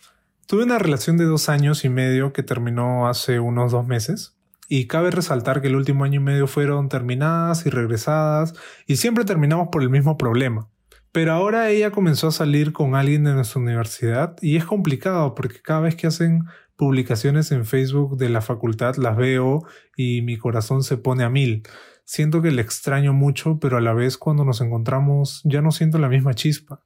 Tuve 0.48 0.64
una 0.64 0.80
relación 0.80 1.16
de 1.18 1.26
dos 1.26 1.48
años 1.48 1.86
y 1.86 1.90
medio 1.90 2.34
que 2.34 2.42
terminó 2.42 3.08
hace 3.08 3.40
unos 3.40 3.72
dos 3.72 3.86
meses. 3.86 4.36
Y 4.68 4.88
cabe 4.88 5.12
resaltar 5.12 5.62
que 5.62 5.68
el 5.68 5.76
último 5.76 6.04
año 6.04 6.20
y 6.20 6.24
medio 6.24 6.48
fueron 6.48 6.90
terminadas 6.90 7.68
y 7.68 7.70
regresadas, 7.70 8.56
y 8.88 8.96
siempre 8.96 9.26
terminamos 9.26 9.68
por 9.72 9.84
el 9.84 9.92
mismo 9.92 10.18
problema. 10.18 10.70
Pero 11.14 11.32
ahora 11.32 11.70
ella 11.70 11.92
comenzó 11.92 12.30
a 12.30 12.32
salir 12.32 12.74
con 12.74 12.96
alguien 12.96 13.24
de 13.24 13.34
nuestra 13.34 13.62
universidad 13.62 14.36
y 14.42 14.58
es 14.58 14.66
complicado 14.66 15.36
porque 15.36 15.62
cada 15.62 15.82
vez 15.82 15.96
que 15.96 16.08
hacen 16.08 16.46
publicaciones 16.76 17.52
en 17.52 17.66
Facebook 17.68 18.18
de 18.18 18.30
la 18.30 18.42
facultad 18.42 18.96
las 18.96 19.16
veo 19.16 19.64
y 19.96 20.24
mi 20.24 20.38
corazón 20.38 20.82
se 20.82 20.98
pone 20.98 21.24
a 21.24 21.30
mil. 21.30 21.62
Siento 22.04 22.42
que 22.42 22.50
le 22.50 22.64
extraño 22.64 23.14
mucho, 23.14 23.60
pero 23.60 23.78
a 23.78 23.82
la 23.82 23.94
vez 23.94 24.18
cuando 24.18 24.44
nos 24.44 24.60
encontramos 24.60 25.42
ya 25.46 25.62
no 25.62 25.72
siento 25.72 26.00
la 26.00 26.10
misma 26.10 26.34
chispa. 26.34 26.84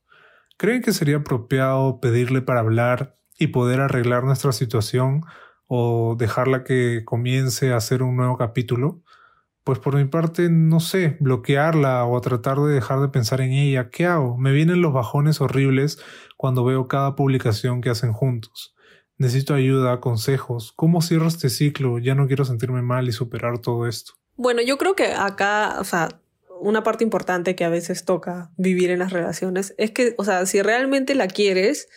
¿Creen 0.57 0.81
que 0.81 0.91
sería 0.91 1.17
apropiado 1.17 2.01
pedirle 2.01 2.41
para 2.41 2.59
hablar 2.59 3.15
y 3.39 3.47
poder 3.47 3.79
arreglar 3.79 4.25
nuestra 4.25 4.51
situación 4.51 5.21
o 5.67 6.17
dejarla 6.19 6.65
que 6.65 7.03
comience 7.05 7.71
a 7.71 7.77
hacer 7.77 8.03
un 8.03 8.17
nuevo 8.17 8.37
capítulo? 8.37 9.03
Pues 9.67 9.79
por 9.79 9.97
mi 9.97 10.05
parte, 10.05 10.47
no 10.49 10.79
sé, 10.79 11.17
bloquearla 11.19 12.05
o 12.05 12.21
tratar 12.21 12.57
de 12.57 12.73
dejar 12.73 13.01
de 13.01 13.09
pensar 13.09 13.41
en 13.41 13.51
ella. 13.51 13.89
¿Qué 13.89 14.05
hago? 14.05 14.37
Me 14.37 14.53
vienen 14.53 14.81
los 14.81 14.93
bajones 14.93 15.41
horribles 15.41 15.99
cuando 16.37 16.63
veo 16.63 16.87
cada 16.87 17.17
publicación 17.17 17.81
que 17.81 17.89
hacen 17.89 18.13
juntos. 18.13 18.73
Necesito 19.17 19.53
ayuda, 19.53 19.99
consejos. 19.99 20.71
¿Cómo 20.77 21.01
cierro 21.01 21.27
este 21.27 21.49
ciclo? 21.49 21.99
Ya 21.99 22.15
no 22.15 22.27
quiero 22.27 22.45
sentirme 22.45 22.81
mal 22.81 23.09
y 23.09 23.11
superar 23.11 23.59
todo 23.59 23.89
esto. 23.89 24.13
Bueno, 24.37 24.61
yo 24.61 24.77
creo 24.77 24.95
que 24.95 25.07
acá, 25.07 25.75
o 25.81 25.83
sea, 25.83 26.21
una 26.61 26.83
parte 26.83 27.03
importante 27.03 27.57
que 27.57 27.65
a 27.65 27.69
veces 27.69 28.05
toca 28.05 28.51
vivir 28.55 28.89
en 28.89 28.99
las 28.99 29.11
relaciones 29.11 29.75
es 29.77 29.91
que, 29.91 30.15
o 30.17 30.23
sea, 30.23 30.45
si 30.45 30.61
realmente 30.61 31.13
la 31.13 31.27
quieres, 31.27 31.89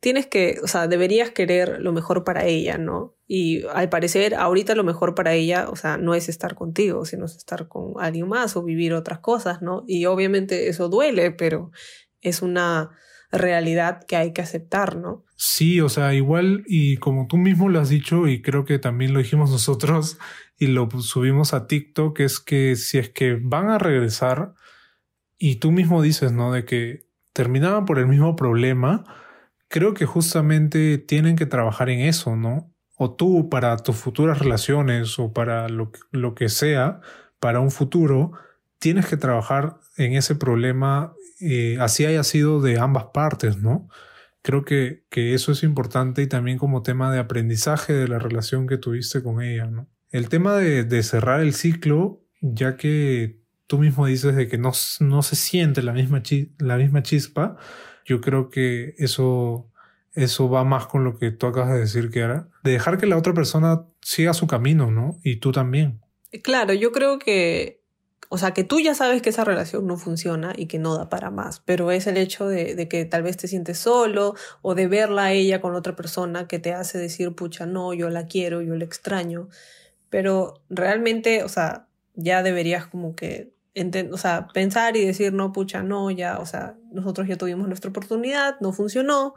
tienes 0.00 0.26
que, 0.26 0.58
o 0.62 0.68
sea, 0.68 0.86
deberías 0.86 1.30
querer 1.30 1.80
lo 1.80 1.92
mejor 1.92 2.24
para 2.24 2.44
ella, 2.44 2.78
¿no? 2.78 3.16
Y 3.26 3.64
al 3.74 3.88
parecer, 3.88 4.34
ahorita 4.34 4.74
lo 4.74 4.84
mejor 4.84 5.14
para 5.14 5.34
ella, 5.34 5.68
o 5.68 5.76
sea, 5.76 5.96
no 5.96 6.14
es 6.14 6.28
estar 6.28 6.54
contigo, 6.54 7.04
sino 7.04 7.26
es 7.26 7.36
estar 7.36 7.68
con 7.68 7.94
alguien 7.98 8.28
más 8.28 8.56
o 8.56 8.62
vivir 8.62 8.94
otras 8.94 9.18
cosas, 9.18 9.60
¿no? 9.60 9.84
Y 9.86 10.06
obviamente 10.06 10.68
eso 10.68 10.88
duele, 10.88 11.30
pero 11.32 11.70
es 12.20 12.42
una 12.42 12.90
realidad 13.30 14.04
que 14.06 14.16
hay 14.16 14.32
que 14.32 14.40
aceptar, 14.40 14.96
¿no? 14.96 15.24
Sí, 15.36 15.80
o 15.80 15.88
sea, 15.88 16.14
igual, 16.14 16.64
y 16.66 16.96
como 16.96 17.26
tú 17.26 17.36
mismo 17.36 17.68
lo 17.68 17.80
has 17.80 17.90
dicho, 17.90 18.26
y 18.26 18.40
creo 18.40 18.64
que 18.64 18.78
también 18.78 19.12
lo 19.12 19.18
dijimos 19.18 19.50
nosotros 19.52 20.18
y 20.56 20.68
lo 20.68 20.88
subimos 21.00 21.54
a 21.54 21.66
TikTok, 21.66 22.20
es 22.20 22.40
que 22.40 22.76
si 22.76 22.98
es 22.98 23.10
que 23.10 23.38
van 23.40 23.68
a 23.68 23.78
regresar, 23.78 24.54
y 25.38 25.56
tú 25.56 25.70
mismo 25.70 26.02
dices, 26.02 26.32
¿no? 26.32 26.52
De 26.52 26.64
que 26.64 27.06
terminaban 27.32 27.84
por 27.84 27.98
el 27.98 28.06
mismo 28.06 28.34
problema, 28.34 29.04
creo 29.68 29.94
que 29.94 30.06
justamente 30.06 30.98
tienen 30.98 31.36
que 31.36 31.46
trabajar 31.46 31.90
en 31.90 32.00
eso, 32.00 32.36
¿no? 32.36 32.74
O 32.96 33.14
tú 33.14 33.48
para 33.48 33.76
tus 33.76 33.96
futuras 33.96 34.38
relaciones 34.38 35.18
o 35.18 35.32
para 35.32 35.68
lo, 35.68 35.92
lo 36.10 36.34
que 36.34 36.48
sea, 36.48 37.00
para 37.38 37.60
un 37.60 37.70
futuro, 37.70 38.32
tienes 38.78 39.06
que 39.06 39.16
trabajar 39.16 39.76
en 39.96 40.14
ese 40.14 40.34
problema, 40.34 41.14
eh, 41.40 41.76
así 41.80 42.06
haya 42.06 42.24
sido 42.24 42.60
de 42.60 42.78
ambas 42.78 43.06
partes, 43.12 43.58
¿no? 43.58 43.88
Creo 44.42 44.64
que, 44.64 45.04
que, 45.10 45.34
eso 45.34 45.52
es 45.52 45.62
importante 45.62 46.22
y 46.22 46.26
también 46.26 46.58
como 46.58 46.82
tema 46.82 47.12
de 47.12 47.18
aprendizaje 47.18 47.92
de 47.92 48.08
la 48.08 48.18
relación 48.18 48.66
que 48.66 48.78
tuviste 48.78 49.22
con 49.22 49.42
ella, 49.42 49.66
¿no? 49.66 49.88
El 50.10 50.28
tema 50.28 50.56
de, 50.56 50.84
de 50.84 51.02
cerrar 51.02 51.40
el 51.40 51.52
ciclo, 51.54 52.24
ya 52.40 52.76
que 52.76 53.42
tú 53.66 53.78
mismo 53.78 54.06
dices 54.06 54.34
de 54.34 54.48
que 54.48 54.56
no, 54.56 54.72
no 55.00 55.22
se 55.22 55.36
siente 55.36 55.82
la 55.82 55.92
misma, 55.92 56.22
la 56.58 56.76
misma 56.76 57.02
chispa, 57.02 57.56
yo 58.08 58.22
creo 58.22 58.48
que 58.48 58.94
eso, 58.96 59.70
eso 60.14 60.48
va 60.48 60.64
más 60.64 60.86
con 60.86 61.04
lo 61.04 61.18
que 61.18 61.30
tú 61.30 61.46
acabas 61.46 61.74
de 61.74 61.80
decir 61.80 62.10
que 62.10 62.20
era, 62.20 62.48
de 62.64 62.72
dejar 62.72 62.96
que 62.96 63.06
la 63.06 63.18
otra 63.18 63.34
persona 63.34 63.84
siga 64.00 64.32
su 64.32 64.46
camino, 64.46 64.90
¿no? 64.90 65.18
Y 65.22 65.36
tú 65.36 65.52
también. 65.52 66.00
Claro, 66.42 66.72
yo 66.72 66.90
creo 66.90 67.18
que, 67.18 67.82
o 68.30 68.38
sea, 68.38 68.52
que 68.52 68.64
tú 68.64 68.80
ya 68.80 68.94
sabes 68.94 69.20
que 69.20 69.28
esa 69.28 69.44
relación 69.44 69.86
no 69.86 69.98
funciona 69.98 70.54
y 70.56 70.66
que 70.66 70.78
no 70.78 70.96
da 70.96 71.10
para 71.10 71.30
más, 71.30 71.60
pero 71.60 71.90
es 71.90 72.06
el 72.06 72.16
hecho 72.16 72.48
de, 72.48 72.74
de 72.74 72.88
que 72.88 73.04
tal 73.04 73.22
vez 73.22 73.36
te 73.36 73.46
sientes 73.46 73.78
solo 73.78 74.34
o 74.62 74.74
de 74.74 74.88
verla 74.88 75.24
a 75.24 75.32
ella 75.32 75.60
con 75.60 75.74
otra 75.74 75.94
persona 75.94 76.48
que 76.48 76.58
te 76.58 76.72
hace 76.72 76.96
decir, 76.96 77.34
pucha, 77.34 77.66
no, 77.66 77.92
yo 77.92 78.08
la 78.08 78.26
quiero, 78.26 78.62
yo 78.62 78.74
la 78.74 78.84
extraño, 78.84 79.50
pero 80.08 80.62
realmente, 80.70 81.44
o 81.44 81.48
sea, 81.50 81.88
ya 82.14 82.42
deberías 82.42 82.86
como 82.86 83.14
que 83.14 83.57
o 84.12 84.16
sea, 84.16 84.48
pensar 84.52 84.96
y 84.96 85.04
decir, 85.04 85.32
no, 85.32 85.52
pucha, 85.52 85.82
no, 85.82 86.10
ya, 86.10 86.38
o 86.38 86.46
sea, 86.46 86.76
nosotros 86.92 87.28
ya 87.28 87.36
tuvimos 87.36 87.66
nuestra 87.68 87.90
oportunidad, 87.90 88.56
no 88.60 88.72
funcionó, 88.72 89.34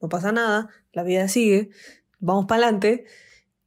no 0.00 0.08
pasa 0.08 0.32
nada, 0.32 0.68
la 0.92 1.02
vida 1.02 1.28
sigue, 1.28 1.70
vamos 2.18 2.46
para 2.46 2.62
adelante. 2.62 3.04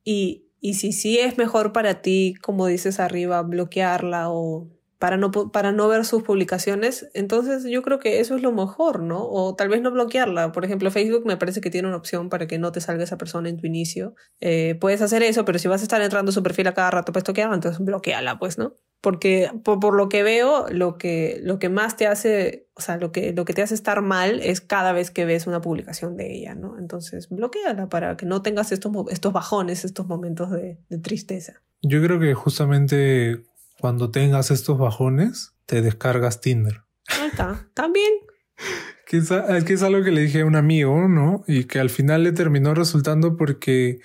Y, 0.04 0.46
y 0.60 0.76
si 0.76 0.92
sí 0.94 1.20
es 1.20 1.38
mejor 1.38 1.74
para 1.74 2.02
ti, 2.02 2.36
como 2.42 2.68
dices 2.68 3.00
arriba, 3.00 3.42
bloquearla 3.42 4.30
o 4.30 4.70
para 5.04 5.18
no, 5.18 5.32
para 5.32 5.74
no 5.74 5.90
ver 5.90 6.06
sus 6.06 6.24
publicaciones, 6.24 7.10
entonces 7.14 7.66
yo 7.66 7.82
creo 7.82 8.00
que 8.00 8.22
eso 8.22 8.38
es 8.38 8.42
lo 8.42 8.54
mejor, 8.54 9.02
¿no? 9.02 9.28
O 9.28 9.54
tal 9.54 9.68
vez 9.68 9.82
no 9.82 9.92
bloquearla. 9.92 10.54
Por 10.54 10.64
ejemplo, 10.64 10.90
Facebook 10.92 11.26
me 11.26 11.36
parece 11.36 11.60
que 11.60 11.70
tiene 11.70 11.90
una 11.90 11.98
opción 11.98 12.30
para 12.30 12.48
que 12.48 12.58
no 12.58 12.72
te 12.72 12.80
salga 12.80 13.04
esa 13.04 13.18
persona 13.18 13.50
en 13.50 13.58
tu 13.58 13.68
inicio. 13.68 14.16
Eh, 14.40 14.78
puedes 14.80 15.02
hacer 15.02 15.22
eso, 15.22 15.44
pero 15.44 15.60
si 15.60 15.68
vas 15.68 15.82
a 15.82 15.84
estar 15.84 16.02
entrando 16.02 16.32
su 16.32 16.42
perfil 16.42 16.68
a 16.68 16.74
cada 16.74 16.90
rato 16.90 17.12
pues 17.12 17.26
toquearla, 17.26 17.56
entonces 17.56 17.84
bloqueala, 17.84 18.40
pues, 18.40 18.58
¿no? 18.58 18.76
Porque 19.04 19.52
por, 19.66 19.94
lo 19.94 20.08
que 20.08 20.24
veo, 20.24 20.70
lo 20.70 20.98
que, 20.98 21.42
lo 21.44 21.60
que 21.60 21.68
más 21.68 21.98
te 21.98 22.08
hace, 22.08 22.70
o 22.74 22.80
sea, 22.80 22.96
lo 22.96 23.12
que, 23.12 23.34
lo 23.34 23.44
que 23.44 23.52
te 23.52 23.62
hace 23.62 23.76
estar 23.76 24.02
mal 24.02 24.40
es 24.42 24.62
cada 24.62 24.94
vez 24.94 25.12
que 25.12 25.26
ves 25.26 25.46
una 25.46 25.60
publicación 25.60 26.16
de 26.16 26.34
ella, 26.34 26.56
¿no? 26.56 26.80
Entonces, 26.80 27.28
bloqueala 27.28 27.90
para 27.90 28.16
que 28.16 28.26
no 28.26 28.42
tengas 28.42 28.72
estos, 28.72 28.94
estos 29.12 29.34
bajones, 29.34 29.84
estos 29.84 30.08
momentos 30.08 30.52
de, 30.52 30.78
tristeza. 31.02 31.62
Yo 31.82 32.02
creo 32.02 32.18
que 32.18 32.34
justamente 32.34 33.44
cuando 33.78 34.10
tengas 34.10 34.52
estos 34.52 34.78
bajones, 34.78 35.54
te 35.66 35.82
descargas 35.82 36.40
Tinder. 36.40 36.84
Ahí 37.10 37.28
está, 37.28 37.68
también. 37.74 38.10
que 39.06 39.18
es, 39.18 39.30
que 39.66 39.74
es 39.74 39.84
algo 39.84 40.02
que 40.06 40.12
le 40.12 40.22
dije 40.22 40.44
a 40.44 40.46
un 40.46 40.56
amigo, 40.56 41.10
¿no? 41.10 41.44
Y 41.46 41.66
que 41.66 41.82
al 41.82 41.90
final 41.90 42.24
le 42.24 42.32
terminó 42.32 42.74
resultando 42.74 43.36
porque 43.36 44.00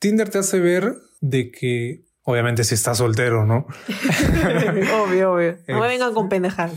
Tinder 0.00 0.28
te 0.28 0.38
hace 0.38 0.58
ver 0.58 0.96
de 1.20 1.52
que 1.52 2.07
Obviamente 2.30 2.62
si 2.62 2.74
estás 2.74 2.98
soltero, 2.98 3.46
¿no? 3.46 3.66
obvio, 5.02 5.32
obvio. 5.32 5.56
No 5.66 5.80
me 5.80 5.88
vengan 5.88 6.12
con 6.12 6.28
pendejar. 6.28 6.70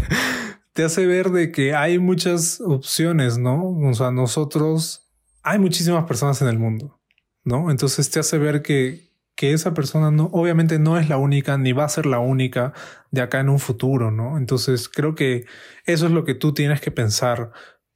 Te 0.72 0.82
hace 0.82 1.04
ver 1.04 1.28
de 1.28 1.52
que 1.52 1.74
hay 1.74 1.98
muchas 1.98 2.58
opciones, 2.62 3.36
¿no? 3.36 3.68
O 3.68 3.92
sea, 3.92 4.10
nosotros, 4.12 5.10
hay 5.42 5.58
muchísimas 5.58 6.06
personas 6.06 6.40
en 6.40 6.48
el 6.48 6.58
mundo, 6.58 7.02
¿no? 7.44 7.70
Entonces 7.70 8.08
te 8.08 8.18
hace 8.18 8.38
ver 8.38 8.62
que, 8.62 9.10
que 9.36 9.52
esa 9.52 9.74
persona 9.74 10.10
no, 10.10 10.30
obviamente 10.32 10.78
no 10.78 10.98
es 10.98 11.10
la 11.10 11.18
única, 11.18 11.58
ni 11.58 11.72
va 11.74 11.84
a 11.84 11.90
ser 11.90 12.06
la 12.06 12.20
única 12.20 12.72
de 13.10 13.20
acá 13.20 13.40
en 13.40 13.50
un 13.50 13.58
futuro, 13.58 14.10
¿no? 14.10 14.38
Entonces 14.38 14.88
creo 14.88 15.14
que 15.14 15.44
eso 15.84 16.06
es 16.06 16.12
lo 16.12 16.24
que 16.24 16.34
tú 16.34 16.54
tienes 16.54 16.80
que 16.80 16.90
pensar 16.90 17.50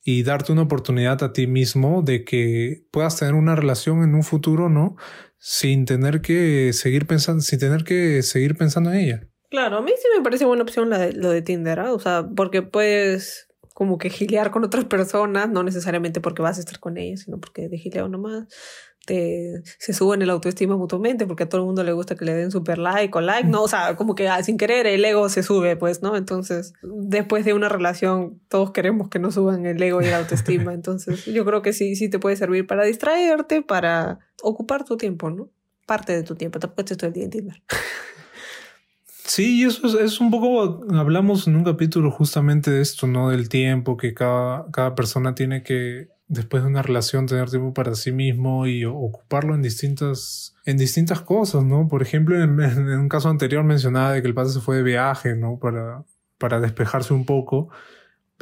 y 0.04 0.24
darte 0.24 0.52
una 0.52 0.62
oportunidad 0.62 1.22
a 1.22 1.32
ti 1.32 1.46
mismo 1.46 2.02
de 2.02 2.24
que 2.24 2.84
puedas 2.90 3.16
tener 3.16 3.32
una 3.32 3.56
relación 3.56 4.02
en 4.02 4.14
un 4.14 4.24
futuro, 4.24 4.68
¿no? 4.68 4.96
Sin 5.44 5.86
tener 5.86 6.20
que 6.20 6.72
seguir 6.72 7.08
pensando, 7.08 7.42
sin 7.42 7.58
tener 7.58 7.82
que 7.82 8.22
seguir 8.22 8.56
pensando 8.56 8.92
en 8.92 8.96
ella. 8.96 9.28
Claro, 9.50 9.78
a 9.78 9.82
mí 9.82 9.90
sí 10.00 10.06
me 10.16 10.22
parece 10.22 10.44
buena 10.44 10.62
opción 10.62 10.88
la 10.88 11.10
lo 11.10 11.30
de 11.30 11.42
Tinder, 11.42 11.80
¿ah? 11.80 11.92
o 11.92 11.98
sea, 11.98 12.28
porque 12.36 12.62
puedes 12.62 13.48
como 13.74 13.98
que 13.98 14.08
gilear 14.08 14.52
con 14.52 14.62
otras 14.62 14.84
personas, 14.84 15.50
no 15.50 15.64
necesariamente 15.64 16.20
porque 16.20 16.42
vas 16.42 16.58
a 16.58 16.60
estar 16.60 16.78
con 16.78 16.96
ellas, 16.96 17.22
sino 17.22 17.40
porque 17.40 17.68
de 17.68 17.76
gileo 17.76 18.08
nomás 18.08 18.46
te, 19.04 19.62
se 19.78 19.92
suben 19.92 20.22
el 20.22 20.30
autoestima 20.30 20.76
mutuamente, 20.76 21.26
porque 21.26 21.44
a 21.44 21.48
todo 21.48 21.60
el 21.60 21.66
mundo 21.66 21.82
le 21.82 21.92
gusta 21.92 22.14
que 22.14 22.24
le 22.24 22.34
den 22.34 22.50
super 22.50 22.78
like 22.78 23.16
o 23.16 23.20
like, 23.20 23.48
¿no? 23.48 23.62
O 23.62 23.68
sea, 23.68 23.96
como 23.96 24.14
que 24.14 24.28
ah, 24.28 24.42
sin 24.42 24.56
querer 24.56 24.86
el 24.86 25.04
ego 25.04 25.28
se 25.28 25.42
sube, 25.42 25.76
pues, 25.76 26.02
¿no? 26.02 26.16
Entonces, 26.16 26.74
después 26.82 27.44
de 27.44 27.54
una 27.54 27.68
relación, 27.68 28.40
todos 28.48 28.70
queremos 28.70 29.08
que 29.08 29.18
nos 29.18 29.34
suban 29.34 29.66
el 29.66 29.82
ego 29.82 30.02
y 30.02 30.06
la 30.06 30.18
autoestima. 30.18 30.72
Entonces, 30.74 31.24
yo 31.24 31.44
creo 31.44 31.62
que 31.62 31.72
sí, 31.72 31.96
sí 31.96 32.08
te 32.08 32.18
puede 32.18 32.36
servir 32.36 32.66
para 32.66 32.84
distraerte, 32.84 33.62
para 33.62 34.20
ocupar 34.42 34.84
tu 34.84 34.96
tiempo, 34.96 35.30
¿no? 35.30 35.50
Parte 35.86 36.12
de 36.12 36.22
tu 36.22 36.36
tiempo, 36.36 36.60
te 36.60 36.68
puedes 36.68 36.96
todo 36.96 37.08
el 37.08 37.12
día 37.12 37.24
en 37.24 37.30
Tinder. 37.30 37.62
Sí, 39.24 39.60
y 39.60 39.64
eso 39.64 39.98
es, 39.98 40.20
un 40.20 40.30
poco, 40.30 40.84
hablamos 40.94 41.46
en 41.46 41.56
un 41.56 41.64
capítulo 41.64 42.10
justamente 42.10 42.70
de 42.70 42.82
esto, 42.82 43.06
¿no? 43.06 43.30
Del 43.30 43.48
tiempo 43.48 43.96
que 43.96 44.14
cada, 44.14 44.66
cada 44.72 44.94
persona 44.94 45.34
tiene 45.34 45.62
que, 45.62 46.08
después 46.32 46.62
de 46.62 46.70
una 46.70 46.82
relación, 46.82 47.26
tener 47.26 47.50
tiempo 47.50 47.74
para 47.74 47.94
sí 47.94 48.10
mismo 48.10 48.66
y 48.66 48.84
ocuparlo 48.84 49.54
en 49.54 49.62
distintas, 49.62 50.54
en 50.64 50.78
distintas 50.78 51.20
cosas, 51.20 51.64
¿no? 51.64 51.88
Por 51.88 52.02
ejemplo, 52.02 52.42
en, 52.42 52.58
un 52.58 53.08
caso 53.08 53.28
anterior 53.28 53.64
mencionaba 53.64 54.12
de 54.12 54.22
que 54.22 54.28
el 54.28 54.34
padre 54.34 54.50
se 54.50 54.60
fue 54.60 54.76
de 54.76 54.82
viaje, 54.82 55.36
¿no? 55.36 55.58
Para, 55.58 56.04
para 56.38 56.60
despejarse 56.60 57.12
un 57.14 57.26
poco 57.26 57.70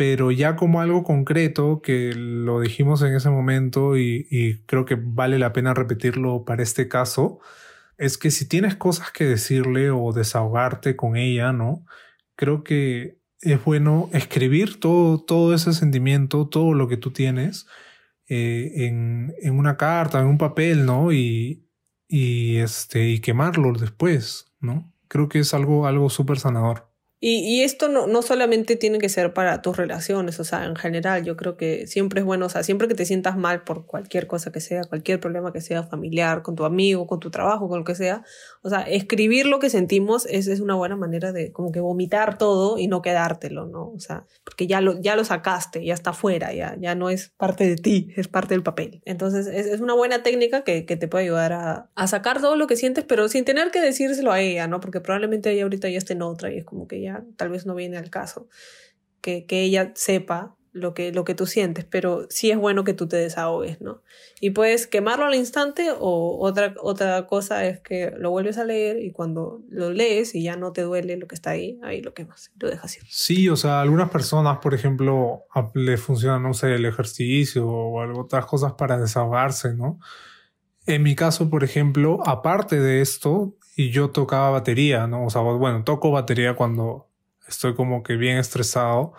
pero 0.01 0.31
ya 0.31 0.57
como 0.57 0.81
algo 0.81 1.05
concreto 1.05 1.83
que 1.83 2.15
lo 2.15 2.61
dijimos 2.61 3.03
en 3.03 3.15
ese 3.15 3.29
momento 3.29 3.99
y, 3.99 4.63
creo 4.65 4.87
que 4.87 4.97
vale 4.99 5.39
la 5.39 5.53
pena 5.53 5.75
repetirlo 5.75 6.47
para 6.47 6.63
este 6.63 6.89
caso, 6.89 7.39
es 7.99 8.17
que 8.17 8.31
si 8.31 8.49
tienes 8.49 8.77
cosas 8.77 9.11
que 9.11 9.27
decirle 9.27 9.91
o 9.91 10.15
desahogarte 10.15 10.97
con 10.97 11.19
ella, 11.19 11.53
¿no? 11.53 11.85
Creo 12.35 12.65
que 12.65 13.20
es 13.41 13.65
bueno 13.65 14.09
escribir 14.13 14.81
todo, 14.81 15.19
todo 15.23 15.55
ese 15.55 15.73
sentimiento, 15.73 16.49
todo 16.49 16.75
lo 16.75 16.89
que 16.89 16.97
tú 16.97 17.11
tienes 17.11 17.67
eh, 18.29 18.87
en, 18.87 19.35
en, 19.41 19.59
una 19.59 19.77
carta, 19.77 20.21
en 20.21 20.27
un 20.27 20.39
papel, 20.39 20.87
¿no? 20.87 21.13
Y, 21.13 21.67
y, 22.07 22.57
este, 22.57 23.09
y 23.09 23.21
quemarlo 23.21 23.73
después, 23.73 24.53
¿no? 24.61 24.93
Creo 25.09 25.29
que 25.29 25.41
es 25.41 25.55
algo, 25.55 25.87
algo 25.87 26.11
súper 26.11 26.39
sanador. 26.39 26.90
Y, 27.23 27.41
y, 27.41 27.63
esto 27.65 27.89
no, 27.89 28.07
no 28.07 28.23
solamente 28.23 28.77
tiene 28.77 28.97
que 28.99 29.11
ser 29.11 29.35
para 29.35 29.61
tus 29.61 29.77
relaciones, 29.77 30.41
o 30.41 30.45
sea, 30.45 30.65
en 30.65 30.75
general, 30.75 31.23
yo 31.23 31.37
creo 31.37 31.59
que 31.59 31.87
siempre 31.87 32.21
es 32.21 32.25
bueno, 32.25 32.47
o 32.47 32.49
sea, 32.49 32.63
siempre 32.63 32.89
que 32.89 32.95
te 32.95 33.05
sientas 33.05 33.37
mal 33.37 33.63
por 33.63 33.85
cualquier 33.85 34.27
cosa 34.27 34.51
que 34.51 34.61
sea, 34.61 34.85
cualquier 34.85 35.21
problema 35.21 35.53
que 35.53 35.61
sea 35.61 35.83
familiar, 35.83 36.41
con 36.41 36.57
tu 36.57 36.65
amigo, 36.65 37.07
con 37.07 37.21
tu 37.21 37.31
trabajo, 37.31 37.69
con 37.69 37.81
lo 37.81 37.85
que 37.85 37.95
sea, 37.95 38.25
o 38.63 38.71
sea, 38.71 38.81
escribir 38.85 39.45
lo 39.45 39.59
que 39.59 39.69
sentimos 39.69 40.25
es, 40.31 40.47
es 40.47 40.61
una 40.61 40.75
buena 40.77 40.97
manera 40.97 41.31
de 41.31 41.53
como 41.53 41.73
que 41.73 41.81
vomitar 41.81 42.39
todo 42.39 42.79
y 42.79 42.87
no 42.87 43.03
quedártelo, 43.03 43.67
¿no? 43.67 43.91
O 43.91 44.01
sea, 44.01 44.25
porque 44.43 44.67
ya 44.67 44.81
lo, 44.81 44.99
ya 45.03 45.15
lo 45.15 45.25
sacaste, 45.25 45.85
ya 45.85 45.93
está 45.93 46.15
fuera, 46.15 46.55
ya, 46.55 46.75
ya 46.81 46.95
no 46.95 47.11
es 47.11 47.35
parte 47.37 47.67
de 47.67 47.77
ti, 47.77 48.15
es 48.17 48.29
parte 48.29 48.55
del 48.55 48.63
papel. 48.63 49.03
Entonces, 49.05 49.47
es, 49.47 49.67
es 49.67 49.83
una 49.83 49.93
buena 49.93 50.23
técnica 50.23 50.65
que, 50.65 50.87
que 50.87 50.97
te 50.97 51.07
puede 51.07 51.25
ayudar 51.25 51.53
a, 51.53 51.91
a 51.95 52.07
sacar 52.07 52.41
todo 52.41 52.57
lo 52.57 52.67
que 52.67 52.77
sientes, 52.77 53.05
pero 53.05 53.29
sin 53.29 53.45
tener 53.45 53.71
que 53.71 53.83
decírselo 53.83 54.33
a 54.33 54.41
ella, 54.41 54.67
¿no? 54.69 54.81
Porque 54.81 55.03
probablemente 55.03 55.51
ella 55.51 55.65
ahorita 55.65 55.91
ya 55.91 55.99
esté 55.99 56.15
en 56.15 56.23
otra 56.23 56.51
y 56.51 56.57
es 56.57 56.65
como 56.65 56.89
que 56.89 57.03
ya 57.03 57.10
tal 57.37 57.51
vez 57.51 57.67
no 57.67 57.75
viene 57.75 57.97
al 57.97 58.11
caso, 58.11 58.49
que, 59.21 59.47
que 59.47 59.63
ella 59.63 59.93
sepa 59.95 60.57
lo 60.73 60.95
que, 60.95 61.13
lo 61.13 61.25
que 61.25 61.35
tú 61.35 61.47
sientes, 61.47 61.85
pero 61.85 62.27
sí 62.31 62.51
es 62.51 62.59
bueno 62.59 62.85
que 62.85 62.95
tú 62.95 63.09
te 63.09 63.17
desahogues, 63.17 63.81
¿no? 63.81 64.03
Y 64.41 64.51
puedes 64.51 64.87
quemarlo 64.87 65.27
al 65.27 65.35
instante 65.35 65.91
o 65.99 66.39
otra, 66.41 66.75
otra 66.81 67.27
cosa 67.27 67.65
es 67.65 67.81
que 67.81 68.13
lo 68.17 68.31
vuelves 68.31 68.57
a 68.57 68.65
leer 68.65 69.03
y 69.03 69.11
cuando 69.11 69.63
lo 69.69 69.91
lees 69.91 70.35
y 70.35 70.45
ya 70.45 70.57
no 70.57 70.73
te 70.73 70.83
duele 70.83 71.17
lo 71.17 71.27
que 71.27 71.35
está 71.35 71.51
ahí, 71.51 71.81
ahí 71.83 72.01
lo 72.01 72.15
quemas, 72.15 72.53
lo 72.59 72.69
dejas 72.69 72.97
ir. 72.97 73.03
Sí, 73.09 73.49
o 73.49 73.57
sea, 73.57 73.81
algunas 73.81 74.11
personas, 74.11 74.59
por 74.59 74.75
ejemplo, 74.75 75.45
le 75.75 75.97
funciona, 75.97 76.39
no 76.39 76.55
sé, 76.55 76.75
el 76.75 76.85
ejercicio 76.85 77.67
o 77.67 78.21
otras 78.21 78.47
cosas 78.47 78.75
para 78.75 78.97
desahogarse, 78.97 79.75
¿no? 79.75 79.99
En 80.87 81.03
mi 81.03 81.15
caso, 81.15 81.51
por 81.51 81.65
ejemplo, 81.65 82.19
aparte 82.27 82.81
de 82.81 83.01
esto, 83.01 83.57
y 83.81 83.91
yo 83.91 84.11
tocaba 84.11 84.51
batería, 84.51 85.07
¿no? 85.07 85.25
O 85.25 85.31
sea, 85.31 85.41
bueno, 85.41 85.85
toco 85.85 86.11
batería 86.11 86.55
cuando 86.55 87.09
estoy 87.49 87.75
como 87.75 88.03
que 88.03 88.17
bien 88.17 88.37
estresado 88.37 89.15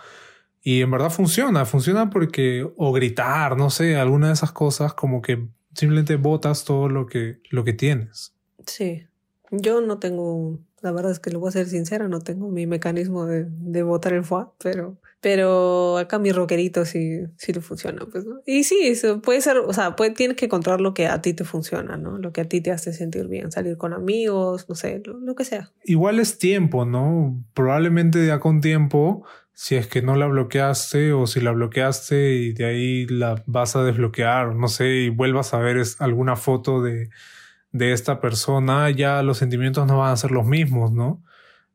y 0.62 0.82
en 0.82 0.92
verdad 0.92 1.10
funciona, 1.10 1.66
funciona 1.66 2.12
porque, 2.12 2.70
o 2.78 2.92
gritar, 2.92 3.58
no 3.58 3.72
sé, 3.72 3.96
alguna 3.96 4.28
de 4.28 4.34
esas 4.34 4.52
cosas, 4.52 4.94
como 4.94 5.24
que 5.24 5.48
simplemente 5.74 6.16
botas 6.16 6.64
todo 6.64 6.90
lo 6.90 7.08
que, 7.08 7.40
lo 7.50 7.64
que 7.64 7.74
tienes. 7.74 8.36
Sí, 8.68 9.08
yo 9.52 9.82
no 9.82 10.00
tengo, 10.00 10.60
la 10.82 10.92
verdad 10.92 11.12
es 11.12 11.20
que 11.20 11.30
lo 11.32 11.40
voy 11.40 11.50
a 11.50 11.52
ser 11.52 11.68
sincera, 11.68 12.08
no 12.08 12.22
tengo 12.22 12.50
mi 12.50 12.66
mecanismo 12.68 13.26
de, 13.26 13.46
de 13.48 13.84
botar 13.84 14.14
el 14.14 14.24
foie, 14.24 14.48
pero 14.58 14.98
pero 15.22 16.00
acá 16.00 16.18
mi 16.18 16.32
rockerito 16.32 16.84
sí, 16.84 17.20
sí 17.38 17.54
funciona, 17.54 18.06
pues, 18.12 18.26
¿no? 18.26 18.42
Y 18.48 18.64
sí, 18.64 18.80
eso 18.84 19.22
puede 19.22 19.40
ser, 19.42 19.58
o 19.58 19.72
sea, 19.72 19.96
puede, 19.96 20.12
tienes 20.12 20.36
que 20.36 20.46
encontrar 20.46 20.82
lo 20.82 20.96
que 20.96 21.06
a 21.08 21.22
ti 21.22 21.36
te 21.36 21.44
funciona, 21.44 21.96
¿no? 21.96 22.18
Lo 22.18 22.34
que 22.34 22.42
a 22.42 22.50
ti 22.50 22.60
te 22.60 22.72
hace 22.72 22.92
sentir 22.92 23.28
bien, 23.28 23.52
salir 23.52 23.78
con 23.78 23.94
amigos, 23.94 24.68
no 24.68 24.74
sé, 24.74 25.02
lo, 25.06 25.36
que 25.36 25.46
sea. 25.46 25.70
Igual 25.84 26.20
es 26.20 26.40
tiempo, 26.40 26.86
¿no? 26.86 27.40
Probablemente 27.54 28.26
ya 28.26 28.40
con 28.40 28.62
tiempo, 28.62 29.24
si 29.54 29.76
es 29.76 29.86
que 29.86 30.02
no 30.02 30.16
la 30.16 30.26
bloqueaste 30.26 31.14
o 31.14 31.28
si 31.28 31.40
la 31.40 31.52
bloqueaste 31.52 32.34
y 32.34 32.54
de 32.54 32.66
ahí 32.66 33.06
la 33.06 33.44
vas 33.46 33.76
a 33.76 33.84
desbloquear, 33.84 34.56
no 34.56 34.70
sé, 34.70 34.90
y 34.90 35.10
vuelvas 35.10 35.54
a 35.54 35.60
ver 35.60 35.84
alguna 36.00 36.36
foto 36.36 36.82
de, 36.82 37.12
de 37.72 37.94
esta 37.94 38.20
persona, 38.20 38.90
ya 38.90 39.22
los 39.24 39.38
sentimientos 39.38 39.88
no 39.88 40.00
van 40.00 40.12
a 40.12 40.18
ser 40.18 40.32
los 40.32 40.46
mismos, 40.46 40.92
¿no? 40.92 41.24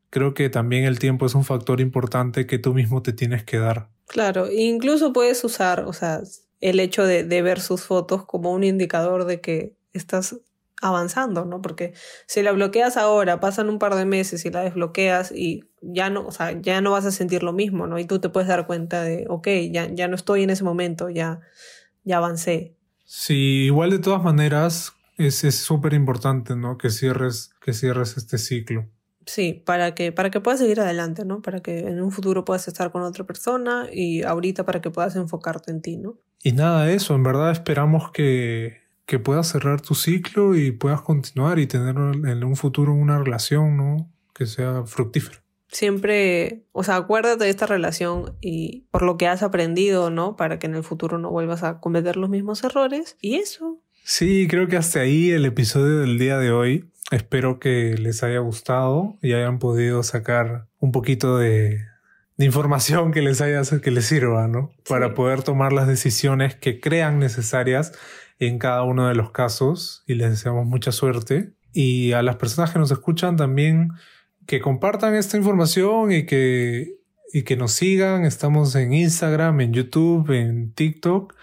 creo 0.09 0.33
que 0.33 0.49
también 0.49 0.85
el 0.85 0.99
tiempo 0.99 1.25
es 1.25 1.35
un 1.35 1.43
factor 1.43 1.81
importante 1.81 2.47
que 2.47 2.59
tú 2.59 2.73
mismo 2.73 3.01
te 3.01 3.13
tienes 3.13 3.43
que 3.43 3.57
dar. 3.57 3.89
Claro, 4.07 4.51
incluso 4.51 5.13
puedes 5.13 5.43
usar, 5.43 5.81
o 5.85 5.93
sea, 5.93 6.21
el 6.61 6.79
hecho 6.79 7.05
de, 7.05 7.23
ver 7.41 7.59
sus 7.59 7.83
fotos 7.83 8.25
como 8.25 8.51
un 8.51 8.63
indicador 8.63 9.25
de 9.25 9.41
que 9.41 9.75
estás 9.93 10.39
avanzando, 10.81 11.43
¿no? 11.43 11.61
Porque 11.61 11.93
si 12.27 12.41
la 12.41 12.51
bloqueas 12.51 12.97
ahora, 12.97 13.39
pasan 13.39 13.69
un 13.69 13.79
par 13.79 13.95
de 13.95 14.05
meses 14.05 14.45
y 14.45 14.51
la 14.51 14.61
desbloqueas 14.61 15.31
y 15.31 15.65
ya 15.81 16.09
no, 16.09 16.25
o 16.25 16.31
sea, 16.31 16.59
ya 16.61 16.81
no 16.81 16.91
vas 16.91 17.05
a 17.05 17.11
sentir 17.11 17.43
lo 17.43 17.51
mismo, 17.51 17.87
¿no? 17.87 17.99
Y 17.99 18.05
tú 18.05 18.19
te 18.19 18.29
puedes 18.29 18.47
dar 18.47 18.67
cuenta 18.67 19.01
de, 19.01 19.25
ok, 19.27 19.47
ya, 19.71 19.87
ya 19.93 20.07
no 20.07 20.15
estoy 20.15 20.43
en 20.43 20.51
ese 20.51 20.63
momento, 20.63 21.09
ya, 21.09 21.41
ya 22.03 22.17
avancé. 22.17 22.75
Sí, 23.05 23.65
igual 23.65 23.89
de 23.89 23.99
todas 23.99 24.21
maneras 24.21 24.96
es 25.17 25.55
súper 25.55 25.93
importante, 25.93 26.55
¿no? 26.55 26.77
Que 26.77 26.89
cierres, 26.89 27.51
que 27.61 27.73
cierres 27.73 28.17
este 28.17 28.37
ciclo. 28.37 28.87
Sí, 29.25 29.61
para 29.65 29.93
que, 29.93 30.13
para 30.13 30.29
que 30.29 30.39
puedas 30.39 30.59
seguir 30.59 30.79
adelante, 30.79 31.25
¿no? 31.25 31.41
Para 31.41 31.59
que 31.59 31.79
en 31.79 32.01
un 32.01 32.11
futuro 32.11 32.45
puedas 32.45 32.67
estar 32.67 32.91
con 32.91 33.01
otra 33.01 33.25
persona 33.25 33.87
y 33.91 34.23
ahorita 34.23 34.65
para 34.65 34.81
que 34.81 34.89
puedas 34.89 35.15
enfocarte 35.17 35.69
en 35.71 35.81
ti, 35.81 35.97
¿no? 35.97 36.17
Y 36.41 36.53
nada, 36.53 36.89
eso, 36.91 37.13
en 37.13 37.23
verdad 37.23 37.51
esperamos 37.51 38.11
que, 38.11 38.77
que 39.05 39.19
puedas 39.19 39.47
cerrar 39.47 39.81
tu 39.81 39.95
ciclo 39.95 40.55
y 40.55 40.71
puedas 40.71 41.01
continuar 41.01 41.59
y 41.59 41.67
tener 41.67 41.95
en 41.97 42.43
un 42.43 42.55
futuro 42.55 42.93
una 42.93 43.19
relación, 43.19 43.75
¿no? 43.75 44.09
Que 44.33 44.45
sea 44.45 44.85
fructífera. 44.85 45.43
Siempre, 45.69 46.65
o 46.71 46.83
sea, 46.83 46.95
acuérdate 46.95 47.43
de 47.43 47.49
esta 47.49 47.65
relación 47.65 48.37
y 48.39 48.85
por 48.91 49.01
lo 49.01 49.17
que 49.17 49.27
has 49.27 49.43
aprendido, 49.43 50.09
¿no? 50.09 50.37
Para 50.37 50.59
que 50.59 50.67
en 50.67 50.75
el 50.75 50.83
futuro 50.83 51.17
no 51.17 51.31
vuelvas 51.31 51.63
a 51.63 51.81
cometer 51.81 52.15
los 52.15 52.29
mismos 52.29 52.63
errores. 52.63 53.17
Y 53.19 53.35
eso. 53.35 53.81
Sí, 54.09 54.47
creo 54.49 54.69
que 54.69 54.77
hasta 54.77 55.01
ahí 55.01 55.31
el 55.31 55.43
episodio 55.43 55.99
del 55.99 56.17
día 56.17 56.37
de 56.37 56.49
hoy. 56.49 56.89
Espero 57.11 57.59
que 57.59 57.93
les 57.99 58.23
haya 58.23 58.39
gustado 58.39 59.19
y 59.21 59.33
hayan 59.33 59.59
podido 59.59 60.01
sacar 60.01 60.69
un 60.79 60.93
poquito 60.93 61.37
de, 61.37 61.83
información 62.37 63.11
que 63.11 63.21
les 63.21 63.41
haya 63.41 63.61
que 63.81 63.91
les 63.91 64.05
sirva, 64.05 64.47
¿no? 64.47 64.71
Para 64.87 65.13
poder 65.13 65.43
tomar 65.43 65.73
las 65.73 65.89
decisiones 65.89 66.55
que 66.55 66.79
crean 66.79 67.19
necesarias 67.19 67.91
en 68.39 68.59
cada 68.59 68.83
uno 68.83 69.09
de 69.09 69.15
los 69.15 69.31
casos 69.31 70.05
y 70.07 70.13
les 70.13 70.29
deseamos 70.29 70.65
mucha 70.65 70.93
suerte. 70.93 71.51
Y 71.73 72.13
a 72.13 72.21
las 72.21 72.37
personas 72.37 72.71
que 72.71 72.79
nos 72.79 72.91
escuchan 72.91 73.35
también 73.35 73.89
que 74.45 74.61
compartan 74.61 75.15
esta 75.15 75.35
información 75.35 76.13
y 76.13 76.25
que, 76.25 76.93
y 77.33 77.43
que 77.43 77.57
nos 77.57 77.73
sigan. 77.73 78.23
Estamos 78.23 78.73
en 78.75 78.93
Instagram, 78.93 79.59
en 79.59 79.73
YouTube, 79.73 80.31
en 80.31 80.71
TikTok. 80.71 81.35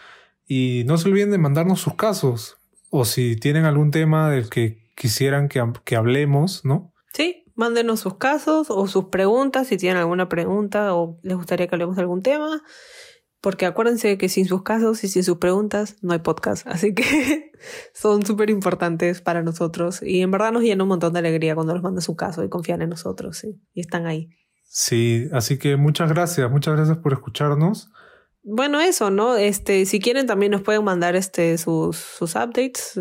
Y 0.47 0.85
no 0.87 0.99
se 0.99 1.09
olviden 1.09 1.31
de 1.31 1.39
mandarnos 1.39 1.81
sus 1.81 1.95
casos 1.95 2.59
o 2.91 3.05
si 3.05 3.37
tienen 3.37 3.65
algún 3.65 3.91
tema 3.91 4.31
del 4.31 4.51
que 4.51 4.85
quisieran 4.97 5.49
que, 5.49 5.63
que 5.85 5.97
hablemos, 5.97 6.65
¿no? 6.65 6.93
Sí, 7.13 7.45
mándenos 7.55 8.01
sus 8.01 8.19
casos 8.19 8.69
o 8.71 8.87
sus 8.87 9.07
preguntas, 9.07 9.69
si 9.69 9.77
tienen 9.77 9.99
alguna 9.99 10.29
pregunta 10.29 10.95
o 10.95 11.19
les 11.23 11.37
gustaría 11.37 11.67
que 11.67 11.75
hablemos 11.75 11.97
de 11.97 12.03
algún 12.03 12.23
tema. 12.23 12.63
Porque 13.41 13.67
acuérdense 13.67 14.17
que 14.17 14.31
sin 14.31 14.47
sus 14.47 14.63
casos 14.63 15.05
y 15.05 15.09
sin 15.09 15.23
sus 15.23 15.37
preguntas 15.37 15.97
no 16.01 16.13
hay 16.13 16.21
podcast. 16.21 16.67
Así 16.69 16.95
que 16.95 17.53
son 17.93 18.25
súper 18.25 18.49
importantes 18.49 19.21
para 19.21 19.43
nosotros. 19.43 20.03
Y 20.03 20.23
en 20.23 20.31
verdad 20.31 20.53
nos 20.53 20.63
llena 20.63 20.85
un 20.85 20.89
montón 20.89 21.13
de 21.13 21.19
alegría 21.19 21.55
cuando 21.55 21.75
nos 21.75 21.83
mandan 21.83 22.01
su 22.01 22.17
caso 22.17 22.43
y 22.43 22.49
confían 22.49 22.81
en 22.81 22.91
nosotros. 22.91 23.39
¿sí? 23.39 23.61
Y 23.75 23.81
están 23.81 24.07
ahí. 24.07 24.31
Sí, 24.65 25.29
así 25.33 25.59
que 25.59 25.77
muchas 25.77 26.09
gracias. 26.09 26.51
Muchas 26.51 26.75
gracias 26.75 26.99
por 26.99 27.13
escucharnos. 27.13 27.91
Bueno, 28.45 28.81
eso, 28.81 29.11
¿no? 29.11 29.37
Este, 29.37 29.87
si 29.87 30.01
quieren 30.01 30.27
también 30.27 30.53
nos 30.53 30.61
pueden 30.61 30.85
mandar 30.85 31.17
este, 31.17 31.57
sus, 31.57 31.97
sus 31.97 32.35
updates 32.35 33.01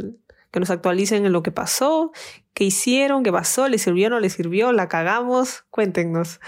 que 0.51 0.59
nos 0.59 0.69
actualicen 0.69 1.25
en 1.25 1.33
lo 1.33 1.43
que 1.43 1.51
pasó, 1.51 2.13
qué 2.53 2.63
hicieron, 2.63 3.23
qué 3.23 3.31
pasó, 3.31 3.67
les 3.67 3.81
sirvió, 3.81 4.09
no 4.09 4.19
les 4.19 4.33
sirvió, 4.33 4.71
la 4.71 4.87
cagamos, 4.87 5.65
cuéntenos. 5.69 6.39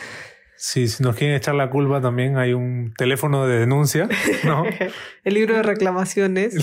Sí, 0.55 0.87
si 0.87 1.03
nos 1.03 1.17
quieren 1.17 1.35
echar 1.35 1.55
la 1.55 1.69
culpa 1.69 1.99
también 2.01 2.37
hay 2.37 2.53
un 2.53 2.93
teléfono 2.97 3.45
de 3.45 3.59
denuncia, 3.59 4.07
¿no? 4.45 4.63
El 5.23 5.33
libro 5.33 5.55
de 5.55 5.63
reclamaciones. 5.63 6.55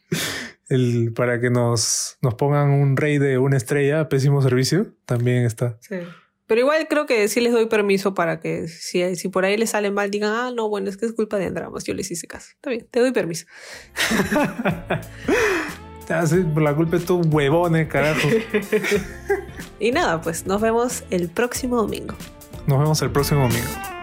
El, 0.68 1.12
para 1.14 1.40
que 1.40 1.50
nos, 1.50 2.16
nos 2.22 2.36
pongan 2.36 2.70
un 2.70 2.96
rey 2.96 3.18
de 3.18 3.38
una 3.38 3.56
estrella, 3.56 4.08
pésimo 4.08 4.40
servicio, 4.40 4.94
también 5.04 5.44
está. 5.44 5.76
Sí. 5.80 5.96
Pero 6.50 6.62
igual 6.62 6.88
creo 6.88 7.06
que 7.06 7.28
sí 7.28 7.40
les 7.40 7.52
doy 7.52 7.66
permiso 7.66 8.12
para 8.12 8.40
que 8.40 8.66
si, 8.66 9.14
si 9.14 9.28
por 9.28 9.44
ahí 9.44 9.56
les 9.56 9.70
sale 9.70 9.92
mal, 9.92 10.10
digan, 10.10 10.32
ah, 10.34 10.50
no, 10.52 10.68
bueno, 10.68 10.90
es 10.90 10.96
que 10.96 11.06
es 11.06 11.12
culpa 11.12 11.36
de 11.36 11.46
Andramas, 11.46 11.84
yo 11.84 11.94
les 11.94 12.10
hice 12.10 12.26
caso. 12.26 12.48
Está 12.56 12.70
bien, 12.70 12.88
te 12.90 12.98
doy 12.98 13.12
permiso. 13.12 13.46
por 16.52 16.62
la 16.62 16.74
culpa 16.74 16.90
de 16.90 16.96
estos 16.96 17.24
huevones, 17.28 17.86
carajo. 17.86 18.28
y 19.78 19.92
nada, 19.92 20.20
pues 20.20 20.44
nos 20.44 20.60
vemos 20.60 21.04
el 21.10 21.28
próximo 21.28 21.76
domingo. 21.76 22.16
Nos 22.66 22.80
vemos 22.80 23.00
el 23.00 23.12
próximo 23.12 23.42
domingo. 23.42 23.99